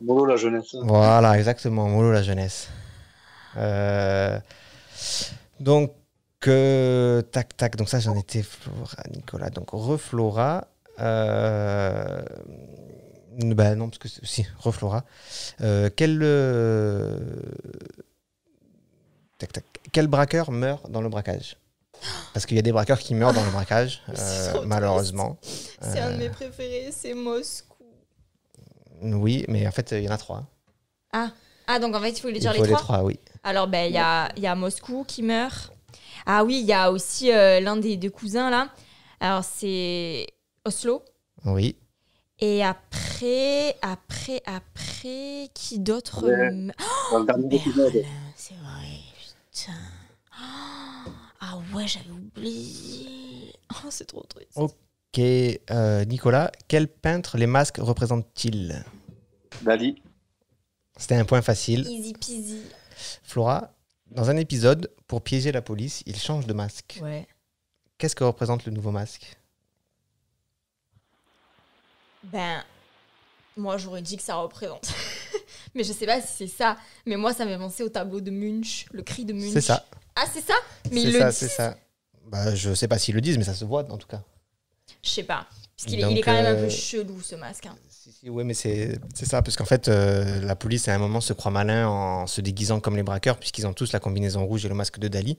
Molo 0.00 0.24
la 0.24 0.36
jeunesse. 0.36 0.74
Voilà, 0.80 1.36
exactement, 1.38 1.86
Molo 1.88 2.10
la 2.12 2.22
jeunesse. 2.22 2.68
Euh, 3.58 4.38
donc, 5.60 5.92
euh, 6.46 7.20
tac, 7.20 7.56
tac, 7.58 7.76
donc 7.76 7.90
ça 7.90 8.00
j'en 8.00 8.16
étais 8.16 8.42
Flora, 8.42 9.02
Nicolas. 9.14 9.50
Donc, 9.50 9.68
reflora. 9.70 10.66
Euh, 10.98 12.22
bah 13.38 13.74
non, 13.74 13.88
parce 13.90 13.98
que 13.98 14.08
c'est- 14.08 14.24
si, 14.24 14.46
reflora. 14.58 15.04
Euh, 15.60 15.90
quel, 15.94 16.20
euh, 16.22 17.18
tac, 19.38 19.52
tac, 19.52 19.64
quel 19.92 20.06
braqueur 20.06 20.50
meurt 20.50 20.90
dans 20.90 21.02
le 21.02 21.08
braquage? 21.10 21.56
Parce 22.32 22.46
qu'il 22.46 22.56
y 22.56 22.60
a 22.60 22.62
des 22.62 22.72
braqueurs 22.72 22.98
qui 22.98 23.14
meurent 23.14 23.32
dans 23.32 23.44
le 23.44 23.50
braquage, 23.50 24.02
euh, 24.18 24.62
malheureusement. 24.66 25.38
C'est 25.42 26.00
un 26.00 26.10
de 26.10 26.14
Euh, 26.14 26.18
mes 26.18 26.30
préférés, 26.30 26.90
c'est 26.92 27.14
Moscou. 27.14 27.76
Oui, 29.02 29.44
mais 29.48 29.66
en 29.66 29.70
fait, 29.72 29.90
il 29.92 30.02
y 30.04 30.08
en 30.08 30.12
a 30.12 30.18
trois. 30.18 30.44
Ah, 31.12 31.78
donc 31.78 31.94
en 31.94 32.00
fait, 32.00 32.10
il 32.10 32.20
faut 32.20 32.28
les 32.28 32.36
Il 32.36 32.40
dire 32.40 32.54
faut 32.54 32.62
les 32.62 32.68
les 32.68 32.74
trois 32.74 32.82
trois, 32.96 33.04
oui. 33.04 33.18
Alors, 33.44 33.66
ben, 33.66 33.86
il 33.88 33.94
y 33.94 33.98
a, 33.98 34.28
il 34.36 34.42
y 34.42 34.46
a 34.46 34.54
Moscou 34.54 35.04
qui 35.06 35.22
meurt. 35.22 35.72
Ah 36.26 36.44
oui, 36.44 36.60
il 36.60 36.66
y 36.66 36.72
a 36.72 36.90
aussi 36.92 37.32
euh, 37.32 37.60
l'un 37.60 37.76
des 37.76 37.96
deux 37.96 38.10
cousins, 38.10 38.50
là. 38.50 38.68
Alors, 39.20 39.44
c'est 39.44 40.26
Oslo. 40.64 41.02
Oui. 41.44 41.76
Et 42.38 42.64
après, 42.64 43.76
après, 43.82 44.42
après, 44.46 45.48
qui 45.54 45.78
d'autre 45.78 46.24
Ouais. 46.26 46.50
me-. 46.50 46.72
Berlin, 47.48 48.02
c'est 48.36 48.54
vrai, 48.54 48.98
putain. 49.52 49.72
Ouais, 51.72 51.86
j'avais 51.86 52.10
oublié. 52.10 53.08
Oh, 53.84 53.88
c'est 53.90 54.04
trop 54.04 54.22
triste. 54.24 54.50
Ok, 54.54 55.18
euh, 55.18 56.04
Nicolas, 56.04 56.52
quel 56.68 56.88
peintre 56.88 57.38
les 57.38 57.46
masques 57.46 57.78
représentent-ils? 57.78 58.84
Dali. 59.62 60.02
C'était 60.98 61.14
un 61.14 61.24
point 61.24 61.40
facile. 61.40 61.86
Easy 61.88 62.12
peasy. 62.12 62.60
Flora, 63.22 63.74
dans 64.10 64.28
un 64.28 64.36
épisode, 64.36 64.90
pour 65.06 65.22
piéger 65.22 65.50
la 65.52 65.62
police, 65.62 66.02
il 66.04 66.16
change 66.16 66.46
de 66.46 66.52
masque. 66.52 66.98
Ouais. 67.00 67.26
Qu'est-ce 67.96 68.14
que 68.14 68.24
représente 68.24 68.66
le 68.66 68.72
nouveau 68.72 68.90
masque? 68.90 69.38
Ben, 72.24 72.62
moi, 73.56 73.78
j'aurais 73.78 74.02
dit 74.02 74.18
que 74.18 74.22
ça 74.22 74.36
représente. 74.36 74.92
Mais 75.74 75.84
je 75.84 75.92
sais 75.92 76.06
pas 76.06 76.20
si 76.20 76.28
c'est 76.38 76.46
ça. 76.46 76.76
Mais 77.06 77.16
moi, 77.16 77.32
ça 77.32 77.44
m'est 77.44 77.56
pensé 77.58 77.82
au 77.82 77.88
tableau 77.88 78.20
de 78.20 78.30
Munch, 78.30 78.86
le 78.92 79.02
cri 79.02 79.24
de 79.24 79.32
Munch. 79.32 79.52
C'est 79.52 79.60
ça. 79.60 79.84
Ah, 80.14 80.24
c'est 80.32 80.40
ça 80.46 80.54
Mais 80.90 81.00
C'est 81.00 81.06
ils 81.08 81.12
le 81.12 81.18
ça, 81.18 81.28
disent 81.30 81.38
c'est 81.38 81.48
ça. 81.48 81.76
Bah, 82.26 82.54
je 82.54 82.74
sais 82.74 82.88
pas 82.88 82.98
s'ils 82.98 83.14
le 83.14 83.20
disent, 83.20 83.38
mais 83.38 83.44
ça 83.44 83.54
se 83.54 83.64
voit 83.64 83.90
en 83.90 83.96
tout 83.98 84.06
cas. 84.08 84.22
Je 85.02 85.08
sais 85.10 85.22
pas. 85.22 85.46
Parce 85.76 85.86
qu'il 85.88 85.98
est, 85.98 86.02
Donc, 86.02 86.12
il 86.12 86.18
est 86.18 86.22
quand 86.22 86.32
même 86.34 86.46
un 86.46 86.58
euh, 86.58 86.64
peu 86.64 86.70
chelou, 86.70 87.20
ce 87.20 87.34
masque. 87.34 87.66
hein. 87.66 87.74
Si, 87.88 88.12
si, 88.12 88.30
ouais, 88.30 88.44
mais 88.44 88.54
c'est 88.54 88.98
c'est 89.14 89.26
ça, 89.26 89.42
parce 89.42 89.56
qu'en 89.56 89.64
fait, 89.64 89.88
euh, 89.88 90.40
la 90.42 90.54
police 90.56 90.88
à 90.88 90.94
un 90.94 90.98
moment 90.98 91.20
se 91.20 91.32
croit 91.32 91.50
malin 91.50 91.88
en 91.88 92.26
se 92.26 92.40
déguisant 92.40 92.80
comme 92.80 92.96
les 92.96 93.02
braqueurs, 93.02 93.38
puisqu'ils 93.38 93.66
ont 93.66 93.72
tous 93.72 93.92
la 93.92 94.00
combinaison 94.00 94.44
rouge 94.44 94.64
et 94.64 94.68
le 94.68 94.74
masque 94.74 94.98
de 94.98 95.08
Dali. 95.08 95.38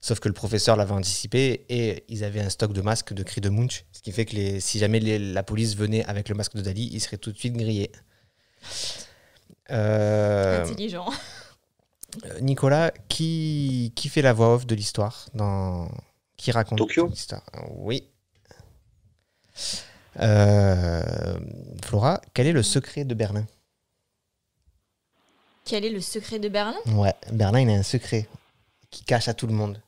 Sauf 0.00 0.20
que 0.20 0.28
le 0.28 0.34
professeur 0.34 0.76
l'avait 0.76 0.92
anticipé 0.92 1.64
et 1.68 2.04
ils 2.08 2.24
avaient 2.24 2.40
un 2.40 2.50
stock 2.50 2.72
de 2.72 2.80
masques 2.82 3.14
de 3.14 3.22
cri 3.22 3.40
de 3.40 3.48
Munch, 3.48 3.84
ce 3.92 4.02
qui 4.02 4.12
fait 4.12 4.24
que 4.26 4.34
les, 4.36 4.60
si 4.60 4.78
jamais 4.78 5.00
les- 5.00 5.18
la 5.18 5.42
police 5.42 5.76
venait 5.76 6.04
avec 6.04 6.28
le 6.28 6.34
masque 6.34 6.54
de 6.56 6.60
Dali, 6.62 6.88
ils 6.92 7.00
seraient 7.00 7.16
tout 7.18 7.32
de 7.32 7.38
suite 7.38 7.54
grillés. 7.54 7.90
Euh, 9.70 10.62
Intelligent. 10.64 11.08
Euh, 12.26 12.40
Nicolas, 12.40 12.92
qui, 13.08 13.92
qui 13.96 14.08
fait 14.08 14.22
la 14.22 14.32
voix 14.32 14.54
off 14.54 14.66
de 14.66 14.74
l'histoire 14.74 15.26
dans... 15.34 15.88
Qui 16.36 16.50
raconte 16.52 16.78
Tokyo 16.78 17.06
l'histoire? 17.08 17.42
Oui. 17.70 18.08
Euh, 20.20 21.38
Flora, 21.82 22.20
quel 22.34 22.46
est 22.46 22.52
le 22.52 22.62
secret 22.62 23.04
de 23.04 23.14
Berlin? 23.14 23.46
Quel 25.64 25.84
est 25.84 25.90
le 25.90 26.00
secret 26.00 26.38
de 26.38 26.48
Berlin? 26.48 26.76
Ouais, 26.88 27.14
Berlin, 27.32 27.60
il 27.60 27.70
a 27.70 27.74
un 27.74 27.82
secret 27.82 28.28
qui 28.90 29.02
cache 29.04 29.28
à 29.28 29.34
tout 29.34 29.46
le 29.46 29.54
monde. 29.54 29.80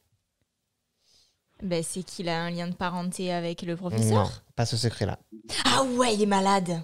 ben, 1.62 1.82
C'est 1.82 2.02
qu'il 2.02 2.28
a 2.28 2.40
un 2.42 2.50
lien 2.50 2.66
de 2.68 2.74
parenté 2.74 3.32
avec 3.32 3.62
le 3.62 3.72
Non, 3.72 3.78
professeur. 3.78 4.42
pas 4.54 4.66
ce 4.66 4.76
secret-là. 4.76 5.18
Ah 5.64 5.82
ouais, 5.82 6.14
il 6.14 6.22
est 6.22 6.26
malade. 6.26 6.80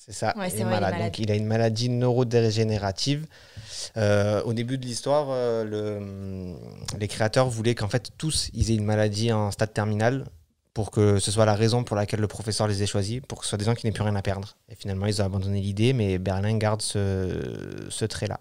C'est 0.00 0.12
ça, 0.12 0.32
Ouais, 0.38 0.48
il 0.48 0.60
est 0.60 0.64
malade. 0.64 0.80
malade. 0.92 1.02
Donc, 1.06 1.18
il 1.18 1.30
a 1.30 1.34
une 1.34 1.44
maladie 1.46 1.88
neurodégénérative. 1.90 3.26
Euh, 3.96 4.40
au 4.44 4.52
début 4.54 4.78
de 4.78 4.86
l'histoire, 4.86 5.26
euh, 5.30 5.64
le- 5.64 6.56
les 6.98 7.08
créateurs 7.08 7.48
voulaient 7.50 7.74
qu'en 7.74 7.88
fait 7.88 8.10
tous 8.16 8.48
ils 8.54 8.70
aient 8.70 8.76
une 8.76 8.84
maladie 8.84 9.32
en 9.32 9.50
stade 9.50 9.74
terminal 9.74 10.24
pour 10.72 10.92
que 10.92 11.18
ce 11.18 11.30
soit 11.32 11.44
la 11.44 11.54
raison 11.56 11.82
pour 11.82 11.96
laquelle 11.96 12.20
le 12.20 12.28
professeur 12.28 12.68
les 12.68 12.82
ait 12.82 12.86
choisis, 12.86 13.20
pour 13.26 13.38
que 13.38 13.44
ce 13.44 13.50
soit 13.50 13.58
des 13.58 13.64
gens 13.64 13.74
qui 13.74 13.84
n'aient 13.86 13.92
plus 13.92 14.04
rien 14.04 14.14
à 14.14 14.22
perdre. 14.22 14.56
Et 14.68 14.76
finalement, 14.76 15.06
ils 15.06 15.20
ont 15.20 15.24
abandonné 15.24 15.60
l'idée, 15.60 15.92
mais 15.92 16.18
Berlin 16.18 16.56
garde 16.56 16.80
ce, 16.80 17.86
ce 17.90 18.04
trait-là. 18.04 18.40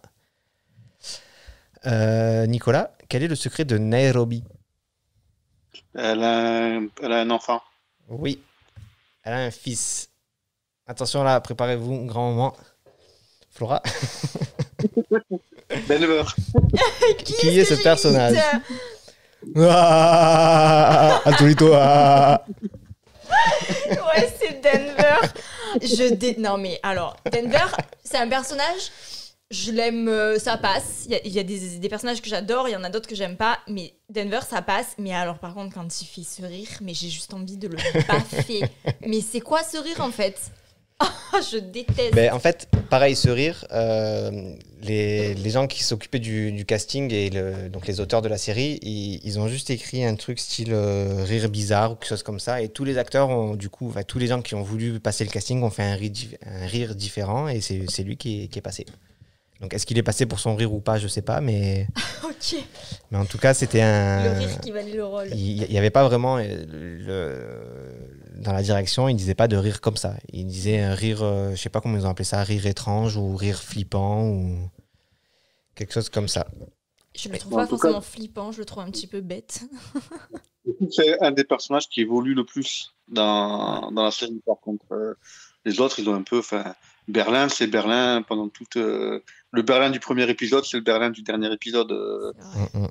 Euh, 1.85 2.45
Nicolas, 2.45 2.91
quel 3.09 3.23
est 3.23 3.27
le 3.27 3.35
secret 3.35 3.65
de 3.65 3.77
Nairobi? 3.79 4.43
Elle 5.95 6.23
a, 6.23 6.65
un, 6.77 6.87
elle 7.01 7.11
a 7.11 7.21
un 7.21 7.29
enfant. 7.31 7.61
Oui, 8.09 8.41
elle 9.23 9.33
a 9.33 9.37
un 9.39 9.51
fils. 9.51 10.09
Attention 10.87 11.23
là, 11.23 11.41
préparez-vous, 11.41 12.05
grand 12.05 12.31
moment. 12.31 12.55
Flora, 13.51 13.81
Denver. 15.89 16.23
qui 17.25 17.59
est 17.59 17.65
ce 17.65 17.73
personnage 17.73 18.33
dit 18.33 19.61
Ah, 19.69 21.21
Arturito, 21.25 21.71
ah. 21.73 22.45
Ouais, 23.29 24.33
c'est 24.39 24.61
Denver. 24.61 25.27
Je 25.81 26.13
dé... 26.13 26.35
Non, 26.37 26.57
mais 26.57 26.79
alors, 26.83 27.17
Denver, 27.31 27.65
c'est 28.03 28.17
un 28.17 28.29
personnage, 28.29 28.91
je 29.51 29.71
l'aime, 29.71 30.07
euh, 30.07 30.39
ça 30.39 30.57
passe. 30.57 31.03
Il 31.05 31.11
y 31.11 31.15
a, 31.15 31.19
il 31.25 31.31
y 31.33 31.39
a 31.39 31.43
des, 31.43 31.79
des 31.79 31.89
personnages 31.89 32.21
que 32.21 32.29
j'adore, 32.29 32.69
il 32.69 32.71
y 32.71 32.75
en 32.75 32.83
a 32.83 32.89
d'autres 32.89 33.09
que 33.09 33.15
j'aime 33.15 33.35
pas, 33.35 33.59
mais 33.67 33.93
Denver, 34.09 34.39
ça 34.47 34.61
passe. 34.61 34.95
Mais 34.97 35.13
alors, 35.13 35.39
par 35.39 35.53
contre, 35.53 35.73
quand 35.73 36.01
il 36.01 36.05
fait 36.05 36.23
ce 36.23 36.43
rire, 36.43 36.69
mais 36.81 36.93
j'ai 36.93 37.09
juste 37.09 37.33
envie 37.33 37.57
de 37.57 37.67
le 37.67 37.77
baffer. 38.07 38.63
mais 39.05 39.21
c'est 39.21 39.41
quoi 39.41 39.63
ce 39.63 39.77
rire 39.77 39.99
en 39.99 40.11
fait? 40.11 40.39
Ah, 40.39 40.66
Je 41.51 41.59
déteste. 41.59 42.15
Ben, 42.15 42.33
en 42.33 42.39
fait, 42.39 42.67
pareil, 42.89 43.15
ce 43.15 43.29
rire, 43.29 43.63
euh, 43.71 44.31
les, 44.81 45.35
les 45.35 45.49
gens 45.51 45.67
qui 45.67 45.83
s'occupaient 45.83 46.17
du, 46.19 46.51
du 46.51 46.65
casting 46.65 47.13
et 47.13 47.29
le- 47.29 47.69
donc 47.69 47.85
les 47.85 47.99
auteurs 47.99 48.23
de 48.23 48.27
la 48.27 48.39
série, 48.39 48.79
ils, 48.81 49.19
ils 49.23 49.39
ont 49.39 49.47
juste 49.47 49.69
écrit 49.69 50.03
un 50.03 50.15
truc 50.15 50.39
style 50.39 50.73
euh, 50.73 51.23
rire 51.23 51.47
bizarre 51.49 51.91
ou 51.91 51.95
quelque 51.95 52.09
chose 52.09 52.23
comme 52.23 52.39
ça. 52.39 52.61
Et 52.63 52.69
tous 52.69 52.83
les 52.85 52.97
acteurs, 52.97 53.29
ont, 53.29 53.55
du 53.55 53.69
coup, 53.69 53.87
enfin, 53.89 54.01
tous 54.01 54.17
les 54.17 54.27
gens 54.27 54.41
qui 54.41 54.55
ont 54.55 54.63
voulu 54.63 54.99
passer 54.99 55.23
le 55.25 55.29
casting 55.29 55.61
ont 55.61 55.69
fait 55.69 55.83
un 55.83 55.93
rire, 55.95 56.11
dif- 56.11 56.37
un 56.45 56.65
rire 56.65 56.95
différent 56.95 57.47
et 57.47 57.61
c'est 57.61 58.03
lui 58.03 58.17
qui 58.17 58.43
est, 58.43 58.47
qui 58.47 58.57
est 58.57 58.63
passé. 58.63 58.85
Donc, 59.61 59.73
est-ce 59.73 59.85
qu'il 59.87 59.97
est 59.97 60.03
passé 60.03 60.25
pour 60.27 60.39
son 60.39 60.55
rire 60.55 60.71
ou 60.73 60.79
pas 60.79 60.97
Je 60.97 61.07
sais 61.07 61.21
pas, 61.23 61.39
mais, 61.41 61.87
ok. 62.23 62.57
mais 63.11 63.17
en 63.17 63.25
tout 63.25 63.37
cas, 63.39 63.53
c'était 63.53 63.81
un. 63.81 64.23
Le 64.33 64.39
rire 64.39 64.59
qui 64.61 64.71
valait 64.71 64.93
le 64.93 65.05
rôle. 65.05 65.27
Il 65.35 65.67
n'y 65.69 65.77
avait 65.77 65.89
pas 65.91 66.03
vraiment 66.07 66.37
euh, 66.37 66.65
le, 66.71 68.06
dans 68.39 68.53
la 68.53 68.61
direction, 68.63 69.07
il 69.09 69.15
disait 69.15 69.35
pas 69.35 69.47
de 69.47 69.57
rire 69.57 69.81
comme 69.81 69.97
ça. 69.97 70.15
Il 70.31 70.47
disait 70.47 70.79
un 70.81 70.93
rire, 70.95 71.21
euh, 71.23 71.51
je 71.51 71.55
sais 71.61 71.69
pas 71.69 71.81
comment 71.81 71.97
ils 71.97 72.05
ont 72.05 72.09
appelé 72.09 72.25
ça, 72.25 72.41
rire 72.43 72.65
étrange 72.65 73.15
ou 73.17 73.35
rire 73.35 73.61
flippant 73.61 74.23
ou 74.29 74.69
quelque 75.75 75.93
chose 75.93 76.09
comme 76.09 76.27
ça. 76.27 76.47
Je 77.15 77.29
le 77.29 77.37
trouve 77.39 77.53
pas 77.53 77.63
cas- 77.63 77.67
forcément 77.67 78.01
flippant, 78.01 78.51
je 78.51 78.59
le 78.59 78.65
trouve 78.65 78.83
un 78.83 78.91
petit 78.91 79.07
peu 79.07 79.21
bête. 79.21 79.61
C'est 80.91 81.21
un 81.21 81.31
des 81.31 81.43
personnages 81.45 81.87
qui 81.87 82.01
évolue 82.01 82.33
le 82.33 82.43
plus 82.45 82.93
dans, 83.07 83.89
dans 83.91 84.03
la 84.03 84.11
série. 84.11 84.41
Par 84.45 84.59
contre, 84.59 84.85
Euh, 84.91 85.13
les 85.65 85.79
autres, 85.81 85.99
ils 85.99 86.07
ont 86.09 86.13
un 86.13 86.23
peu. 86.23 86.39
Enfin, 86.39 86.75
Berlin, 87.09 87.49
c'est 87.49 87.67
Berlin 87.67 88.21
pendant 88.21 88.47
toute. 88.49 88.77
euh, 88.77 89.21
le 89.57 89.63
Berlin 89.63 89.89
du 89.89 89.99
premier 89.99 90.29
épisode, 90.29 90.63
c'est 90.65 90.77
le 90.77 90.83
Berlin 90.83 91.09
du 91.09 91.23
dernier 91.23 91.51
épisode. 91.51 91.91
euh, 91.91 92.31
Mm, 92.73 92.79
mm. 92.83 92.87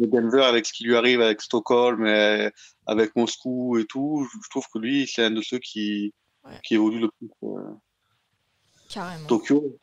de 0.00 0.06
Denver 0.06 0.42
avec 0.44 0.66
ce 0.66 0.72
qui 0.72 0.84
lui 0.84 0.96
arrive 0.96 1.20
avec 1.20 1.40
Stockholm, 1.40 2.04
et 2.06 2.50
avec 2.86 3.14
Moscou 3.16 3.78
et 3.78 3.84
tout. 3.86 4.26
Je 4.44 4.48
trouve 4.50 4.66
que 4.72 4.78
lui, 4.78 5.06
c'est 5.06 5.24
un 5.24 5.30
de 5.30 5.40
ceux 5.42 5.58
qui, 5.58 6.12
Ouais. 6.44 6.58
qui 6.64 6.74
évolue 6.74 6.98
le 7.00 7.08
plus. 7.16 7.28
euh. 7.44 7.70
Carrément. 8.90 9.26
Tokyo. 9.28 9.78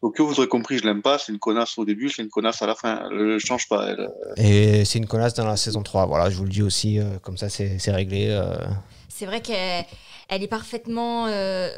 Tokyo, 0.00 0.26
vous 0.26 0.38
aurez 0.38 0.48
compris, 0.48 0.78
je 0.78 0.84
l'aime 0.84 1.02
pas. 1.02 1.18
C'est 1.18 1.32
une 1.32 1.38
connasse 1.38 1.76
au 1.76 1.84
début, 1.84 2.08
c'est 2.08 2.22
une 2.22 2.30
connasse 2.30 2.62
à 2.62 2.66
la 2.66 2.74
fin. 2.74 3.08
Elle 3.10 3.26
ne 3.34 3.38
change 3.38 3.68
pas. 3.68 3.88
Elle. 3.90 4.08
Et 4.36 4.84
c'est 4.84 4.98
une 4.98 5.06
connasse 5.06 5.34
dans 5.34 5.44
la 5.46 5.56
saison 5.56 5.82
3. 5.82 6.06
Voilà, 6.06 6.30
je 6.30 6.36
vous 6.38 6.44
le 6.44 6.50
dis 6.50 6.62
aussi, 6.62 6.98
euh, 6.98 7.18
comme 7.18 7.36
ça 7.36 7.48
c'est 7.50 7.78
c'est 7.78 7.90
réglé. 7.92 8.28
euh. 8.30 8.56
C'est 9.08 9.26
vrai 9.26 9.42
qu'elle 9.42 9.84
elle 10.30 10.42
est 10.42 10.48
parfaitement 10.48 11.26
euh, 11.26 11.68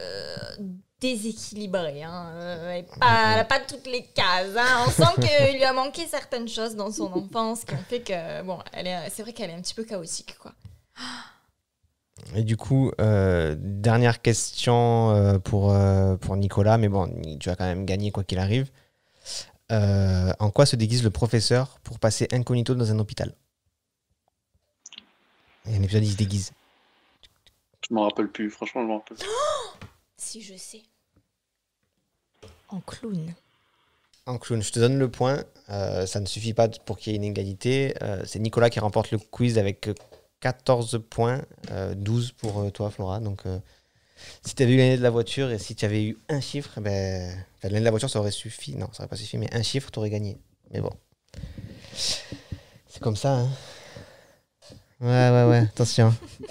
déséquilibrée. 1.01 2.03
Hein. 2.03 2.31
Euh, 2.35 2.73
Elle 2.73 3.37
n'a 3.37 3.45
pas, 3.45 3.61
toutes 3.61 3.87
les 3.87 4.05
cases. 4.05 4.57
hein. 4.57 4.85
On 4.87 4.91
sent 4.91 5.21
qu'il 5.27 5.57
lui 5.57 5.65
a 5.65 5.73
manqué 5.73 6.07
certaines 6.07 6.49
choses 6.49 6.77
dans 6.77 6.91
son 6.93 7.13
enfance 7.13 7.65
qui 7.65 7.75
ont 7.75 7.85
fait 7.89 8.01
que, 8.01 8.43
bon, 8.43 8.59
c'est 9.09 9.23
vrai 9.23 9.33
qu'elle 9.33 9.51
est 9.51 9.55
un 9.55 9.61
petit 9.63 9.75
peu 9.75 9.85
chaotique. 9.85 10.37
Quoi. 10.39 10.53
Et 12.37 12.43
du 12.43 12.57
coup, 12.57 12.93
euh, 13.01 13.57
dernière 13.59 14.21
question 14.21 15.11
euh, 15.11 15.39
pour, 15.39 15.73
euh, 15.73 16.17
pour 16.17 16.37
Nicolas, 16.37 16.77
mais 16.77 16.89
bon, 16.89 17.09
tu 17.41 17.49
vas 17.49 17.57
quand 17.57 17.65
même 17.65 17.87
gagner 17.87 18.11
quoi 18.13 18.25
qu'il 18.25 18.39
arrive. 18.39 18.71
Euh, 19.73 20.33
en 20.39 20.51
quoi 20.51 20.67
se 20.67 20.77
déguise 20.77 21.03
le 21.05 21.11
professeur 21.11 21.79
pour 21.83 21.99
passer 21.99 22.29
incognito 22.33 22.75
dans 22.75 22.91
un 22.91 22.99
hôpital? 22.99 23.35
Il 25.65 25.73
y 25.73 25.75
a 25.77 25.79
un 25.79 25.83
épisode, 25.83 26.05
il 26.05 26.13
se 26.13 26.17
déguise. 26.17 26.53
Je 27.89 27.95
m'en 27.95 28.03
rappelle 28.03 28.29
plus. 28.29 28.51
Franchement, 28.51 28.83
je 28.83 28.87
m'en 28.87 28.99
rappelle. 28.99 29.17
plus. 29.17 29.27
Si 30.21 30.43
je 30.43 30.55
sais. 30.55 30.83
En 32.69 32.81
clown. 32.81 33.35
En 34.27 34.37
clown, 34.37 34.63
je 34.63 34.71
te 34.71 34.79
donne 34.79 34.99
le 34.99 35.11
point. 35.11 35.43
Euh, 35.71 36.05
ça 36.05 36.21
ne 36.21 36.27
suffit 36.27 36.53
pas 36.53 36.69
pour 36.69 36.99
qu'il 36.99 37.13
y 37.13 37.15
ait 37.15 37.17
une 37.17 37.25
égalité. 37.25 37.95
Euh, 38.03 38.23
c'est 38.27 38.39
Nicolas 38.39 38.69
qui 38.69 38.81
remporte 38.81 39.13
le 39.13 39.19
quiz 39.19 39.57
avec 39.57 39.89
euh, 39.89 39.95
14 40.41 41.03
points, 41.09 41.41
euh, 41.71 41.95
12 41.95 42.33
pour 42.33 42.61
euh, 42.61 42.71
toi, 42.71 42.91
Flora. 42.91 43.19
Donc, 43.19 43.47
euh, 43.47 43.59
si 44.45 44.55
tu 44.55 44.63
avais 44.63 44.75
eu 44.75 44.77
l'année 44.77 44.99
de 44.99 45.03
la 45.03 45.09
voiture 45.09 45.51
et 45.51 45.59
si 45.59 45.75
tu 45.75 45.87
avais 45.87 46.05
eu 46.05 46.19
un 46.29 46.43
chiffre, 46.43 46.75
eh 46.77 46.81
ben, 46.83 47.45
l'année 47.63 47.81
de 47.81 47.85
la 47.85 47.91
voiture, 47.91 48.11
ça 48.11 48.21
aurait 48.21 48.31
suffi. 48.31 48.77
Non, 48.77 48.91
ça 48.93 49.03
aurait 49.03 49.09
pas 49.09 49.17
suffi, 49.17 49.39
mais 49.39 49.53
un 49.55 49.63
chiffre, 49.63 49.91
tu 49.91 49.99
aurais 49.99 50.11
gagné. 50.11 50.37
Mais 50.71 50.83
bon. 50.83 50.93
C'est 51.95 53.01
comme 53.01 53.17
ça, 53.17 53.39
hein. 53.39 53.49
Ouais, 55.01 55.07
ouais, 55.31 55.45
ouais, 55.49 55.59
attention. 55.59 56.15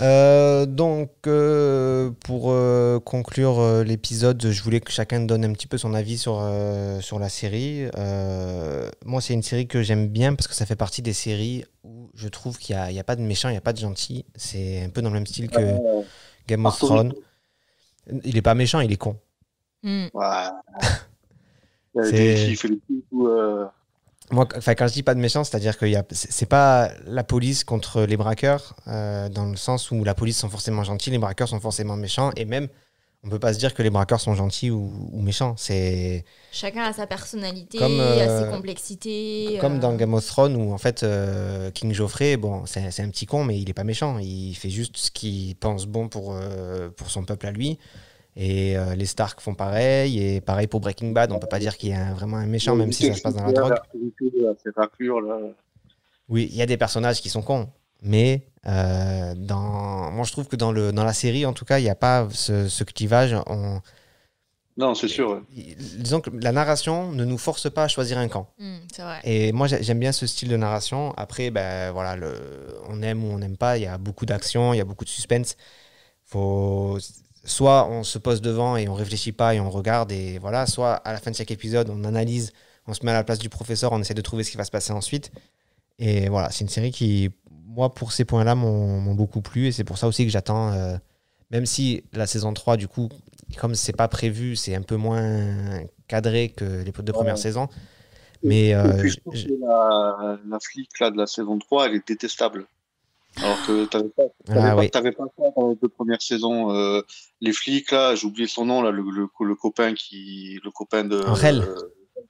Euh, 0.00 0.64
donc, 0.64 1.10
euh, 1.26 2.12
pour 2.24 2.52
euh, 2.52 3.00
conclure 3.00 3.58
euh, 3.58 3.82
l'épisode, 3.82 4.40
je 4.48 4.62
voulais 4.62 4.78
que 4.78 4.92
chacun 4.92 5.18
donne 5.18 5.44
un 5.44 5.52
petit 5.52 5.66
peu 5.66 5.76
son 5.76 5.92
avis 5.92 6.18
sur, 6.18 6.38
euh, 6.40 7.00
sur 7.00 7.18
la 7.18 7.28
série. 7.28 7.88
Euh, 7.96 8.88
moi, 9.04 9.20
c'est 9.20 9.34
une 9.34 9.42
série 9.42 9.66
que 9.66 9.82
j'aime 9.82 10.06
bien 10.06 10.36
parce 10.36 10.46
que 10.46 10.54
ça 10.54 10.66
fait 10.66 10.76
partie 10.76 11.02
des 11.02 11.12
séries 11.12 11.64
où 11.82 12.10
je 12.14 12.28
trouve 12.28 12.58
qu'il 12.58 12.76
n'y 12.76 12.80
a, 12.80 12.90
il 12.92 12.94
y 12.94 13.00
a 13.00 13.04
pas 13.04 13.16
de 13.16 13.22
méchant, 13.22 13.48
il 13.48 13.52
n'y 13.52 13.58
a 13.58 13.62
pas 13.62 13.72
de 13.72 13.78
gentil. 13.80 14.24
C'est 14.36 14.84
un 14.84 14.90
peu 14.90 15.02
dans 15.02 15.08
le 15.08 15.14
même 15.14 15.26
style 15.26 15.50
que 15.50 15.58
Game 16.46 16.64
of. 16.64 16.78
Thrones. 16.78 17.12
Il 18.22 18.36
est 18.36 18.42
pas 18.42 18.54
méchant, 18.54 18.78
il 18.78 18.92
est 18.92 18.96
con. 18.96 19.16
Hmm. 19.82 20.06
Ouais. 20.14 20.44
Il 21.96 22.04
y 22.04 22.06
a 22.06 22.10
C'est- 22.36 22.68
Moi, 24.30 24.46
quand 24.46 24.86
je 24.88 24.92
dis 24.92 25.02
pas 25.02 25.14
de 25.14 25.20
méchant, 25.20 25.42
c'est-à-dire 25.44 25.78
que 25.78 25.86
c'est 26.10 26.46
pas 26.46 26.90
la 27.06 27.24
police 27.24 27.64
contre 27.64 28.02
les 28.02 28.16
braqueurs, 28.16 28.76
euh, 28.86 29.28
dans 29.28 29.46
le 29.46 29.56
sens 29.56 29.90
où 29.90 30.04
la 30.04 30.14
police 30.14 30.38
sont 30.38 30.50
forcément 30.50 30.84
gentils, 30.84 31.10
les 31.10 31.18
braqueurs 31.18 31.48
sont 31.48 31.60
forcément 31.60 31.96
méchants, 31.96 32.30
et 32.36 32.44
même, 32.44 32.68
on 33.24 33.30
peut 33.30 33.38
pas 33.38 33.52
se 33.52 33.58
dire 33.58 33.74
que 33.74 33.82
les 33.82 33.90
braqueurs 33.90 34.20
sont 34.20 34.34
gentils 34.34 34.70
ou, 34.70 34.92
ou 35.12 35.20
méchants. 35.20 35.54
C'est 35.56 36.24
Chacun 36.52 36.82
a 36.82 36.92
sa 36.92 37.06
personnalité, 37.06 37.78
Comme, 37.78 37.98
a 37.98 38.02
euh, 38.02 38.44
ses 38.44 38.50
complexités. 38.50 39.58
comme 39.60 39.76
euh, 39.76 39.80
dans 39.80 39.94
Game 39.94 40.14
of 40.14 40.24
Thrones 40.24 40.56
où 40.56 40.72
en 40.72 40.78
fait 40.78 41.02
euh, 41.02 41.70
King 41.72 41.92
Joffrey, 41.92 42.36
bon, 42.36 42.64
c'est 42.66 43.00
un 43.00 43.08
petit 43.10 43.26
con, 43.26 43.44
mais 43.44 43.58
il 43.58 43.68
est 43.68 43.74
pas 43.74 43.84
méchant. 43.84 44.18
Il 44.18 44.54
fait 44.54 44.70
juste 44.70 44.96
ce 44.96 45.10
qu'il 45.10 45.56
pense 45.56 45.86
bon 45.86 46.08
pour, 46.08 46.32
euh, 46.34 46.90
pour 46.90 47.10
son 47.10 47.24
peuple 47.24 47.46
à 47.46 47.50
lui. 47.50 47.78
Et 48.40 48.78
euh, 48.78 48.94
les 48.94 49.06
Stark 49.06 49.40
font 49.40 49.54
pareil, 49.54 50.22
et 50.22 50.40
pareil 50.40 50.68
pour 50.68 50.78
Breaking 50.78 51.10
Bad. 51.10 51.32
On 51.32 51.40
peut 51.40 51.48
pas 51.48 51.58
dire 51.58 51.76
qu'il 51.76 51.88
y 51.88 51.92
a 51.92 52.06
un- 52.06 52.14
vraiment 52.14 52.36
un 52.36 52.46
méchant, 52.46 52.76
même 52.76 52.92
si 52.92 53.06
ça 53.08 53.14
se 53.14 53.20
passe 53.20 53.34
dans 53.34 53.44
la 53.44 53.52
drogue. 53.52 53.74
C'est 54.62 54.74
raclure, 54.76 55.20
là. 55.20 55.38
Oui, 56.28 56.48
il 56.50 56.56
y 56.56 56.62
a 56.62 56.66
des 56.66 56.76
personnages 56.76 57.20
qui 57.20 57.30
sont 57.30 57.42
cons, 57.42 57.68
mais 58.00 58.46
euh, 58.66 59.34
dans... 59.34 60.10
moi 60.12 60.24
je 60.24 60.30
trouve 60.30 60.46
que 60.46 60.56
dans, 60.56 60.70
le, 60.70 60.92
dans 60.92 61.02
la 61.02 61.14
série, 61.14 61.46
en 61.46 61.52
tout 61.52 61.64
cas, 61.64 61.78
il 61.80 61.82
n'y 61.82 61.90
a 61.90 61.96
pas 61.96 62.28
ce, 62.30 62.68
ce 62.68 62.84
clivage. 62.84 63.34
On... 63.46 63.80
Non, 64.76 64.94
c'est 64.94 65.08
sûr. 65.08 65.30
ouais. 65.32 65.74
Disons 65.96 66.20
que 66.20 66.30
la 66.30 66.52
narration 66.52 67.10
ne 67.10 67.24
nous 67.24 67.38
force 67.38 67.68
pas 67.68 67.84
à 67.84 67.88
choisir 67.88 68.18
un 68.18 68.28
camp. 68.28 68.52
c'est 68.92 69.02
vrai. 69.02 69.18
Et 69.24 69.50
moi 69.50 69.66
j'ai- 69.66 69.82
j'aime 69.82 69.98
bien 69.98 70.12
ce 70.12 70.26
style 70.28 70.48
de 70.50 70.56
narration. 70.56 71.12
Après, 71.16 71.50
ben, 71.50 71.90
voilà, 71.90 72.14
le... 72.14 72.34
on 72.88 73.02
aime 73.02 73.24
ou 73.24 73.32
on 73.32 73.38
n'aime 73.38 73.56
pas, 73.56 73.78
il 73.78 73.82
y 73.82 73.86
a 73.86 73.98
beaucoup 73.98 74.26
d'action, 74.26 74.74
il 74.74 74.76
y 74.76 74.80
a 74.80 74.84
beaucoup 74.84 75.04
de 75.04 75.10
suspense. 75.10 75.56
Faut... 76.24 76.98
Soit 77.48 77.88
on 77.88 78.04
se 78.04 78.18
pose 78.18 78.42
devant 78.42 78.76
et 78.76 78.88
on 78.88 78.94
réfléchit 78.94 79.32
pas 79.32 79.54
et 79.54 79.60
on 79.60 79.70
regarde, 79.70 80.12
et 80.12 80.38
voilà, 80.38 80.66
soit 80.66 80.94
à 80.94 81.12
la 81.12 81.18
fin 81.18 81.30
de 81.30 81.36
chaque 81.36 81.50
épisode, 81.50 81.88
on 81.90 82.04
analyse, 82.04 82.52
on 82.86 82.92
se 82.92 83.04
met 83.04 83.10
à 83.10 83.14
la 83.14 83.24
place 83.24 83.38
du 83.38 83.48
professeur, 83.48 83.92
on 83.92 84.00
essaie 84.00 84.14
de 84.14 84.20
trouver 84.20 84.44
ce 84.44 84.50
qui 84.50 84.58
va 84.58 84.64
se 84.64 84.70
passer 84.70 84.92
ensuite. 84.92 85.32
Et 85.98 86.28
voilà, 86.28 86.50
c'est 86.50 86.60
une 86.60 86.68
série 86.68 86.90
qui, 86.90 87.30
moi, 87.50 87.94
pour 87.94 88.12
ces 88.12 88.24
points-là, 88.24 88.54
m'ont 88.54 89.14
beaucoup 89.14 89.40
plu. 89.40 89.66
Et 89.66 89.72
c'est 89.72 89.84
pour 89.84 89.98
ça 89.98 90.06
aussi 90.06 90.24
que 90.24 90.30
j'attends, 90.30 90.72
euh, 90.72 90.96
même 91.50 91.66
si 91.66 92.04
la 92.12 92.26
saison 92.26 92.52
3, 92.52 92.76
du 92.76 92.86
coup, 92.86 93.08
comme 93.56 93.74
c'est 93.74 93.96
pas 93.96 94.08
prévu, 94.08 94.54
c'est 94.54 94.74
un 94.74 94.82
peu 94.82 94.96
moins 94.96 95.80
cadré 96.06 96.50
que 96.50 96.82
les 96.82 96.92
deux 96.92 97.12
premières 97.12 97.38
saisons. 97.38 97.68
Mais 98.42 98.74
euh, 98.74 98.84
la, 99.60 100.38
la, 100.48 100.60
flic 100.60 101.00
là, 101.00 101.10
de 101.10 101.16
la 101.16 101.26
saison 101.26 101.58
3, 101.58 101.86
elle 101.86 101.94
est 101.96 102.06
détestable. 102.06 102.66
Alors 103.36 103.66
que 103.66 103.84
tu 103.84 103.96
n'avais 103.96 104.08
pas, 104.08 104.22
ah 104.48 104.74
pas, 104.74 105.00
ça 105.36 105.50
dans 105.56 105.70
les 105.70 105.76
deux 105.76 105.88
premières 105.88 106.22
saisons. 106.22 106.72
Euh, 106.72 107.02
les 107.40 107.52
flics, 107.52 107.92
là, 107.92 108.14
j'ai 108.14 108.26
oublié 108.26 108.48
son 108.48 108.66
nom, 108.66 108.82
là, 108.82 108.90
le, 108.90 109.02
le, 109.02 109.54
copain 109.54 109.94
qui. 109.94 110.58
Le 110.64 110.70
copain 110.70 111.04
de. 111.04 111.22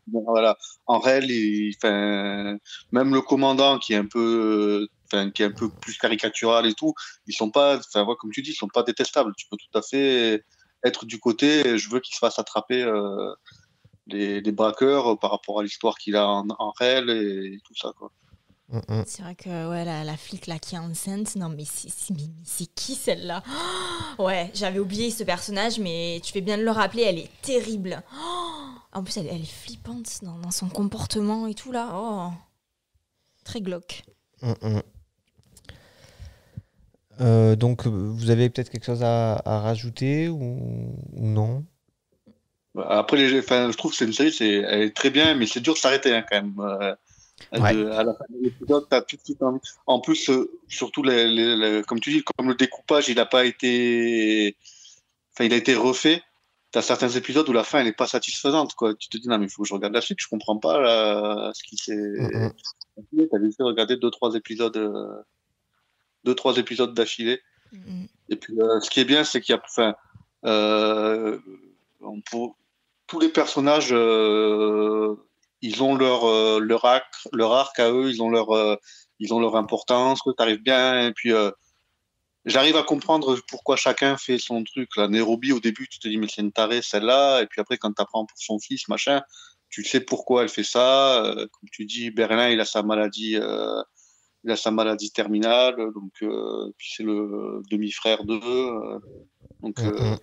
voilà. 0.07 0.59
En 0.86 0.99
réel, 0.99 1.30
il, 1.30 1.74
même 1.82 3.14
le 3.14 3.20
commandant 3.20 3.78
qui 3.78 3.94
est 3.94 3.96
un 3.96 4.07
peu, 4.07 4.88
qui 5.34 5.42
est 5.42 5.46
un 5.46 5.51
peu 5.51 5.70
plus 5.70 5.96
caricatural 5.96 6.66
et 6.66 6.74
tout, 6.74 6.94
ils 7.26 7.34
sont 7.34 7.51
pas, 7.51 7.78
enfin, 7.78 8.07
comme 8.18 8.30
tu 8.30 8.42
dis, 8.42 8.51
ils 8.51 8.55
sont 8.55 8.68
pas 8.68 8.82
détestables. 8.82 9.32
Tu 9.36 9.46
peux 9.49 9.57
tout 9.57 9.78
à 9.78 9.82
fait 9.82 10.44
être 10.84 11.07
du 11.07 11.18
côté, 11.18 11.78
je 11.78 11.90
veux 11.90 12.01
qu'il 12.01 12.14
se 12.14 12.20
fasse 12.20 12.38
attraper 12.38 12.82
euh, 12.82 13.34
les, 14.07 14.53
braqueurs 14.53 15.18
par 15.18 15.30
rapport 15.30 15.61
à 15.61 15.62
l'histoire 15.62 15.96
qu'il 15.96 16.16
a 16.16 16.26
en, 16.28 16.72
réel 16.78 17.11
et, 17.11 17.59
tout 17.64 17.74
ça, 17.74 17.92
quoi. 17.99 18.11
Mm. 18.70 19.02
C'est 19.06 19.22
vrai 19.22 19.34
que 19.34 19.70
ouais, 19.70 19.84
la, 19.84 20.16
flic 20.16 20.46
là 20.46 20.58
qui 20.58 20.74
est 20.74 20.78
enceinte, 20.78 21.36
non 21.36 21.48
mais 21.48 21.64
c'est 21.64 22.66
qui 22.74 22.94
celle-là? 22.94 23.42
Ouais, 24.18 24.50
j'avais 24.52 24.78
oublié 24.78 25.10
ce 25.10 25.24
personnage, 25.24 25.78
mais 25.78 26.20
tu 26.22 26.32
fais 26.32 26.40
bien 26.40 26.58
de 26.58 26.64
le 26.64 26.70
rappeler, 26.70 27.02
elle 27.02 27.18
est 27.18 27.30
terrible. 27.40 28.02
en 28.92 29.02
plus, 29.02 29.16
elle, 29.16 29.28
elle, 29.28 29.42
est 29.42 29.44
flippante 29.44 30.22
dans, 30.22 30.50
son 30.50 30.68
comportement 30.68 31.46
et 31.46 31.54
tout 31.54 31.72
là. 31.72 31.90
Oh. 31.94 32.30
Très 33.44 33.60
glauque. 33.60 34.02
Mm, 34.42 34.80
euh, 37.20 37.56
donc, 37.56 37.86
vous 37.86 38.30
avez 38.30 38.50
peut-être 38.50 38.70
quelque 38.70 38.84
chose 38.84 39.02
à, 39.02 39.40
rajouter 39.44 40.28
ou, 40.28 40.94
non? 41.16 41.64
Après, 42.76 43.16
les, 43.16 43.28
je 43.28 43.76
trouve 43.76 43.90
que 43.90 43.96
c'est 43.96 44.04
une 44.04 44.12
série, 44.12 44.30
c'est, 44.30 44.52
elle 44.52 44.82
est 44.82 44.96
très 44.96 45.10
bien, 45.10 45.34
mais 45.34 45.46
c'est 45.46 45.60
dur 45.60 45.74
de 45.74 45.78
s'arrêter 45.78 46.14
hein, 46.14 46.24
quand 46.28 46.36
même. 46.36 46.54
Euh, 46.60 46.94
à 47.53 47.59
la 47.72 48.14
fin 48.14 48.24
de 48.30 48.43
l'épisode, 48.43 48.86
as 48.91 49.03
tout 49.03 49.16
de 49.16 49.22
suite 49.22 49.43
envie. 49.43 49.61
En 49.86 50.01
plus, 50.01 50.30
euh, 50.30 50.51
surtout, 50.68 51.03
les, 51.03 51.82
comme 51.86 52.01
tu 52.01 52.11
dis, 52.11 52.22
comme 52.22 52.49
le 52.49 52.55
découpage, 52.55 53.09
il 53.09 53.16
n'a 53.16 53.26
pas 53.26 53.45
été, 53.45 54.57
enfin, 55.34 55.45
il 55.45 55.53
a 55.53 55.57
été 55.57 55.74
refait. 55.74 56.22
Tu 56.72 56.78
as 56.78 56.82
certains 56.82 57.09
épisodes 57.09 57.49
où 57.49 57.53
la 57.53 57.64
fin, 57.64 57.80
elle 57.80 57.86
n'est 57.86 57.93
pas 57.93 58.07
satisfaisante. 58.07 58.74
Quoi. 58.74 58.95
Tu 58.95 59.09
te 59.09 59.16
dis, 59.16 59.28
non, 59.28 59.39
mais 59.39 59.47
il 59.47 59.51
faut 59.51 59.62
que 59.62 59.68
je 59.68 59.74
regarde 59.74 59.95
la 59.95 60.01
suite, 60.03 60.18
je 60.20 60.28
comprends 60.28 60.59
pas 60.59 61.53
ce 61.55 61.62
qui 61.62 61.76
s'est. 61.76 61.97
Mm 61.97 62.51
Tu 63.12 63.22
as 63.22 63.39
fait 63.39 63.62
regarder 63.62 63.97
deux, 63.97 64.11
trois 64.11 64.34
épisodes 64.34 65.24
deux, 66.24 66.34
trois 66.34 66.57
épisodes 66.59 66.95
d'affilée. 66.95 67.41
Mm. 67.72 68.05
Et 68.28 68.36
puis, 68.36 68.61
euh, 68.61 68.80
ce 68.80 68.91
qui 68.91 69.01
est 69.01 69.05
bien, 69.05 69.24
c'est 69.24 69.41
qu'il 69.41 69.55
y 69.55 69.59
a, 69.59 69.62
enfin, 69.64 69.95
euh, 70.45 71.39
tous 73.07 73.20
les 73.20 73.28
personnages, 73.30 73.93
euh, 73.93 75.16
ils 75.62 75.82
ont 75.82 75.96
leur, 75.96 76.61
leur, 76.61 76.84
arc, 76.84 77.12
leur 77.32 77.52
arc 77.52 77.78
à 77.78 77.90
eux, 77.90 78.11
ils 78.11 78.22
ont 78.22 78.30
leur, 78.30 78.78
ils 79.18 79.34
ont 79.34 79.40
leur 79.40 79.56
importance, 79.56 80.20
tu 80.24 80.30
arrives 80.38 80.62
bien, 80.62 81.09
et 81.09 81.12
puis 81.12 81.32
j'arrive 82.44 82.76
à 82.76 82.82
comprendre 82.82 83.36
pourquoi 83.48 83.76
chacun 83.76 84.16
fait 84.16 84.38
son 84.38 84.62
truc. 84.64 84.90
La 84.96 85.09
Nairobi, 85.09 85.52
au 85.52 85.61
début, 85.61 85.88
tu 85.88 85.98
te 85.98 86.09
dis, 86.09 86.16
mais 86.16 86.28
c'est 86.28 86.42
une 86.42 86.52
tarée, 86.52 86.82
celle-là. 86.82 87.42
Et 87.42 87.46
puis 87.46 87.61
après, 87.61 87.76
quand 87.76 87.92
tu 87.92 88.02
apprends 88.02 88.24
pour 88.24 88.38
son 88.38 88.59
fils, 88.59 88.88
machin, 88.88 89.20
tu 89.68 89.84
sais 89.84 90.00
pourquoi 90.00 90.42
elle 90.42 90.48
fait 90.48 90.64
ça. 90.64 91.34
comme 91.34 91.68
tu 91.72 91.84
dis, 91.84 92.11
Berlin, 92.11 92.50
il 92.50 92.61
a 92.61 92.64
sa 92.64 92.82
maladie 92.82 93.36
il 94.44 94.50
a 94.50 94.56
sa 94.56 94.70
maladie 94.70 95.11
terminale, 95.11 95.76
donc 95.76 96.12
euh, 96.22 96.72
puis 96.76 96.92
c'est 96.96 97.02
le 97.02 97.62
demi-frère 97.70 98.24
d'eux. 98.24 98.40
Euh, 98.44 98.98
donc 99.61 99.80
mm, 99.80 100.18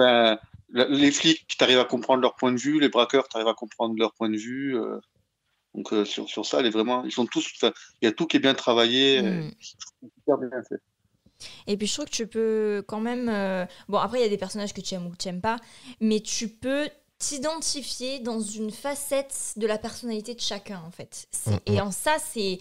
euh, 0.00 0.34
mm. 0.34 0.38
Les 0.84 1.10
flics, 1.10 1.46
tu 1.46 1.62
arrives 1.62 1.78
à 1.78 1.84
comprendre 1.84 2.22
leur 2.22 2.34
point 2.34 2.52
de 2.52 2.58
vue, 2.58 2.80
les 2.80 2.88
braqueurs, 2.88 3.28
tu 3.28 3.36
arrives 3.36 3.48
à 3.48 3.54
comprendre 3.54 3.94
leur 3.98 4.12
point 4.14 4.28
de 4.28 4.36
vue. 4.36 4.76
donc 5.74 5.88
sur, 6.06 6.28
sur, 6.28 6.46
ça, 6.46 6.60
est 6.60 6.70
vraiment, 6.70 7.04
ils 7.04 7.12
sont 7.12 7.26
tous, 7.26 7.52
il 7.62 7.72
y 8.02 8.06
a 8.06 8.12
tout 8.12 8.26
qui 8.26 8.36
est 8.36 8.40
bien 8.40 8.54
travaillé, 8.54 9.22
mm. 9.22 9.52
bien 10.26 10.62
fait. 10.68 10.80
Et 11.66 11.76
puis 11.76 11.86
je 11.86 11.92
trouve 11.92 12.06
que 12.06 12.10
tu 12.10 12.26
peux 12.26 12.84
quand 12.86 13.00
même. 13.00 13.26
Bon, 13.88 13.98
après, 13.98 14.18
il 14.18 14.22
y 14.22 14.26
a 14.26 14.28
des 14.28 14.38
personnages 14.38 14.72
que 14.72 14.80
tu 14.80 14.94
aimes 14.94 15.06
ou 15.06 15.10
que 15.10 15.18
tu 15.18 15.28
n'aimes 15.28 15.40
pas, 15.40 15.58
mais 16.00 16.20
tu 16.20 16.48
peux 16.48 16.88
t'identifier 17.18 18.20
dans 18.20 18.40
une 18.40 18.70
facette 18.70 19.54
de 19.56 19.66
la 19.66 19.78
personnalité 19.78 20.34
de 20.34 20.40
chacun, 20.40 20.82
en 20.86 20.90
fait. 20.90 21.28
Et 21.66 21.80
en 21.80 21.90
ça, 21.90 22.16
c'est 22.18 22.58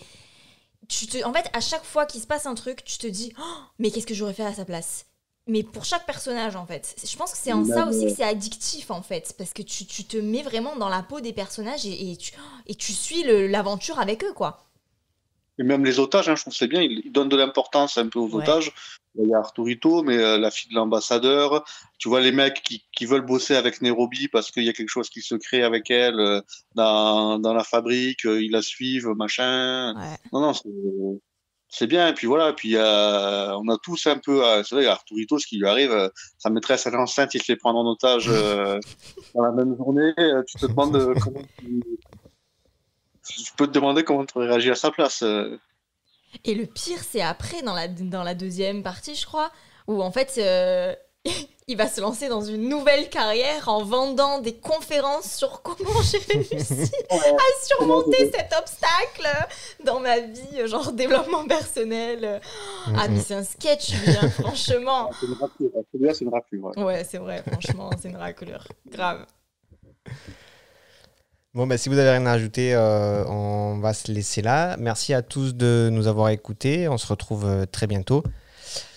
en 1.24 1.34
fait, 1.34 1.50
à 1.54 1.62
chaque 1.62 1.84
fois 1.84 2.06
qu'il 2.06 2.22
se 2.22 2.28
passe 2.28 2.46
un 2.46 2.56
truc, 2.56 2.84
tu 2.84 2.98
te 2.98 3.08
dis, 3.08 3.34
oh, 3.40 3.58
mais 3.80 3.92
qu'est-ce 3.92 4.08
que 4.08 4.14
j'aurais 4.14 4.34
fait 4.34 4.46
à 4.46 4.54
sa 4.54 4.66
place? 4.66 5.06
Mais 5.48 5.64
pour 5.64 5.86
chaque 5.86 6.06
personnage 6.06 6.56
en 6.56 6.66
fait. 6.66 6.96
Je 7.04 7.16
pense 7.18 7.32
que 7.32 7.38
c'est 7.38 7.54
en 7.54 7.66
ça 7.66 7.88
aussi 7.88 8.06
que 8.06 8.14
c'est 8.14 8.24
addictif 8.24 8.92
en 8.92 9.02
fait, 9.02 9.34
parce 9.38 9.54
que 9.54 9.62
tu, 9.62 9.86
te 9.86 10.18
mets 10.18 10.44
vraiment 10.44 10.76
dans 10.76 10.90
la 10.90 11.04
peau 11.04 11.20
des 11.20 11.34
personnages 11.34 11.86
et, 11.86 12.18
tu, 12.18 12.34
et 12.68 12.76
tu 12.76 12.94
suis 12.94 13.24
l'aventure 13.24 14.00
avec 14.00 14.24
eux 14.24 14.34
quoi. 14.34 14.62
Et 15.58 15.64
même 15.64 15.86
les 15.86 16.00
otages, 16.00 16.28
hein, 16.28 16.36
je 16.36 16.42
trouve 16.42 16.54
c'est 16.54 16.68
bien, 16.68 16.82
ils, 16.82 17.12
donnent 17.12 17.30
de 17.30 17.38
l'importance 17.38 17.98
un 17.98 18.08
peu 18.08 18.20
aux 18.20 18.34
otages. 18.36 18.74
Il 19.18 19.30
y 19.30 19.34
a 19.34 19.38
Arturito, 19.38 20.04
mais 20.04 20.18
euh, 20.18 20.38
la 20.38 20.52
fille 20.52 20.70
de 20.70 20.76
l'ambassadeur. 20.76 21.64
Tu 21.98 22.10
vois 22.10 22.20
les 22.20 22.34
mecs 22.34 22.62
qui, 22.62 22.84
qui, 22.92 23.06
veulent 23.06 23.26
bosser 23.26 23.56
avec 23.56 23.82
Nairobi 23.82 24.28
parce 24.28 24.52
qu'il 24.52 24.64
y 24.64 24.70
a 24.70 24.74
quelque 24.74 24.90
chose 24.90 25.10
qui 25.10 25.22
se 25.22 25.36
crée 25.36 25.64
avec 25.64 25.90
elle 25.90 26.20
euh, 26.20 26.42
dans, 26.74 27.40
dans, 27.40 27.54
la 27.54 27.64
fabrique, 27.64 28.26
euh, 28.26 28.44
ils 28.44 28.52
la 28.52 28.62
suivent, 28.62 29.14
machin. 29.16 29.94
Non, 30.34 30.42
non, 30.42 31.22
c'est 31.76 31.88
bien. 31.88 32.08
Et 32.08 32.14
puis 32.14 32.28
voilà, 32.28 32.54
puis 32.54 32.76
on 32.78 33.68
a 33.70 33.78
tous 33.82 34.08
un 34.08 34.18
peu, 34.18 34.42
c'est 34.64 34.76
vrai, 34.76 34.86
Arturito, 34.88 35.40
ce 35.40 35.48
qui 35.48 35.58
lui 35.58 35.68
arrive, 35.68 36.12
sa 36.38 36.50
maîtresse 36.50 36.86
est 36.86 36.96
enceinte, 36.96 37.34
il 37.34 37.40
se 37.40 37.46
fait 37.46 37.56
prendre 37.56 37.80
en 37.80 37.86
otage 37.92 38.28
dans 38.28 39.44
la 39.44 39.52
même 39.52 39.76
journée. 39.76 40.14
Tu 40.48 40.58
te 40.58 40.66
demandes 40.66 41.14
comment 41.22 41.42
peux 43.56 43.68
te 43.68 43.72
demander 43.72 44.04
comment 44.04 44.26
tu 44.26 44.38
aurais 44.38 44.48
réagi 44.48 44.72
à 44.72 44.76
sa 44.76 44.92
place. 44.92 45.24
Euh. 45.24 45.60
Et 46.44 46.56
le 46.56 46.66
pire, 46.66 47.00
c'est 47.00 47.22
après, 47.22 47.62
dans 47.62 47.74
la, 47.74 47.88
dans 47.88 48.24
la 48.24 48.36
deuxième 48.36 48.84
partie, 48.84 49.16
je 49.16 49.26
crois, 49.26 49.52
où 49.88 50.02
en 50.02 50.12
fait, 50.12 50.36
euh, 50.38 50.94
il 51.68 51.78
va 51.78 51.88
se 51.88 52.00
lancer 52.00 52.30
dans 52.30 52.42
une 52.42 52.70
nouvelle 52.70 53.10
carrière 53.10 53.68
en 53.70 53.84
vendant 53.84 54.40
des 54.40 54.54
conférences 54.54 55.32
sur 55.34 55.62
comment 55.62 56.02
j'ai 56.04 56.20
réussi 56.20 56.92
à 57.10 57.66
surmonter 57.66 58.32
cet 58.32 58.54
obstacle 58.58 59.28
dans 59.84 60.00
ma 60.00 60.20
vie, 60.20 60.68
genre 60.68 60.92
développement 60.92 61.46
personnel. 61.48 62.40
Ah, 62.96 63.08
mais 63.10 63.20
c'est 63.20 63.34
un 63.34 63.44
sketch, 63.44 63.94
hein, 63.94 64.30
franchement. 64.42 65.10
C'est 65.20 65.26
une 65.26 65.34
raclure, 65.34 65.72
c'est 66.16 66.22
une 66.22 66.30
raclure. 66.30 66.66
Ouais, 66.78 66.84
ouais 66.84 67.04
c'est 67.04 67.18
vrai, 67.18 67.44
franchement, 67.52 67.90
c'est 68.00 68.10
une 68.10 68.18
raclure. 68.18 68.68
Grave. 68.88 69.26
Bon, 71.56 71.66
bah, 71.66 71.78
si 71.78 71.88
vous 71.88 71.98
avez 71.98 72.10
rien 72.10 72.26
à 72.26 72.34
ajouter, 72.34 72.76
euh, 72.76 73.24
on 73.28 73.80
va 73.80 73.94
se 73.94 74.12
laisser 74.12 74.42
là. 74.42 74.76
Merci 74.78 75.14
à 75.14 75.22
tous 75.22 75.56
de 75.56 75.90
nous 75.90 76.08
avoir 76.08 76.28
écoutés. 76.30 76.90
On 76.90 76.98
se 76.98 77.08
retrouve 77.08 77.46
euh, 77.46 77.66
très 77.66 77.88
bientôt. 77.88 78.24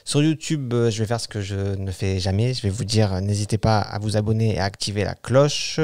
Sur 0.09 0.23
YouTube, 0.23 0.73
euh, 0.73 0.91
je 0.91 1.01
vais 1.01 1.07
faire 1.07 1.21
ce 1.21 1.29
que 1.29 1.43
je 1.43 1.77
ne 1.77 1.91
fais 1.91 2.19
jamais. 2.19 2.55
Je 2.55 2.63
vais 2.63 2.71
vous 2.71 2.87
dire, 2.87 3.21
n'hésitez 3.21 3.59
pas 3.59 3.81
à 3.81 3.99
vous 3.99 4.17
abonner 4.17 4.55
et 4.55 4.59
à 4.59 4.65
activer 4.65 5.05
la 5.05 5.15
cloche. 5.15 5.79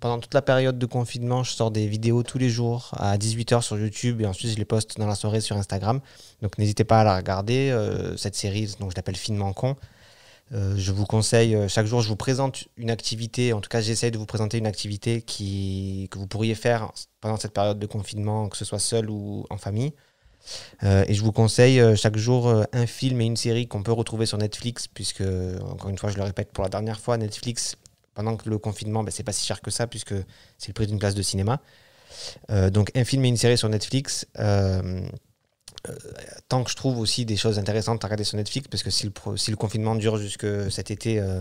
Pendant 0.00 0.18
toute 0.18 0.34
la 0.34 0.42
période 0.42 0.76
de 0.76 0.86
confinement, 0.86 1.44
je 1.44 1.52
sors 1.52 1.70
des 1.70 1.86
vidéos 1.86 2.24
tous 2.24 2.38
les 2.38 2.50
jours 2.50 2.90
à 2.96 3.16
18h 3.16 3.62
sur 3.62 3.78
YouTube 3.78 4.22
et 4.22 4.26
ensuite 4.26 4.50
je 4.50 4.56
les 4.56 4.64
poste 4.64 4.98
dans 4.98 5.06
la 5.06 5.14
soirée 5.14 5.40
sur 5.40 5.56
Instagram. 5.56 6.00
Donc 6.42 6.58
n'hésitez 6.58 6.82
pas 6.82 7.02
à 7.02 7.04
la 7.04 7.14
regarder. 7.14 7.72
cette 8.16 8.34
série, 8.34 8.74
donc 8.80 8.90
je 8.90 8.96
l'appelle 8.96 9.14
Finement 9.14 9.52
Con. 9.52 9.76
Euh, 10.52 10.74
je 10.76 10.90
vous 10.90 11.06
conseille, 11.06 11.54
euh, 11.54 11.68
chaque 11.68 11.86
jour, 11.86 12.00
je 12.00 12.08
vous 12.08 12.16
présente 12.16 12.64
une 12.76 12.90
activité, 12.90 13.52
en 13.52 13.60
tout 13.60 13.68
cas 13.68 13.80
j'essaye 13.80 14.10
de 14.10 14.18
vous 14.18 14.26
présenter 14.26 14.58
une 14.58 14.66
activité 14.66 15.22
qui, 15.22 16.08
que 16.10 16.18
vous 16.18 16.26
pourriez 16.26 16.56
faire 16.56 16.90
pendant 17.20 17.36
cette 17.36 17.52
période 17.52 17.78
de 17.78 17.86
confinement, 17.86 18.48
que 18.48 18.56
ce 18.56 18.64
soit 18.64 18.80
seul 18.80 19.10
ou 19.10 19.46
en 19.48 19.58
famille. 19.58 19.92
Euh, 20.82 21.04
et 21.06 21.14
je 21.14 21.22
vous 21.22 21.32
conseille 21.32 21.82
chaque 21.96 22.16
jour 22.16 22.64
un 22.72 22.86
film 22.86 23.20
et 23.20 23.24
une 23.24 23.36
série 23.36 23.68
qu'on 23.68 23.82
peut 23.82 23.92
retrouver 23.92 24.26
sur 24.26 24.38
Netflix, 24.38 24.86
puisque, 24.88 25.22
encore 25.62 25.90
une 25.90 25.98
fois, 25.98 26.10
je 26.10 26.16
le 26.16 26.22
répète 26.22 26.52
pour 26.52 26.64
la 26.64 26.70
dernière 26.70 27.00
fois, 27.00 27.16
Netflix, 27.16 27.76
pendant 28.14 28.36
que 28.36 28.48
le 28.48 28.58
confinement, 28.58 29.04
ben, 29.04 29.10
c'est 29.10 29.22
pas 29.22 29.32
si 29.32 29.46
cher 29.46 29.60
que 29.60 29.70
ça, 29.70 29.86
puisque 29.86 30.14
c'est 30.58 30.68
le 30.68 30.74
prix 30.74 30.86
d'une 30.86 30.98
place 30.98 31.14
de 31.14 31.22
cinéma. 31.22 31.60
donc 32.48 32.90
un 32.94 33.04
film 33.04 33.24
et 33.24 33.28
une 33.28 33.36
série 33.36 33.58
sur 33.58 33.68
Netflix. 33.68 34.26
Euh, 35.88 35.92
tant 36.48 36.62
que 36.62 36.70
je 36.70 36.76
trouve 36.76 36.98
aussi 36.98 37.24
des 37.24 37.36
choses 37.36 37.58
intéressantes 37.58 38.04
à 38.04 38.06
regarder 38.06 38.24
sur 38.24 38.36
Netflix, 38.36 38.68
parce 38.68 38.82
que 38.82 38.90
si 38.90 39.06
le, 39.06 39.56
confinement 39.56 39.94
dure 39.94 40.18
jusque 40.18 40.70
cet 40.70 40.90
été, 40.90 41.18
euh, 41.18 41.40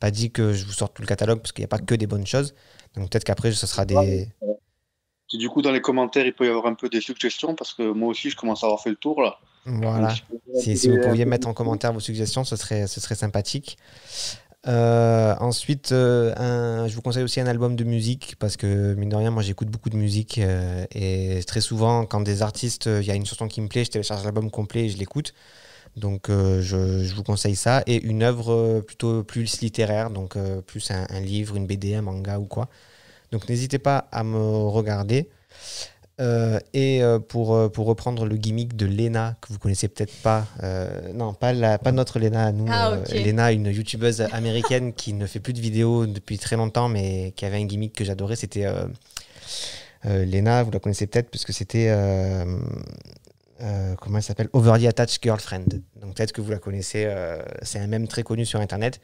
pas 0.00 0.10
dit 0.10 0.30
que 0.30 0.52
je 0.52 0.64
vous 0.64 0.72
sorte 0.72 0.94
tout 0.94 1.02
le 1.02 1.06
catalogue, 1.06 1.40
parce 1.40 1.52
qu'il 1.52 1.62
n'y 1.62 1.66
a 1.66 1.68
pas 1.68 1.78
que 1.78 1.94
des 1.94 2.06
bonnes 2.06 2.26
choses. 2.26 2.54
Donc 2.94 3.10
peut-être 3.10 3.24
qu'après, 3.24 3.52
ce 3.52 3.66
sera 3.66 3.84
des. 3.84 4.28
Du 5.32 5.48
coup, 5.48 5.62
dans 5.62 5.72
les 5.72 5.80
commentaires, 5.80 6.26
il 6.26 6.32
peut 6.32 6.46
y 6.46 6.48
avoir 6.48 6.66
un 6.66 6.74
peu 6.74 6.88
des 6.88 7.00
suggestions, 7.00 7.54
parce 7.54 7.74
que 7.74 7.82
moi 7.90 8.08
aussi, 8.08 8.30
je 8.30 8.36
commence 8.36 8.62
à 8.62 8.66
avoir 8.66 8.82
fait 8.82 8.90
le 8.90 8.96
tour 8.96 9.22
là. 9.22 9.38
Voilà. 9.64 10.14
si, 10.54 10.76
si, 10.76 10.88
vous 10.88 11.00
pouviez 11.00 11.24
mettre 11.24 11.48
en 11.48 11.54
commentaire 11.54 11.92
vos 11.92 11.98
suggestions, 12.00 12.44
ce 12.44 12.54
serait, 12.54 12.86
ce 12.86 13.00
serait 13.00 13.16
sympathique. 13.16 13.78
Euh, 14.68 15.34
ensuite, 15.40 15.92
euh, 15.92 16.34
un- 16.36 16.88
je 16.88 16.94
vous 16.94 17.02
conseille 17.02 17.22
aussi 17.22 17.40
un 17.40 17.46
album 17.46 17.76
de 17.76 17.84
musique 17.84 18.34
parce 18.38 18.56
que, 18.56 18.94
mine 18.94 19.08
de 19.08 19.16
rien, 19.16 19.30
moi 19.30 19.42
j'écoute 19.42 19.68
beaucoup 19.68 19.90
de 19.90 19.96
musique 19.96 20.38
euh, 20.38 20.84
et 20.92 21.40
très 21.46 21.60
souvent, 21.60 22.04
quand 22.04 22.20
des 22.20 22.42
artistes, 22.42 22.86
il 22.86 23.06
y 23.06 23.10
a 23.10 23.14
une 23.14 23.26
chanson 23.26 23.46
qui 23.48 23.60
me 23.60 23.68
plaît, 23.68 23.84
je 23.84 23.90
télécharge 23.90 24.24
l'album 24.24 24.50
complet 24.50 24.86
et 24.86 24.88
je 24.88 24.98
l'écoute. 24.98 25.34
Donc, 25.96 26.26
je, 26.28 26.60
je 27.04 27.14
vous 27.14 27.22
conseille 27.22 27.56
ça. 27.56 27.82
Et 27.86 28.02
une 28.04 28.22
œuvre 28.22 28.82
plutôt 28.82 29.24
plus 29.24 29.60
littéraire, 29.62 30.10
donc 30.10 30.36
plus 30.66 30.90
un, 30.90 31.06
un 31.08 31.20
livre, 31.20 31.56
une 31.56 31.66
BD, 31.66 31.94
un 31.94 32.02
manga 32.02 32.38
ou 32.38 32.44
quoi. 32.44 32.68
Donc, 33.32 33.48
n'hésitez 33.48 33.78
pas 33.78 34.08
à 34.12 34.24
me 34.24 34.38
regarder. 34.68 35.28
Euh, 36.18 36.58
et 36.72 37.02
euh, 37.02 37.18
pour, 37.18 37.54
euh, 37.54 37.68
pour 37.68 37.84
reprendre 37.86 38.24
le 38.24 38.36
gimmick 38.36 38.74
de 38.74 38.86
Lena, 38.86 39.36
que 39.42 39.52
vous 39.52 39.58
connaissez 39.58 39.86
peut-être 39.88 40.14
pas, 40.22 40.46
euh, 40.62 41.12
non, 41.12 41.34
pas, 41.34 41.52
la, 41.52 41.76
pas 41.78 41.92
notre 41.92 42.18
Lena, 42.18 42.52
nous, 42.52 42.64
Ah. 42.70 42.96
Lena, 43.12 43.52
une 43.52 43.66
youtubeuse 43.66 44.22
américaine 44.32 44.94
qui 44.94 45.12
ne 45.12 45.26
fait 45.26 45.40
plus 45.40 45.52
de 45.52 45.60
vidéos 45.60 46.06
depuis 46.06 46.38
très 46.38 46.56
longtemps, 46.56 46.88
mais 46.88 47.32
qui 47.36 47.44
avait 47.44 47.58
un 47.58 47.66
gimmick 47.66 47.92
que 47.92 48.02
j'adorais, 48.02 48.36
c'était 48.36 48.64
euh, 48.64 48.86
Lena, 50.04 50.62
vous 50.62 50.70
la 50.70 50.78
connaissez 50.78 51.06
peut-être, 51.06 51.28
puisque 51.30 51.52
c'était, 51.52 51.88
euh, 51.90 52.44
euh, 53.60 53.94
comment 53.96 54.16
elle 54.16 54.24
s'appelle? 54.24 54.48
Overly 54.54 54.86
Attached 54.86 55.22
Girlfriend. 55.22 55.66
Donc 56.00 56.14
peut-être 56.14 56.32
que 56.32 56.40
vous 56.40 56.50
la 56.50 56.58
connaissez, 56.58 57.04
euh, 57.06 57.42
c'est 57.60 57.78
un 57.78 57.86
mème 57.88 58.08
très 58.08 58.22
connu 58.22 58.46
sur 58.46 58.60
Internet. 58.60 59.00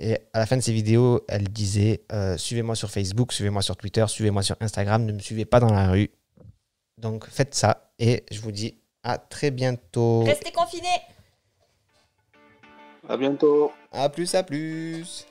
Et 0.00 0.14
à 0.32 0.38
la 0.38 0.46
fin 0.46 0.56
de 0.56 0.62
ses 0.62 0.72
vidéos, 0.72 1.24
elle 1.28 1.48
disait 1.48 2.04
euh, 2.12 2.36
Suivez-moi 2.36 2.76
sur 2.76 2.90
Facebook, 2.90 3.32
suivez-moi 3.32 3.62
sur 3.62 3.76
Twitter, 3.76 4.04
suivez-moi 4.06 4.42
sur 4.42 4.56
Instagram, 4.60 5.04
ne 5.04 5.12
me 5.12 5.18
suivez 5.18 5.44
pas 5.44 5.58
dans 5.58 5.72
la 5.72 5.90
rue. 5.90 6.10
Donc 6.98 7.26
faites 7.28 7.54
ça 7.54 7.92
et 7.98 8.24
je 8.30 8.40
vous 8.40 8.52
dis 8.52 8.78
à 9.02 9.18
très 9.18 9.50
bientôt. 9.50 10.22
Restez 10.24 10.52
confinés 10.52 10.86
À 13.08 13.16
bientôt. 13.16 13.72
À 13.92 14.08
plus, 14.08 14.34
à 14.34 14.42
plus. 14.44 15.26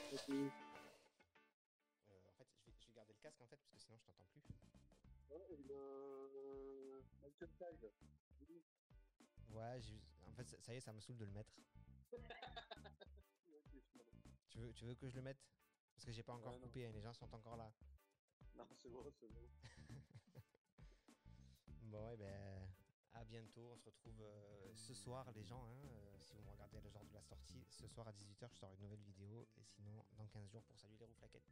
Que 15.07 15.11
je 15.11 15.15
le 15.17 15.23
mette 15.23 15.39
Parce 15.95 16.05
que 16.05 16.11
j'ai 16.11 16.23
pas 16.23 16.33
encore 16.33 16.53
Ouais, 16.55 16.59
coupé, 16.59 16.85
hein, 16.85 16.91
les 16.93 17.01
gens 17.01 17.13
sont 17.13 17.33
encore 17.33 17.55
là. 17.55 17.71
Non, 18.55 18.67
c'est 18.75 18.89
bon, 18.89 19.03
c'est 19.11 19.27
bon. 19.29 19.47
Bon, 21.83 22.09
et 22.09 22.17
ben, 22.17 22.69
à 23.13 23.23
bientôt. 23.23 23.71
On 23.71 23.77
se 23.77 23.85
retrouve 23.85 24.19
euh, 24.21 24.75
ce 24.75 24.93
soir, 24.93 25.31
les 25.31 25.43
gens. 25.43 25.63
hein, 25.65 25.85
euh, 25.85 26.17
si 26.19 26.35
vous 26.35 26.41
me 26.43 26.49
regardez 26.49 26.81
le 26.81 26.89
genre 26.89 27.05
de 27.05 27.13
la 27.13 27.21
sortie, 27.21 27.65
ce 27.69 27.87
soir 27.87 28.07
à 28.07 28.11
18h, 28.11 28.49
je 28.51 28.57
sors 28.57 28.73
une 28.73 28.81
nouvelle 28.81 29.01
vidéo. 29.01 29.47
Et 29.55 29.63
sinon, 29.63 30.05
dans 30.17 30.27
15 30.27 30.49
jours 30.49 30.63
pour 30.63 30.77
saluer 30.77 30.97
les 30.97 31.05
rouflaquettes. 31.05 31.47